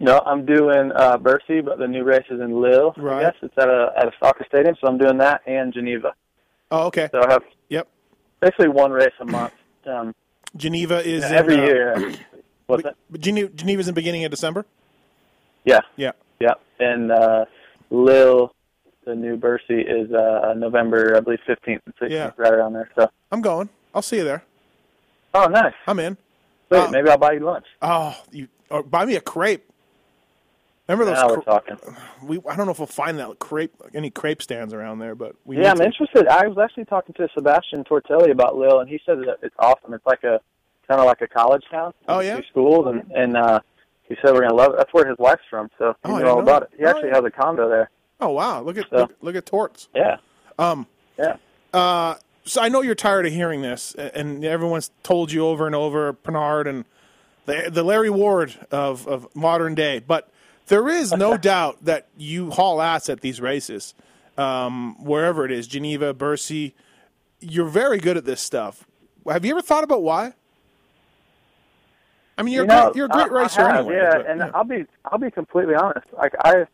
No, 0.00 0.20
I'm 0.24 0.44
doing 0.46 0.92
uh 0.94 1.16
Bercy, 1.18 1.60
but 1.60 1.78
the 1.78 1.86
new 1.88 2.04
race 2.04 2.26
is 2.30 2.40
in 2.40 2.60
Lille. 2.60 2.92
Right. 2.96 3.18
I 3.18 3.22
guess 3.30 3.34
it's 3.42 3.54
at 3.58 3.68
a 3.68 3.92
at 3.96 4.06
a 4.08 4.12
soccer 4.20 4.44
stadium, 4.48 4.76
so 4.80 4.88
I'm 4.88 4.98
doing 4.98 5.18
that 5.18 5.42
and 5.46 5.72
Geneva. 5.72 6.14
Oh, 6.70 6.86
okay. 6.86 7.08
So 7.12 7.20
I 7.20 7.32
have 7.32 7.42
Yep. 7.68 7.88
basically 8.40 8.68
one 8.68 8.90
race 8.92 9.14
a 9.20 9.24
month. 9.24 9.54
Um, 9.86 10.14
Geneva 10.56 10.98
is 11.06 11.24
in, 11.24 11.32
every 11.36 11.56
uh, 11.56 11.64
year. 11.64 12.14
What's 12.68 12.82
that? 12.84 12.96
But 13.10 13.20
Geneva, 13.22 13.48
Geneva's 13.48 13.88
in 13.88 13.94
the 13.94 13.98
beginning 13.98 14.24
of 14.24 14.30
December. 14.30 14.64
Yeah, 15.64 15.80
Yeah. 15.96 16.12
yeah. 16.38 16.54
And 16.78 17.10
uh 17.10 17.46
Lille, 17.90 18.54
the 19.04 19.14
new 19.14 19.36
Bercy 19.36 19.80
is 19.80 20.12
uh 20.12 20.54
November, 20.56 21.16
I 21.16 21.20
believe, 21.20 21.40
15th 21.48 21.80
and 21.86 21.94
16th, 22.00 22.10
Yeah. 22.10 22.30
right 22.36 22.52
around 22.52 22.74
there. 22.74 22.90
So, 22.94 23.08
I'm 23.32 23.40
going. 23.40 23.68
I'll 23.94 24.02
see 24.02 24.18
you 24.18 24.24
there. 24.24 24.44
oh, 25.34 25.46
nice. 25.46 25.72
I'm 25.86 25.98
in. 25.98 26.16
Sweet. 26.68 26.78
Uh, 26.78 26.90
Maybe 26.90 27.08
I'll 27.08 27.16
buy 27.18 27.32
you 27.32 27.40
lunch. 27.40 27.64
Oh, 27.80 28.14
you 28.30 28.48
or 28.70 28.82
buy 28.82 29.06
me 29.06 29.16
a 29.16 29.20
crepe. 29.20 29.64
Remember 30.86 31.06
those? 31.06 31.16
Now 31.16 31.28
we're 31.28 31.42
talking. 31.42 31.76
we 32.22 32.38
I 32.48 32.54
don't 32.56 32.66
know 32.66 32.72
if 32.72 32.78
we'll 32.78 32.86
find 32.86 33.18
that 33.18 33.38
crepe 33.38 33.74
any 33.94 34.10
crepe 34.10 34.42
stands 34.42 34.74
around 34.74 34.98
there, 34.98 35.14
but 35.14 35.36
we 35.46 35.58
Yeah, 35.58 35.70
I'm 35.70 35.78
to. 35.78 35.84
interested. 35.84 36.28
I 36.28 36.46
was 36.46 36.58
actually 36.58 36.84
talking 36.84 37.14
to 37.14 37.28
Sebastian 37.34 37.84
Tortelli 37.84 38.30
about 38.30 38.56
Lille, 38.56 38.80
and 38.80 38.88
he 38.90 39.00
said 39.06 39.18
that 39.20 39.38
it's 39.42 39.54
awesome. 39.58 39.94
It's 39.94 40.04
like 40.06 40.22
a 40.24 40.40
kind 40.88 41.00
of 41.00 41.06
like 41.06 41.20
a 41.20 41.28
college 41.28 41.62
town. 41.70 41.92
Oh, 42.08 42.20
yeah? 42.20 42.36
Two 42.36 42.42
schools, 42.50 42.86
and 42.86 43.10
and 43.12 43.36
uh, 43.36 43.60
he 44.04 44.16
said 44.22 44.32
we're 44.32 44.40
gonna 44.42 44.54
love 44.54 44.72
it. 44.72 44.78
That's 44.78 44.92
where 44.92 45.06
his 45.06 45.18
wife's 45.18 45.42
from, 45.50 45.68
so 45.78 45.94
he 46.04 46.10
Oh, 46.12 46.18
knew 46.18 46.26
all 46.26 46.40
about 46.40 46.62
it. 46.64 46.70
He 46.78 46.84
Oh, 46.84 46.88
actually 46.88 47.08
yeah. 47.08 47.16
has 47.16 47.24
a 47.24 47.30
condo 47.30 47.68
there. 47.68 47.90
Oh 48.20 48.30
wow! 48.30 48.60
Look 48.62 48.76
at 48.78 48.86
So- 48.90 48.96
look, 48.96 49.12
look 49.20 49.36
at 49.36 49.46
Torts. 49.46 49.88
Yeah, 49.94 50.16
Um, 50.58 50.86
yeah. 51.18 51.36
uh, 51.72 52.14
so 52.44 52.60
I 52.62 52.68
know 52.68 52.80
you're 52.82 52.94
tired 52.94 53.26
of 53.26 53.32
hearing 53.32 53.62
this, 53.62 53.94
and 53.94 54.44
everyone's 54.44 54.90
told 55.02 55.30
you 55.30 55.46
over 55.46 55.66
and 55.66 55.74
over, 55.74 56.12
Pernard 56.14 56.66
and 56.66 56.84
the 57.46 57.68
the 57.70 57.82
Larry 57.82 58.10
Ward 58.10 58.54
of 58.70 59.06
of 59.06 59.28
modern 59.36 59.74
day. 59.74 59.98
But 60.00 60.28
there 60.66 60.88
is 60.88 61.12
no 61.12 61.36
doubt 61.52 61.84
that 61.84 62.08
you 62.16 62.50
haul 62.50 62.80
ass 62.82 63.08
at 63.08 63.20
these 63.20 63.40
races, 63.40 63.94
um, 64.36 64.96
wherever 65.04 65.44
it 65.44 65.52
is, 65.52 65.66
Geneva, 65.66 66.12
Bercy. 66.14 66.74
You're 67.40 67.68
very 67.68 67.98
good 67.98 68.16
at 68.16 68.24
this 68.24 68.40
stuff. 68.40 68.84
Have 69.28 69.44
you 69.44 69.52
ever 69.52 69.62
thought 69.62 69.84
about 69.84 70.02
why? 70.02 70.32
I 72.38 72.42
mean, 72.42 72.54
you're 72.54 72.64
you 72.64 72.70
a 72.70 72.74
know, 72.74 72.84
great, 72.86 72.96
you're 72.96 73.06
a 73.06 73.08
great 73.08 73.30
I, 73.32 73.42
racer 73.42 73.62
I 73.62 73.68
have, 73.76 73.86
anyway. 73.86 73.96
Yeah, 73.96 74.16
but, 74.18 74.26
and 74.30 74.42
I'll 74.54 74.64
be 74.64 74.86
I'll 75.04 75.18
be 75.18 75.30
completely 75.30 75.74
honest. 75.74 76.06
Like 76.16 76.32
I, 76.44 76.64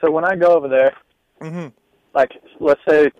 so 0.00 0.10
when 0.10 0.24
I 0.24 0.34
go 0.36 0.48
over 0.56 0.68
there, 0.68 0.92
Mhm. 1.40 1.72
like 2.14 2.32
let's 2.60 2.80
say 2.88 3.10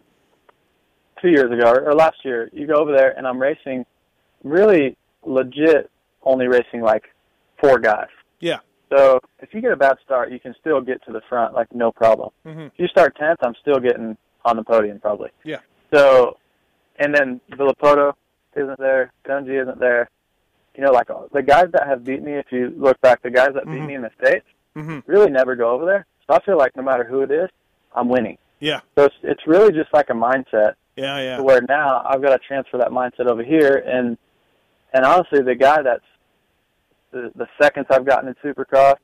two 1.22 1.28
years 1.28 1.51
ago 1.51 1.70
or, 1.70 1.89
or 1.89 1.95
last 1.95 2.24
year, 2.24 2.51
you 2.53 2.66
go 2.66 2.74
over 2.74 2.93
there 2.93 3.16
and 3.16 3.26
I'm 3.26 3.39
racing, 3.41 3.87
really 4.45 4.97
legit, 5.24 5.91
only 6.22 6.47
racing 6.49 6.82
like 6.82 7.05
four 7.61 7.78
guys. 7.78 8.09
yeah, 8.41 8.59
So 8.91 9.18
if 9.41 9.55
you 9.55 9.61
get 9.62 9.72
a 9.72 9.76
bad 9.76 9.97
start, 10.05 10.30
you 10.30 10.39
can 10.39 10.55
still 10.61 10.80
get 10.80 11.03
to 11.07 11.12
the 11.12 11.22
front 11.28 11.55
like 11.55 11.74
no 11.74 11.91
problem. 11.91 12.30
Mhm. 12.47 12.66
If 12.66 12.72
you 12.78 12.89
start 12.89 13.16
tenth, 13.16 13.39
I'm 13.43 13.55
still 13.55 13.78
getting 13.80 14.16
on 14.45 14.57
the 14.57 14.62
podium 14.64 15.01
probably. 15.01 15.30
yeah, 15.45 15.61
So, 15.93 16.37
and 16.99 17.14
then 17.14 17.41
Villopoto 17.53 18.12
isn't 18.55 18.78
there, 18.78 19.12
Dungey 19.26 19.61
isn't 19.62 19.78
there. 19.80 20.09
You 20.77 20.85
know, 20.85 20.93
like 20.93 21.09
the 21.33 21.43
guys 21.43 21.66
that 21.72 21.87
have 21.87 22.05
beat 22.05 22.22
me. 22.22 22.33
If 22.35 22.47
you 22.53 22.72
look 22.77 23.01
back, 23.01 23.22
the 23.22 23.31
guys 23.31 23.51
that 23.55 23.64
beat 23.64 23.81
Mhm. 23.81 23.87
me 23.87 23.95
in 23.95 24.03
the 24.03 24.11
states 24.22 24.47
hmm 24.74 24.99
really 25.07 25.31
never 25.31 25.57
go 25.57 25.70
over 25.70 25.87
there. 25.87 26.07
So 26.27 26.35
I 26.35 26.41
feel 26.45 26.59
like 26.59 26.77
no 26.77 26.83
matter 26.83 27.05
who 27.05 27.22
it 27.22 27.31
is, 27.31 27.49
I'm 27.95 28.09
winning. 28.09 28.37
yeah, 28.61 28.81
So 28.97 29.05
it's 29.05 29.14
it's 29.22 29.47
really 29.47 29.72
just 29.72 29.93
like 29.95 30.11
a 30.11 30.14
mindset 30.14 30.74
yeah, 30.97 31.18
yeah. 31.20 31.37
to 31.39 31.43
where 31.43 31.62
now 31.68 32.03
I've 32.07 32.20
got 32.22 32.31
to 32.31 32.39
transfer 32.47 32.77
that 32.79 32.89
mindset 32.91 33.27
over 33.27 33.43
here 33.43 33.83
and 33.87 34.18
and 34.93 35.05
honestly 35.05 35.41
the 35.43 35.55
guy 35.55 35.81
that's 35.83 36.05
the 37.12 37.31
the 37.37 37.47
seconds 37.61 37.87
I've 37.91 38.05
gotten 38.07 38.29
in 38.29 38.35
Supercross 38.45 38.97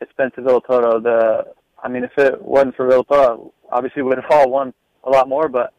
it's 0.00 0.12
been 0.12 0.30
to 0.32 0.40
Villopoto. 0.42 1.02
The 1.02 1.52
I 1.82 1.88
mean 1.88 2.04
if 2.04 2.16
it 2.18 2.40
wasn't 2.40 2.76
for 2.76 2.88
Villopoto 2.88 3.50
obviously 3.70 4.02
we 4.02 4.08
would 4.10 4.18
have 4.18 4.30
all 4.30 4.50
won 4.50 4.72
a 5.04 5.10
lot 5.10 5.28
more 5.28 5.48
but 5.48 5.72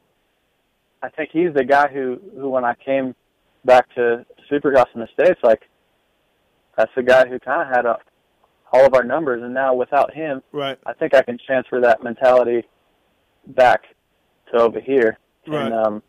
I 1.02 1.10
think 1.10 1.30
he's 1.32 1.54
the 1.54 1.64
guy 1.64 1.88
who 1.88 2.20
who 2.36 2.50
when 2.50 2.66
I 2.66 2.76
came 2.76 3.16
back 3.66 3.94
to 3.96 4.26
Supercross 4.52 4.86
in 4.96 5.02
the 5.02 5.08
States 5.14 5.40
like 5.44 5.62
that's 6.78 6.92
the 6.96 7.04
guy 7.04 7.28
who 7.28 7.40
kinda 7.40 7.70
had 7.74 7.86
a, 7.86 7.98
all 8.72 8.86
of 8.86 8.94
our 8.94 9.04
numbers 9.04 9.42
and 9.44 9.54
now 9.54 9.74
without 9.74 10.14
him 10.14 10.42
Right. 10.52 10.78
I 10.86 10.94
think 10.94 11.14
I 11.14 11.22
can 11.22 11.38
transfer 11.46 11.80
that 11.82 12.04
mentality 12.04 12.64
back 13.48 13.82
to 14.52 14.60
over 14.60 14.80
here. 14.80 15.18
Right. 15.48 15.66
And 15.66 15.74
um 15.74 16.04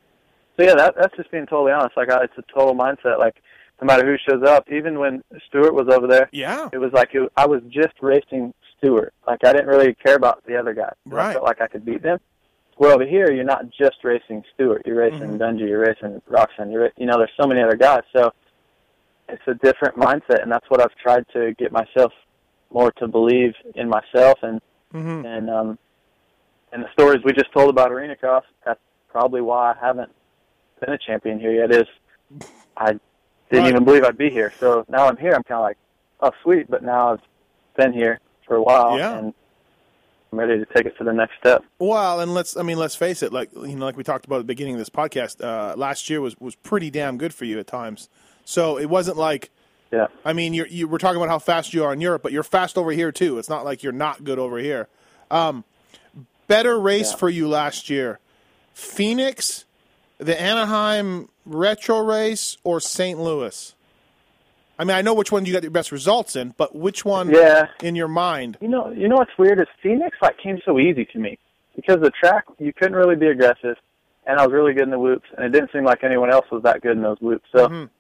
so 0.57 0.65
yeah, 0.67 0.75
that 0.75 0.95
that's 0.99 1.17
just 1.17 1.31
being 1.31 1.47
totally 1.47 1.73
honest. 1.73 1.97
Like 1.97 2.11
I, 2.11 2.25
it's 2.25 2.37
a 2.39 2.43
total 2.53 2.75
mindset. 2.75 3.19
Like 3.19 3.37
no 3.81 3.87
matter 3.87 4.05
who 4.05 4.17
shows 4.29 4.43
up, 4.47 4.71
even 4.71 4.99
when 4.99 5.23
Stewart 5.49 5.75
was 5.75 5.89
over 5.89 6.07
there, 6.07 6.29
Yeah. 6.33 6.69
it 6.73 6.79
was 6.79 6.93
like 6.93 7.15
it, 7.15 7.31
I 7.37 7.47
was 7.47 7.63
just 7.71 7.95
racing 8.03 8.53
Stewart. 8.77 9.13
Like 9.27 9.43
I 9.45 9.53
didn't 9.53 9.69
really 9.69 9.95
care 9.95 10.17
about 10.17 10.45
the 10.47 10.57
other 10.57 10.75
guys. 10.75 10.95
I 11.11 11.15
Right. 11.15 11.33
felt 11.33 11.45
like 11.45 11.61
I 11.63 11.67
could 11.67 11.85
beat 11.85 12.03
them. 12.03 12.19
Where 12.81 12.95
over 12.95 13.05
here, 13.05 13.31
you're 13.31 13.45
not 13.45 13.69
just 13.69 14.03
racing 14.03 14.43
Stewart. 14.55 14.81
You're 14.87 14.97
racing 14.97 15.33
Mhm. 15.33 15.39
Dungey. 15.39 15.69
You're 15.69 15.81
racing 15.81 16.23
Roczen. 16.31 16.73
You're 16.73 16.91
you 16.97 17.05
know, 17.05 17.19
there's 17.19 17.31
so 17.39 17.47
many 17.47 17.61
other 17.61 17.77
guys. 17.77 18.01
So 18.17 18.33
it's 19.29 19.47
a 19.47 19.53
different 19.53 19.97
mindset, 19.97 20.43
and 20.43 20.51
that's 20.51 20.65
what 20.71 20.81
I've 20.81 20.95
tried 20.95 21.27
to 21.35 21.53
get 21.59 21.73
myself 21.73 22.11
more 22.71 22.91
to 22.93 23.07
believe 23.07 23.53
in 23.75 23.87
myself 23.91 24.39
and 24.43 24.63
hmm 24.93 25.27
and 25.27 25.51
um 25.51 25.79
and 26.73 26.83
the 26.83 26.89
stories 26.95 27.23
we 27.23 27.33
just 27.35 27.53
told 27.53 27.69
about 27.69 27.93
arena 27.93 28.17
cross 28.17 28.45
that's 28.65 28.81
probably 29.09 29.41
why 29.41 29.73
i 29.73 29.77
haven't 29.87 30.11
been 30.81 30.95
a 30.95 30.99
champion 30.99 31.39
here 31.41 31.51
yet 31.53 31.73
is 31.73 31.89
i 32.77 32.93
didn't 33.51 33.67
even 33.67 33.85
believe 33.85 34.05
i'd 34.05 34.17
be 34.17 34.31
here 34.31 34.53
so 34.61 34.85
now 34.89 35.09
i'm 35.09 35.17
here 35.17 35.33
i'm 35.33 35.43
kind 35.43 35.59
of 35.59 35.63
like 35.63 35.77
oh 36.21 36.31
sweet 36.45 36.71
but 36.71 36.85
now 36.85 37.13
i've 37.13 37.21
been 37.77 37.93
here 37.93 38.21
for 38.47 38.55
a 38.57 38.63
while 38.63 38.97
Yeah. 38.97 39.19
and 39.19 39.35
i'm 40.33 40.39
ready 40.39 40.59
to 40.59 40.67
take 40.75 40.87
it 40.87 40.97
to 40.99 41.05
the 41.05 41.13
next 41.13 41.33
step 41.39 41.65
Well, 41.79 42.21
and 42.21 42.33
let's 42.35 42.57
I 42.57 42.63
mean 42.63 42.79
let's 42.79 42.95
face 42.97 43.23
it, 43.23 43.33
like 43.33 43.51
you 43.55 43.75
know, 43.77 43.85
like 43.85 43.97
we 43.97 44.05
talked 44.05 44.25
about 44.27 44.37
at 44.37 44.41
the 44.43 44.45
beginning 44.45 44.75
of 44.75 44.79
this 44.79 44.91
podcast, 44.91 45.43
uh, 45.45 45.75
last 45.77 46.09
year 46.11 46.21
was 46.21 46.39
was 46.41 46.55
pretty 46.55 46.91
damn 46.91 47.19
good 47.19 47.35
for 47.35 47.45
you 47.45 47.59
at 47.59 47.67
times. 47.67 48.09
So 48.45 48.79
it 48.79 48.87
wasn't 48.87 49.17
like 49.17 49.51
yeah 49.93 50.07
I 50.25 50.33
mean 50.33 50.55
you're 50.55 50.67
you 50.69 50.87
we're 50.89 50.99
talking 50.99 51.17
about 51.17 51.29
how 51.31 51.39
fast 51.39 51.75
you 51.75 51.85
are 51.85 51.93
in 51.93 52.01
Europe, 52.01 52.23
but 52.23 52.33
you're 52.33 52.43
fast 52.43 52.79
over 52.79 52.91
here 52.93 53.11
too. 53.13 53.39
It's 53.39 53.49
not 53.49 53.65
like 53.65 53.83
you're 53.83 53.93
not 53.93 54.23
good 54.25 54.39
over 54.39 54.59
here. 54.59 54.89
Um, 55.31 55.65
better 56.47 56.79
race 56.79 57.11
Yeah. 57.13 57.17
for 57.19 57.29
you 57.29 57.49
last 57.49 57.89
year, 57.91 58.19
Phoenix, 58.75 59.65
the 60.19 60.41
Anaheim 60.41 61.29
retro 61.47 62.01
race, 62.01 62.57
or 62.65 62.81
St. 62.81 63.19
Louis. 63.19 63.75
I 64.81 64.85
mean, 64.85 64.97
I 64.97 65.03
know 65.03 65.13
which 65.13 65.31
one 65.31 65.45
you 65.45 65.53
got 65.53 65.63
your 65.63 65.71
best 65.71 65.93
results 65.93 66.37
in, 66.37 66.55
but 66.57 66.75
which 66.75 67.05
one 67.05 67.29
yeah 67.29 67.67
in 67.83 67.95
your 67.95 68.09
mind? 68.09 68.57
You 68.63 68.69
know, 68.69 68.91
you 68.91 69.09
know 69.09 69.17
what's 69.17 69.37
weird 69.39 69.61
is 69.61 69.67
Phoenix 69.83 70.17
like 70.23 70.39
came 70.39 70.59
so 70.65 70.79
easy 70.79 71.05
to 71.13 71.19
me 71.19 71.39
because 71.77 71.99
the 72.01 72.11
track 72.11 72.47
you 72.59 72.73
couldn't 72.73 72.97
really 72.97 73.15
be 73.15 73.27
aggressive, 73.27 73.77
and 74.27 74.41
I 74.41 74.47
was 74.47 74.55
really 74.55 74.73
good 74.73 74.85
in 74.85 74.91
the 74.91 74.99
whoops, 74.99 75.27
and 75.37 75.45
it 75.45 75.51
didn't 75.53 75.71
seem 75.71 75.85
like 75.85 76.03
anyone 76.03 76.33
else 76.33 76.47
was 76.51 76.63
that 76.63 76.81
good 76.81 76.93
in 76.93 77.03
those 77.03 77.19
whoops. 77.21 77.45
So 77.55 77.69
Mhm. 77.69 77.91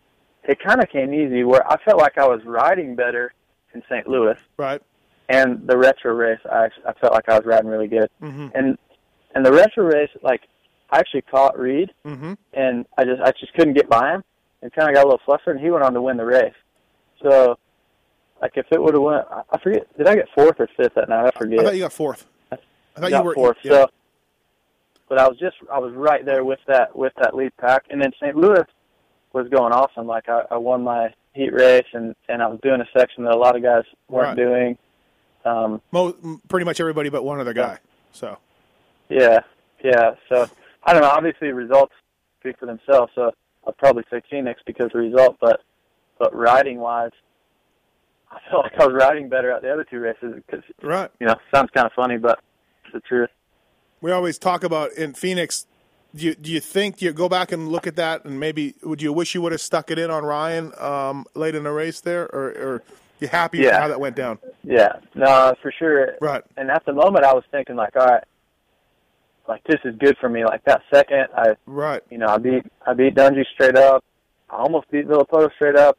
it 0.44 0.58
kind 0.58 0.82
of 0.82 0.88
came 0.88 1.12
easy 1.12 1.44
where 1.44 1.70
I 1.70 1.76
felt 1.84 1.98
like 2.00 2.16
I 2.16 2.26
was 2.26 2.42
riding 2.46 2.94
better 2.94 3.34
in 3.74 3.82
St. 3.90 4.08
Louis, 4.08 4.38
Right. 4.56 4.80
and 5.28 5.66
the 5.66 5.76
retro 5.76 6.14
race 6.14 6.40
I 6.50 6.70
I 6.88 6.94
felt 6.94 7.12
like 7.12 7.28
I 7.28 7.36
was 7.36 7.44
riding 7.44 7.68
really 7.68 7.88
good, 7.88 8.08
hmm 8.20 8.48
and 8.54 8.78
and 9.34 9.44
the 9.44 9.52
retro 9.52 9.84
race 9.84 10.10
like 10.22 10.40
I 10.88 10.98
actually 10.98 11.22
caught 11.30 11.58
Reed, 11.58 11.92
hmm 12.06 12.32
and 12.54 12.86
I 12.96 13.04
just 13.04 13.20
I 13.20 13.32
just 13.32 13.52
couldn't 13.52 13.74
get 13.74 13.90
by 13.90 14.14
him, 14.14 14.24
and 14.62 14.72
kind 14.72 14.88
of 14.88 14.94
got 14.94 15.04
a 15.04 15.08
little 15.08 15.20
flustered, 15.26 15.56
and 15.56 15.62
he 15.64 15.70
went 15.70 15.84
on 15.84 15.92
to 15.92 16.00
win 16.00 16.16
the 16.16 16.24
race. 16.24 16.54
So 17.22 17.58
like 18.40 18.52
if 18.56 18.66
it 18.70 18.80
would 18.82 18.94
have 18.94 19.02
went, 19.02 19.26
I 19.50 19.58
forget. 19.58 19.86
Did 19.98 20.06
I 20.08 20.14
get 20.14 20.28
fourth 20.34 20.58
or 20.58 20.68
fifth 20.76 20.94
that 20.94 21.08
night? 21.08 21.26
I 21.34 21.38
forget. 21.38 21.60
I 21.60 21.64
thought 21.64 21.74
you 21.74 21.80
got 21.80 21.92
fourth. 21.92 22.26
I 22.50 22.56
thought 23.00 23.10
got 23.10 23.18
you 23.18 23.24
were 23.24 23.34
fourth. 23.34 23.58
yeah. 23.62 23.70
So, 23.72 23.86
but 25.08 25.18
I 25.18 25.28
was 25.28 25.38
just 25.38 25.56
I 25.72 25.78
was 25.78 25.92
right 25.94 26.24
there 26.24 26.44
with 26.44 26.60
that 26.66 26.94
with 26.96 27.12
that 27.20 27.34
lead 27.34 27.56
pack, 27.58 27.84
and 27.90 28.00
then 28.00 28.12
St. 28.20 28.36
Louis 28.36 28.64
was 29.32 29.48
going 29.48 29.72
awesome. 29.72 30.06
Like 30.06 30.28
I, 30.28 30.42
I 30.50 30.56
won 30.56 30.82
my 30.82 31.12
heat 31.34 31.52
race, 31.52 31.86
and 31.92 32.14
and 32.28 32.42
I 32.42 32.46
was 32.48 32.58
doing 32.62 32.80
a 32.80 32.86
section 32.98 33.24
that 33.24 33.34
a 33.34 33.38
lot 33.38 33.56
of 33.56 33.62
guys 33.62 33.84
weren't 34.08 34.28
Right. 34.28 34.36
doing. 34.36 34.78
Um, 35.44 35.80
Mo- 35.90 36.38
pretty 36.48 36.64
much 36.64 36.80
everybody 36.80 37.08
but 37.08 37.24
one 37.24 37.40
other 37.40 37.54
guy. 37.54 37.78
So 38.12 38.38
yeah, 39.08 39.40
yeah. 39.82 40.14
So 40.28 40.48
I 40.84 40.92
don't 40.92 41.02
know. 41.02 41.08
Obviously, 41.10 41.48
results 41.52 41.92
speak 42.40 42.58
for 42.58 42.66
themselves. 42.66 43.12
So 43.14 43.32
I'd 43.66 43.76
probably 43.78 44.04
say 44.10 44.22
Phoenix 44.30 44.60
because 44.66 44.86
of 44.86 44.92
the 44.92 44.98
result, 44.98 45.36
but 45.40 45.60
but 46.20 46.32
riding 46.36 46.78
wise, 46.78 47.10
I 48.30 48.38
felt 48.48 48.64
like 48.64 48.78
I 48.78 48.86
was 48.86 48.94
riding 48.94 49.28
better 49.28 49.50
at 49.50 49.62
the 49.62 49.72
other 49.72 49.82
two 49.82 49.98
races 49.98 50.34
because 50.36 50.62
right. 50.82 51.10
you 51.18 51.26
know 51.26 51.34
sounds 51.52 51.70
kind 51.74 51.86
of 51.86 51.92
funny, 51.96 52.18
but 52.18 52.38
it's 52.84 52.92
the 52.92 53.00
truth. 53.00 53.30
We 54.00 54.12
always 54.12 54.38
talk 54.38 54.62
about 54.62 54.92
in 54.92 55.14
Phoenix. 55.14 55.66
Do 56.14 56.26
you, 56.26 56.34
do 56.34 56.50
you 56.50 56.60
think 56.60 57.00
you 57.00 57.12
go 57.12 57.28
back 57.28 57.52
and 57.52 57.68
look 57.68 57.86
at 57.86 57.94
that 57.96 58.24
and 58.24 58.38
maybe 58.38 58.74
would 58.82 59.00
you 59.00 59.12
wish 59.12 59.34
you 59.34 59.42
would 59.42 59.52
have 59.52 59.60
stuck 59.60 59.92
it 59.92 59.98
in 59.98 60.10
on 60.10 60.24
Ryan 60.24 60.72
um, 60.78 61.24
late 61.34 61.54
in 61.54 61.62
the 61.62 61.70
race 61.70 62.00
there, 62.00 62.24
or, 62.34 62.50
or 62.50 62.82
you 63.20 63.28
happy 63.28 63.60
with 63.60 63.72
how 63.72 63.86
that 63.88 64.00
went 64.00 64.16
down? 64.16 64.38
Yeah, 64.64 64.94
no, 65.14 65.54
for 65.62 65.72
sure. 65.78 66.14
Right. 66.20 66.42
And 66.56 66.70
at 66.70 66.84
the 66.84 66.92
moment, 66.92 67.24
I 67.24 67.32
was 67.32 67.44
thinking 67.52 67.76
like, 67.76 67.94
all 67.96 68.06
right, 68.06 68.24
like 69.46 69.62
this 69.64 69.78
is 69.84 69.94
good 69.98 70.16
for 70.20 70.28
me. 70.28 70.44
Like 70.44 70.64
that 70.64 70.82
second, 70.92 71.28
I, 71.36 71.54
Right. 71.66 72.02
you 72.10 72.18
know, 72.18 72.26
I 72.26 72.38
beat 72.38 72.64
I 72.86 72.94
beat 72.94 73.14
Dungey 73.14 73.44
straight 73.54 73.76
up. 73.76 74.04
I 74.50 74.56
almost 74.56 74.90
beat 74.90 75.06
Villopoto 75.06 75.48
straight 75.54 75.76
up, 75.76 75.96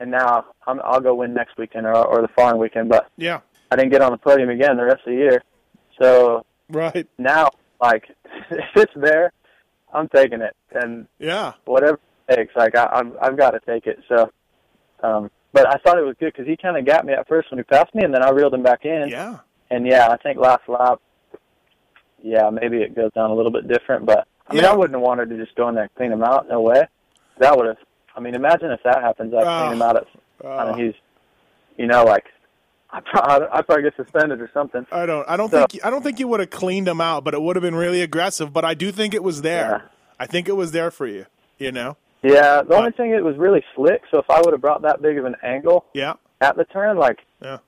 and 0.00 0.10
now 0.10 0.46
I'm, 0.66 0.80
I'll 0.82 1.00
go 1.00 1.14
win 1.14 1.34
next 1.34 1.56
weekend 1.58 1.86
or, 1.86 1.94
or 1.94 2.22
the 2.22 2.28
following 2.28 2.58
weekend. 2.58 2.88
But 2.88 3.08
Yeah. 3.16 3.40
I 3.70 3.76
didn't 3.76 3.92
get 3.92 4.02
on 4.02 4.10
the 4.10 4.18
podium 4.18 4.48
again 4.50 4.76
the 4.76 4.84
rest 4.84 5.00
of 5.06 5.12
the 5.12 5.18
year. 5.18 5.42
So 6.00 6.44
Right. 6.70 7.06
now, 7.18 7.50
like, 7.80 8.04
if 8.50 8.64
it's 8.74 8.92
there, 8.96 9.32
I'm 9.92 10.08
taking 10.08 10.40
it, 10.40 10.56
and 10.72 11.06
Yeah. 11.18 11.52
whatever 11.66 12.00
it 12.28 12.36
takes. 12.36 12.56
Like 12.56 12.76
I, 12.76 12.88
I've 12.92 13.12
I've 13.20 13.36
got 13.36 13.50
to 13.50 13.60
take 13.66 13.86
it. 13.86 13.98
So, 14.08 14.30
um, 15.02 15.30
but 15.52 15.66
I 15.68 15.78
thought 15.78 15.98
it 15.98 16.02
was 16.04 16.14
good 16.20 16.32
because 16.32 16.46
he 16.46 16.56
kind 16.56 16.76
of 16.76 16.86
got 16.86 17.04
me 17.04 17.12
at 17.12 17.26
first 17.28 17.50
when 17.50 17.58
he 17.58 17.64
passed 17.64 17.92
me, 17.94 18.04
and 18.04 18.14
then 18.14 18.22
I 18.22 18.30
reeled 18.30 18.54
him 18.54 18.62
back 18.62 18.84
in. 18.84 19.08
Yeah. 19.08 19.38
And 19.70 19.86
yeah, 19.86 20.08
I 20.08 20.16
think 20.16 20.38
last 20.38 20.62
lap, 20.68 21.00
yeah, 22.22 22.50
maybe 22.50 22.78
it 22.78 22.94
goes 22.94 23.12
down 23.14 23.30
a 23.30 23.34
little 23.34 23.50
bit 23.52 23.66
different. 23.68 24.06
But 24.06 24.26
I 24.46 24.54
mean, 24.54 24.62
Yeah. 24.62 24.70
I 24.70 24.76
wouldn't 24.76 24.94
have 24.94 25.02
wanted 25.02 25.28
to 25.30 25.36
just 25.36 25.56
go 25.56 25.68
in 25.68 25.74
there 25.74 25.84
and 25.84 25.94
clean 25.96 26.12
him 26.12 26.22
out. 26.22 26.48
No 26.48 26.60
way. 26.60 26.84
That 27.38 27.56
would 27.56 27.66
have. 27.66 27.76
I 28.16 28.20
mean, 28.20 28.34
imagine 28.34 28.70
if 28.70 28.82
that 28.84 29.00
happens. 29.02 29.32
I 29.34 29.42
Ah. 29.42 29.60
clean 29.68 29.72
him 29.74 29.82
out 29.82 29.96
at, 29.96 30.06
Uh, 30.44 30.48
and 30.72 30.80
he's, 30.80 30.94
you 31.76 31.86
know, 31.86 32.04
like 32.04 32.26
I 32.92 33.00
probably 33.00 33.46
I 33.52 33.62
probably 33.62 33.84
get 33.84 33.94
suspended 33.96 34.40
or 34.40 34.50
something. 34.52 34.86
I 34.90 35.06
don't. 35.06 35.28
I 35.28 35.36
don't 35.36 35.50
So- 35.50 35.64
think. 35.66 35.84
I 35.84 35.90
don't 35.90 36.02
think 36.02 36.18
you 36.18 36.26
would 36.28 36.40
have 36.40 36.50
cleaned 36.50 36.88
him 36.88 37.00
out, 37.00 37.22
but 37.24 37.34
it 37.34 37.40
would 37.42 37.54
have 37.56 37.62
been 37.62 37.76
really 37.76 38.02
aggressive. 38.02 38.52
But 38.52 38.64
I 38.64 38.74
do 38.74 38.90
think 38.90 39.14
it 39.14 39.22
was 39.22 39.42
there. 39.42 39.82
Yeah. 39.84 39.88
I 40.18 40.26
think 40.26 40.48
it 40.48 40.56
was 40.56 40.72
there 40.72 40.90
for 40.90 41.06
you. 41.06 41.26
You 41.58 41.70
know. 41.72 41.96
Yeah, 42.22 42.62
the 42.62 42.74
only 42.74 42.90
thing 42.90 43.10
it 43.12 43.22
was 43.24 43.36
really 43.38 43.64
slick. 43.74 44.02
So 44.10 44.18
if 44.18 44.28
I 44.28 44.40
would 44.40 44.52
have 44.52 44.60
brought 44.60 44.82
that 44.82 45.00
big 45.00 45.16
of 45.18 45.24
an 45.24 45.36
angle 45.42 45.86
Yeah. 45.94 46.14
at 46.40 46.56
the 46.56 46.64
turn, 46.64 46.98
like, 46.98 47.20
Yeah. 47.40 47.58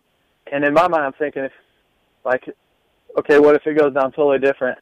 and 0.51 0.65
in 0.65 0.75
my 0.75 0.89
mind, 0.89 1.05
I'm 1.05 1.13
thinking 1.13 1.45
if, 1.45 1.53
like, 2.25 2.49
okay, 3.19 3.39
what 3.39 3.55
if 3.55 3.67
it 3.67 3.75
goes 3.79 3.95
down 3.95 4.13
totally 4.13 4.39
different, 4.39 4.79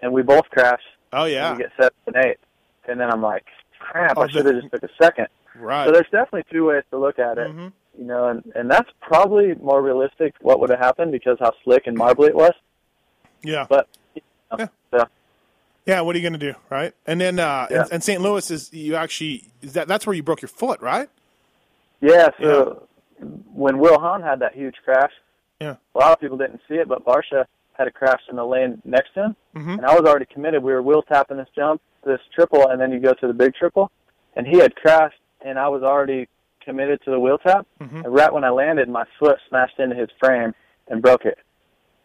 and 0.00 0.12
we 0.12 0.20
both 0.22 0.50
crash, 0.50 0.82
Oh 1.12 1.22
and 1.24 1.32
yeah. 1.32 1.52
we 1.52 1.58
get 1.58 1.72
seven 1.76 1.92
and 2.08 2.16
eight, 2.16 2.38
and 2.86 3.00
then 3.00 3.10
I'm 3.10 3.22
like, 3.22 3.46
crap, 3.84 4.16
Oh, 4.16 4.22
I 4.22 4.28
should 4.28 4.46
have 4.46 4.54
just 4.60 4.72
took 4.72 4.82
a 4.82 4.88
second. 5.02 5.28
Right. 5.56 5.86
So 5.86 5.92
there's 5.92 6.06
definitely 6.10 6.44
two 6.50 6.66
ways 6.66 6.82
to 6.90 6.98
look 6.98 7.18
at 7.18 7.38
it, 7.38 7.48
Mhm. 7.54 7.72
you 7.98 8.04
know, 8.04 8.28
and 8.28 8.42
and 8.56 8.70
that's 8.70 8.90
probably 9.00 9.54
more 9.56 9.82
realistic 9.82 10.34
what 10.40 10.58
would 10.60 10.70
have 10.70 10.78
happened 10.80 11.12
because 11.12 11.36
how 11.40 11.52
slick 11.62 11.86
and 11.86 11.96
marbly 11.96 12.28
it 12.28 12.34
was. 12.34 12.52
Yeah. 13.42 13.66
But 13.68 13.88
you 14.14 14.22
know, 14.50 14.58
Yeah. 14.58 14.68
so 14.98 15.04
Yeah. 15.86 16.00
What 16.00 16.16
are 16.16 16.18
you 16.18 16.28
going 16.28 16.38
to 16.40 16.52
do? 16.52 16.54
Right. 16.70 16.92
And 17.06 17.20
then 17.20 17.38
uh, 17.38 17.66
Yeah. 17.70 17.82
and, 17.82 17.92
and 17.94 18.02
St. 18.02 18.20
Louis 18.20 18.50
is 18.50 18.72
you 18.72 18.96
actually 18.96 19.44
is 19.62 19.74
that 19.74 19.86
that's 19.86 20.06
where 20.06 20.14
you 20.16 20.22
broke 20.22 20.42
your 20.42 20.48
foot, 20.48 20.80
right? 20.80 21.08
yeah, 22.00 22.28
so 22.40 22.86
when 23.54 23.78
Will 23.78 23.98
Hahn 23.98 24.20
had 24.22 24.40
that 24.40 24.54
huge 24.54 24.74
crash, 24.84 25.12
Yeah. 25.60 25.76
a 25.94 25.98
lot 25.98 26.12
of 26.12 26.20
people 26.20 26.36
didn't 26.36 26.60
see 26.68 26.74
it, 26.74 26.86
but 26.88 27.02
Barcia 27.04 27.46
had 27.74 27.86
a 27.86 27.90
crash 27.90 28.20
in 28.28 28.36
the 28.36 28.44
lane 28.44 28.82
next 28.84 29.14
to 29.14 29.22
him, 29.26 29.36
Mhm. 29.54 29.78
and 29.78 29.86
I 29.86 29.94
was 29.98 30.02
already 30.08 30.26
committed. 30.26 30.62
We 30.62 30.72
were 30.72 30.82
wheel 30.82 31.00
tapping 31.02 31.38
this 31.38 31.48
jump, 31.56 31.80
this 32.04 32.20
triple, 32.34 32.68
and 32.68 32.80
then 32.80 32.92
you 32.92 33.00
go 33.00 33.12
to 33.14 33.26
the 33.26 33.32
big 33.34 33.54
triple, 33.54 33.90
and 34.36 34.46
he 34.46 34.58
had 34.58 34.74
crashed, 34.76 35.18
and 35.44 35.58
I 35.58 35.68
was 35.68 35.82
already 35.82 36.28
committed 36.64 37.00
to 37.04 37.10
the 37.10 37.20
wheel 37.20 37.38
tap. 37.38 37.66
Mhm. 37.80 38.04
And 38.04 38.14
right 38.14 38.32
when 38.32 38.44
I 38.44 38.50
landed, 38.50 38.88
my 38.88 39.04
foot 39.18 39.38
smashed 39.48 39.78
into 39.78 39.94
his 39.96 40.08
frame 40.18 40.54
and 40.88 41.02
broke 41.02 41.24
it, 41.26 41.38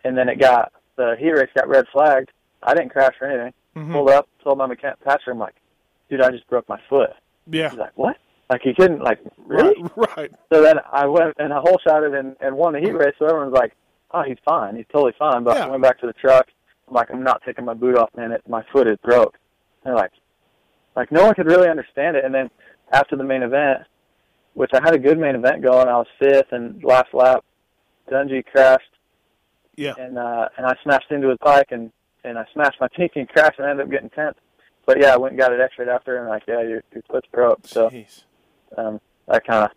and 0.03 0.17
then 0.17 0.27
it 0.29 0.39
got 0.39 0.71
the 0.97 1.15
heat 1.17 1.31
race 1.31 1.49
got 1.55 1.67
red 1.69 1.85
flagged. 1.93 2.29
I 2.61 2.73
didn't 2.73 2.89
crash 2.89 3.15
or 3.21 3.27
anything. 3.27 3.53
Mhm. 3.75 3.91
Pulled 3.93 4.09
up, 4.09 4.27
told 4.43 4.57
my 4.57 4.65
mechanic 4.65 4.99
Patrick, 5.03 5.33
I'm 5.33 5.39
like, 5.39 5.55
dude, 6.09 6.21
I 6.21 6.29
just 6.31 6.47
broke 6.49 6.67
my 6.67 6.79
foot. 6.89 7.11
Yeah. 7.47 7.69
He's 7.69 7.79
like, 7.79 7.97
what? 7.97 8.17
Like 8.49 8.61
he 8.63 8.73
couldn't 8.73 9.01
like 9.01 9.19
really? 9.45 9.81
Right. 9.95 10.17
Right. 10.17 10.31
So 10.51 10.61
then 10.61 10.79
I 10.91 11.05
went 11.05 11.35
and 11.37 11.53
I 11.53 11.59
whole 11.59 11.77
shot 11.87 12.03
it 12.03 12.13
and, 12.13 12.35
and 12.41 12.57
won 12.57 12.73
the 12.73 12.79
heat 12.79 12.91
race. 12.93 13.13
So 13.19 13.25
everyone's 13.27 13.53
like, 13.53 13.73
oh, 14.11 14.23
he's 14.23 14.37
fine. 14.43 14.75
He's 14.75 14.87
totally 14.91 15.13
fine. 15.17 15.43
But 15.43 15.55
Yeah. 15.57 15.67
I 15.67 15.69
went 15.69 15.83
back 15.83 15.99
to 16.01 16.07
the 16.07 16.13
truck. 16.13 16.47
I'm 16.87 16.95
like, 16.95 17.11
I'm 17.11 17.23
not 17.23 17.43
taking 17.45 17.63
my 17.63 17.75
boot 17.75 17.95
off, 17.95 18.09
man. 18.17 18.31
It, 18.33 18.41
my 18.49 18.63
foot 18.73 18.87
is 18.87 18.97
broke. 19.03 19.37
They're 19.83 19.95
like, 19.95 20.11
like 20.95 21.11
no 21.11 21.25
one 21.25 21.33
could 21.35 21.45
really 21.47 21.69
understand 21.69 22.15
it. 22.17 22.25
And 22.25 22.33
then 22.33 22.49
after 22.91 23.15
the 23.15 23.23
main 23.23 23.43
event, 23.43 23.79
which 24.53 24.71
I 24.73 24.79
had 24.83 24.93
a 24.93 24.99
good 24.99 25.17
main 25.17 25.35
event 25.35 25.61
going, 25.63 25.87
I 25.87 25.97
was 25.97 26.07
fifth 26.19 26.51
and 26.51 26.83
last 26.83 27.13
lap, 27.13 27.43
Dungey 28.11 28.43
crashed 28.45 28.83
Yeah. 29.75 29.93
and 29.97 30.17
uh, 30.17 30.49
and 30.57 30.65
I 30.65 30.73
smashed 30.83 31.11
into 31.11 31.29
his 31.29 31.37
bike 31.41 31.67
and 31.71 31.91
and 32.23 32.37
I 32.37 32.45
smashed 32.53 32.79
my 32.81 32.87
pinky 32.95 33.21
and 33.21 33.29
crashed 33.29 33.59
and 33.59 33.67
ended 33.69 33.85
up 33.85 33.91
getting 33.91 34.09
tenth. 34.09 34.37
But 34.85 34.99
yeah, 34.99 35.13
I 35.13 35.17
went 35.17 35.33
and 35.33 35.39
got 35.39 35.53
it 35.53 35.61
x-rayed 35.61 35.87
after 35.89 36.17
and 36.17 36.27
like, 36.27 36.43
yeah, 36.47 36.61
your 36.61 36.83
your 36.93 37.03
foot's 37.09 37.27
broke. 37.31 37.59
So 37.65 37.89
Jeez. 37.89 38.23
um, 38.77 38.99
that 39.27 39.45
kind 39.45 39.65
of 39.65 39.71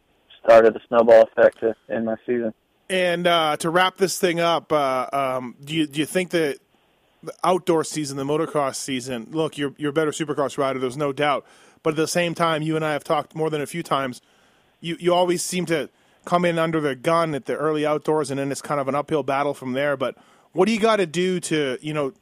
started 0.45 0.75
the 0.75 0.81
snowball 0.89 1.23
effect 1.23 1.61
to 1.61 1.75
end 1.89 2.07
my 2.07 2.17
season. 2.27 2.53
And 2.91 3.27
uh, 3.27 3.57
to 3.59 3.71
wrap 3.71 3.97
this 3.99 4.19
thing 4.19 4.41
up, 4.41 4.73
uh, 4.73 5.07
um, 5.13 5.55
do 5.63 5.75
you 5.75 5.87
do 5.87 6.01
you 6.01 6.07
think 6.07 6.31
that 6.31 6.59
the 7.23 7.35
outdoor 7.45 7.85
season, 7.85 8.17
the 8.17 8.25
motocross 8.25 8.77
season? 8.77 9.29
Look, 9.31 9.59
you're 9.59 9.75
you're 9.77 9.91
a 9.91 9.95
better 9.95 10.11
supercross 10.11 10.59
rider. 10.59 10.79
There's 10.79 10.97
no 10.97 11.13
doubt. 11.13 11.47
But 11.83 11.91
at 11.91 11.97
the 11.97 12.07
same 12.07 12.35
time, 12.35 12.63
you 12.63 12.77
and 12.77 12.85
I 12.85 12.93
have 12.93 13.05
talked 13.05 13.35
more 13.35 13.51
than 13.51 13.61
a 13.61 13.67
few 13.67 13.83
times. 13.83 14.21
You 14.81 14.97
you 14.99 15.15
always 15.15 15.43
seem 15.43 15.67
to 15.67 15.89
come 16.25 16.45
in 16.45 16.59
under 16.59 16.81
the 16.81 16.95
gun 16.95 17.35
at 17.35 17.47
the 17.47 17.57
early 17.57 17.85
outdoors, 17.85 18.31
and 18.31 18.39
then 18.39 18.53
it's 18.53 18.63
kind 18.63 18.81
of 18.81 18.89
an 18.89 18.95
uphill 18.95 19.23
battle 19.23 19.55
from 19.55 19.73
there. 19.73 19.97
But 19.97 20.17
what 20.53 20.67
do 20.67 20.73
you 20.73 20.81
got 20.81 20.97
to 20.97 21.07
do 21.07 21.41
to 21.41 21.79
you 21.81 21.93
know 21.93 22.13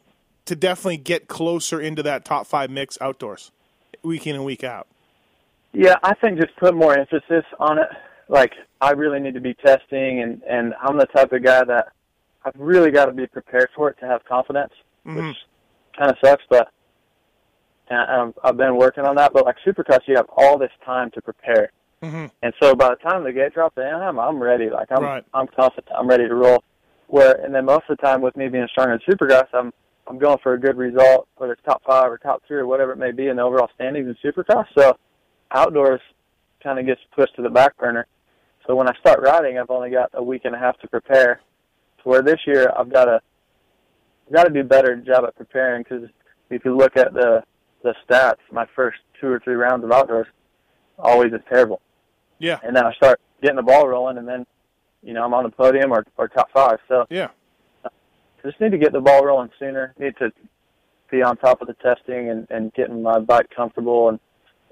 to 0.46 0.56
definitely 0.56 0.98
get 0.98 1.28
closer 1.28 1.80
into 1.80 2.02
that 2.02 2.24
top 2.24 2.46
five 2.46 2.70
mix 2.70 2.98
outdoors, 3.00 3.50
week 4.02 4.26
in 4.26 4.34
and 4.34 4.44
week 4.44 4.64
out? 4.64 4.86
Yeah, 5.72 5.96
I 6.02 6.14
think 6.14 6.40
just 6.40 6.56
put 6.56 6.74
more 6.74 6.98
emphasis 6.98 7.44
on 7.58 7.78
it. 7.78 7.88
Like 8.28 8.52
I 8.80 8.92
really 8.92 9.20
need 9.20 9.34
to 9.34 9.40
be 9.40 9.54
testing, 9.54 10.22
and 10.22 10.42
and 10.48 10.74
I'm 10.80 10.96
the 10.96 11.06
type 11.06 11.32
of 11.32 11.44
guy 11.44 11.64
that 11.64 11.92
I've 12.44 12.58
really 12.58 12.90
got 12.90 13.06
to 13.06 13.12
be 13.12 13.26
prepared 13.26 13.68
for 13.74 13.90
it 13.90 13.98
to 14.00 14.06
have 14.06 14.24
confidence, 14.24 14.72
Mhm. 15.06 15.16
which 15.28 15.36
kind 15.98 16.10
of 16.10 16.16
sucks, 16.24 16.42
but 16.48 16.68
and 17.88 17.98
I've, 17.98 18.34
I've 18.44 18.56
been 18.56 18.76
working 18.76 19.04
on 19.04 19.16
that. 19.16 19.32
But 19.32 19.44
like 19.44 19.56
Supercross, 19.66 20.00
you 20.06 20.16
have 20.16 20.26
all 20.36 20.58
this 20.58 20.70
time 20.84 21.10
to 21.12 21.22
prepare, 21.22 21.70
Mm-hmm. 22.02 22.26
and 22.42 22.54
so 22.62 22.74
by 22.74 22.88
the 22.90 22.96
time 22.96 23.24
the 23.24 23.32
gate 23.32 23.52
drops 23.52 23.76
in, 23.76 23.82
I'm 23.84 24.18
I'm 24.18 24.42
ready. 24.42 24.70
Like 24.70 24.88
I'm 24.90 25.02
Right. 25.02 25.24
I'm 25.34 25.46
confident. 25.48 25.88
I'm 25.96 26.08
ready 26.08 26.26
to 26.28 26.34
roll. 26.34 26.62
Where 27.08 27.32
and 27.44 27.54
then 27.54 27.64
most 27.64 27.84
of 27.90 27.96
the 27.98 28.02
time 28.06 28.20
with 28.22 28.36
me 28.36 28.48
being 28.48 28.66
stronger 28.70 28.92
in 28.94 29.00
Supercross, 29.00 29.48
I'm 29.52 29.72
I'm 30.06 30.18
going 30.18 30.38
for 30.42 30.54
a 30.54 30.58
good 30.60 30.76
result, 30.76 31.28
whether 31.36 31.52
it's 31.52 31.62
top 31.62 31.82
five 31.84 32.10
or 32.10 32.18
top 32.18 32.42
three 32.46 32.56
or 32.58 32.66
whatever 32.66 32.92
it 32.92 32.96
may 32.98 33.12
be 33.12 33.28
in 33.28 33.36
the 33.36 33.42
overall 33.42 33.68
standings 33.74 34.08
in 34.08 34.16
Supercross. 34.32 34.66
So 34.76 34.96
outdoors 35.52 36.00
kind 36.62 36.78
of 36.78 36.86
gets 36.86 37.00
pushed 37.14 37.34
to 37.36 37.42
the 37.42 37.50
back 37.50 37.76
burner. 37.76 38.06
So 38.66 38.74
when 38.76 38.88
I 38.88 38.94
start 39.00 39.20
riding, 39.20 39.58
I've 39.58 39.70
only 39.70 39.90
got 39.90 40.10
a 40.14 40.22
week 40.22 40.42
and 40.44 40.54
a 40.54 40.58
half 40.58 40.78
to 40.80 40.88
prepare. 40.88 41.40
To 42.02 42.08
where 42.08 42.22
this 42.22 42.38
year 42.46 42.72
I've 42.76 42.90
got 42.92 43.04
to 43.06 43.20
got 44.32 44.44
to 44.44 44.50
do 44.52 44.60
a 44.60 44.64
better 44.64 44.96
job 44.96 45.24
at 45.24 45.34
preparing 45.36 45.82
because 45.82 46.08
if 46.50 46.64
you 46.64 46.76
look 46.76 46.96
at 46.96 47.12
the 47.12 47.42
the 47.82 47.94
stats, 48.06 48.36
my 48.52 48.66
first 48.76 48.98
two 49.20 49.28
or 49.28 49.40
three 49.40 49.54
rounds 49.54 49.84
of 49.84 49.90
outdoors 49.92 50.26
always 50.98 51.32
is 51.32 51.40
terrible, 51.48 51.80
Yeah. 52.38 52.58
and 52.62 52.76
then 52.76 52.84
I 52.84 52.92
start 52.92 53.18
getting 53.40 53.56
the 53.56 53.62
ball 53.62 53.88
rolling, 53.88 54.18
and 54.18 54.28
then 54.28 54.44
you 55.02 55.14
know 55.14 55.24
I'm 55.24 55.32
on 55.34 55.44
the 55.44 55.50
podium 55.50 55.92
or 55.92 56.04
or 56.18 56.28
top 56.28 56.50
five. 56.52 56.78
So 56.88 57.06
Yeah. 57.08 57.28
just 58.44 58.60
need 58.60 58.72
to 58.72 58.78
get 58.78 58.92
the 58.92 59.00
ball 59.00 59.24
rolling 59.24 59.50
sooner. 59.58 59.94
Need 59.98 60.16
to 60.18 60.30
be 61.10 61.22
on 61.22 61.36
top 61.38 61.60
of 61.60 61.68
the 61.68 61.74
testing 61.74 62.30
and, 62.30 62.46
and 62.50 62.72
getting 62.74 63.02
my 63.02 63.18
bike 63.18 63.46
comfortable 63.54 64.08
and 64.10 64.20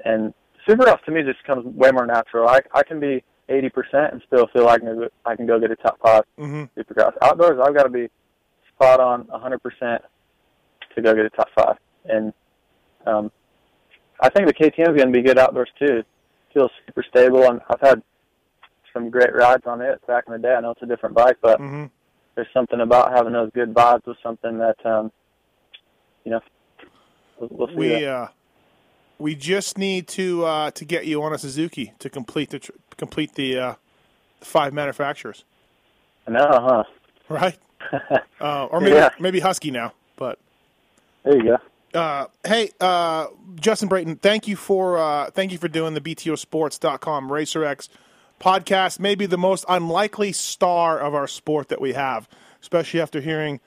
and 0.04 0.32
supercross 0.68 1.02
to 1.04 1.10
me 1.10 1.22
just 1.22 1.42
comes 1.44 1.64
way 1.74 1.90
more 1.90 2.06
natural. 2.06 2.46
I 2.48 2.60
I 2.74 2.82
can 2.82 3.00
be 3.00 3.22
eighty 3.48 3.70
percent 3.70 4.12
and 4.12 4.22
still 4.26 4.46
feel 4.52 4.64
like 4.64 4.82
I 4.82 4.84
can 4.86 4.98
go, 4.98 5.08
I 5.24 5.36
can 5.36 5.46
go 5.46 5.58
get 5.58 5.70
a 5.70 5.76
top 5.76 5.98
five 6.02 6.24
Mm-hmm. 6.38 6.64
supercross. 6.78 7.12
Outdoors 7.22 7.58
I've 7.62 7.74
got 7.74 7.84
to 7.84 7.88
be 7.88 8.08
spot 8.78 9.00
on 9.00 9.28
a 9.32 9.38
hundred 9.38 9.62
percent 9.62 10.02
to 10.94 11.02
go 11.02 11.14
get 11.14 11.26
a 11.26 11.30
top 11.30 11.48
five. 11.54 11.76
And 12.04 12.32
um 13.06 13.30
I 14.20 14.28
think 14.30 14.46
the 14.46 14.54
KTM 14.54 14.90
is 14.90 14.96
going 14.96 15.12
to 15.12 15.12
be 15.12 15.22
good 15.22 15.38
outdoors 15.38 15.70
too. 15.78 16.02
Feels 16.52 16.70
super 16.86 17.04
stable 17.08 17.44
and 17.44 17.60
I've 17.70 17.80
had 17.80 18.02
some 18.92 19.10
great 19.10 19.34
rides 19.34 19.62
on 19.66 19.80
it 19.80 20.04
back 20.06 20.24
in 20.26 20.32
the 20.32 20.38
day. 20.38 20.54
I 20.54 20.60
know 20.60 20.72
it's 20.72 20.82
a 20.82 20.86
different 20.86 21.14
bike, 21.14 21.36
but 21.42 21.58
hmm 21.58 21.86
there's 22.34 22.48
something 22.54 22.80
about 22.80 23.12
having 23.12 23.32
those 23.32 23.50
good 23.52 23.74
vibes 23.74 24.06
with 24.06 24.16
something 24.22 24.58
that 24.58 24.76
um, 24.86 25.10
you 26.24 26.30
know. 26.30 26.40
We'll, 27.40 27.48
we'll 27.50 27.68
see. 27.68 27.74
We 27.76 27.88
that. 27.88 28.04
uh, 28.04 28.28
we 29.18 29.34
just 29.34 29.76
need 29.76 30.06
to 30.08 30.44
uh, 30.44 30.70
to 30.72 30.84
get 30.84 31.06
you 31.06 31.22
on 31.22 31.32
a 31.32 31.38
Suzuki 31.38 31.92
to 31.98 32.08
complete 32.08 32.50
the 32.50 32.60
tr- 32.60 32.72
complete 32.96 33.34
the 33.34 33.58
uh, 33.58 33.74
five 34.40 34.72
manufacturers, 34.72 35.44
I 36.26 36.30
know, 36.30 36.46
huh? 36.48 36.84
right? 37.28 37.58
uh, 38.40 38.64
or 38.66 38.80
maybe 38.80 38.96
Yeah. 38.96 39.10
maybe 39.18 39.40
Husky 39.40 39.70
now, 39.70 39.92
but 40.16 40.38
There 41.24 41.36
you 41.36 41.42
go. 41.92 41.98
uh, 41.98 42.26
hey, 42.46 42.70
uh, 42.80 43.26
Justin 43.56 43.88
Brayton, 43.88 44.16
thank 44.16 44.46
you 44.48 44.56
for 44.56 44.98
uh, 44.98 45.30
thank 45.30 45.52
you 45.52 45.58
for 45.58 45.68
doing 45.68 45.94
the 45.94 46.00
BTOsports.com 46.00 47.28
RacerX 47.28 47.88
podcast. 48.40 48.98
Maybe 49.00 49.26
the 49.26 49.38
most 49.38 49.64
unlikely 49.68 50.32
star 50.32 50.98
of 50.98 51.14
our 51.14 51.26
sport 51.26 51.68
that 51.68 51.80
we 51.80 51.92
have, 51.94 52.28
especially 52.62 53.00
after 53.00 53.20
hearing 53.20 53.60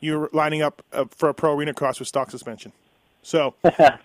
you 0.00 0.28
lining 0.32 0.62
up 0.62 0.82
uh, 0.92 1.04
for 1.10 1.28
a 1.28 1.34
pro 1.34 1.54
arena 1.54 1.74
cross 1.74 1.98
with 1.98 2.08
stock 2.08 2.30
suspension. 2.30 2.72
So, 3.22 3.54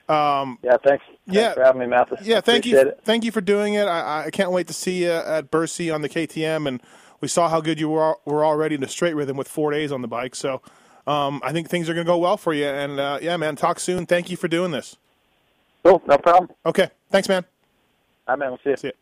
um, 0.09 0.59
Yeah, 0.61 0.75
thanks. 0.83 1.05
Yeah. 1.25 1.41
Thanks 1.43 1.53
for 1.55 1.63
having 1.63 1.79
me, 1.79 1.87
Matthes. 1.87 2.19
yeah, 2.27 2.41
thank 2.41 2.65
you, 2.65 2.77
It. 2.77 2.99
thank 3.05 3.23
you 3.23 3.31
for 3.31 3.39
doing 3.39 3.75
it. 3.75 3.85
I, 3.87 4.25
I 4.25 4.29
can't 4.29 4.51
wait 4.51 4.67
to 4.67 4.73
see 4.73 5.03
you 5.05 5.11
at 5.11 5.49
Bercy 5.49 5.89
on 5.89 6.01
the 6.01 6.09
KTM, 6.09 6.67
and 6.67 6.81
we 7.21 7.27
saw 7.27 7.49
how 7.49 7.61
good 7.61 7.79
you 7.79 7.89
were, 7.89 8.17
were 8.25 8.45
already 8.45 8.75
in 8.75 8.81
the 8.81 8.87
straight 8.87 9.15
rhythm 9.15 9.37
with 9.37 9.47
four 9.47 9.71
days 9.71 9.91
on 9.91 10.01
the 10.01 10.07
bike. 10.07 10.35
So, 10.35 10.61
um, 11.07 11.41
I 11.43 11.51
think 11.51 11.69
things 11.69 11.89
are 11.89 11.93
going 11.93 12.05
to 12.05 12.11
go 12.11 12.17
well 12.17 12.37
for 12.37 12.53
you. 12.53 12.65
And 12.65 12.99
uh, 12.99 13.19
yeah, 13.21 13.37
man, 13.37 13.55
talk 13.55 13.79
soon. 13.79 14.05
Thank 14.05 14.29
you 14.29 14.37
for 14.37 14.47
doing 14.47 14.71
this. 14.71 14.97
Cool, 15.83 16.01
no 16.07 16.17
problem. 16.17 16.49
Okay, 16.65 16.89
thanks, 17.11 17.29
man. 17.29 17.45
All 18.27 18.35
right, 18.35 18.39
man. 18.39 18.49
We'll 18.49 18.59
see 18.63 18.71
you. 18.71 18.77
See 18.77 18.87
ya. 18.87 18.93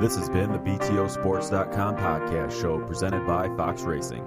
This 0.00 0.16
has 0.16 0.28
been 0.28 0.52
the 0.52 0.58
BTOsports.com 0.58 1.96
podcast 1.96 2.60
show 2.60 2.78
presented 2.80 3.26
by 3.26 3.48
Fox 3.56 3.82
Racing. 3.82 4.26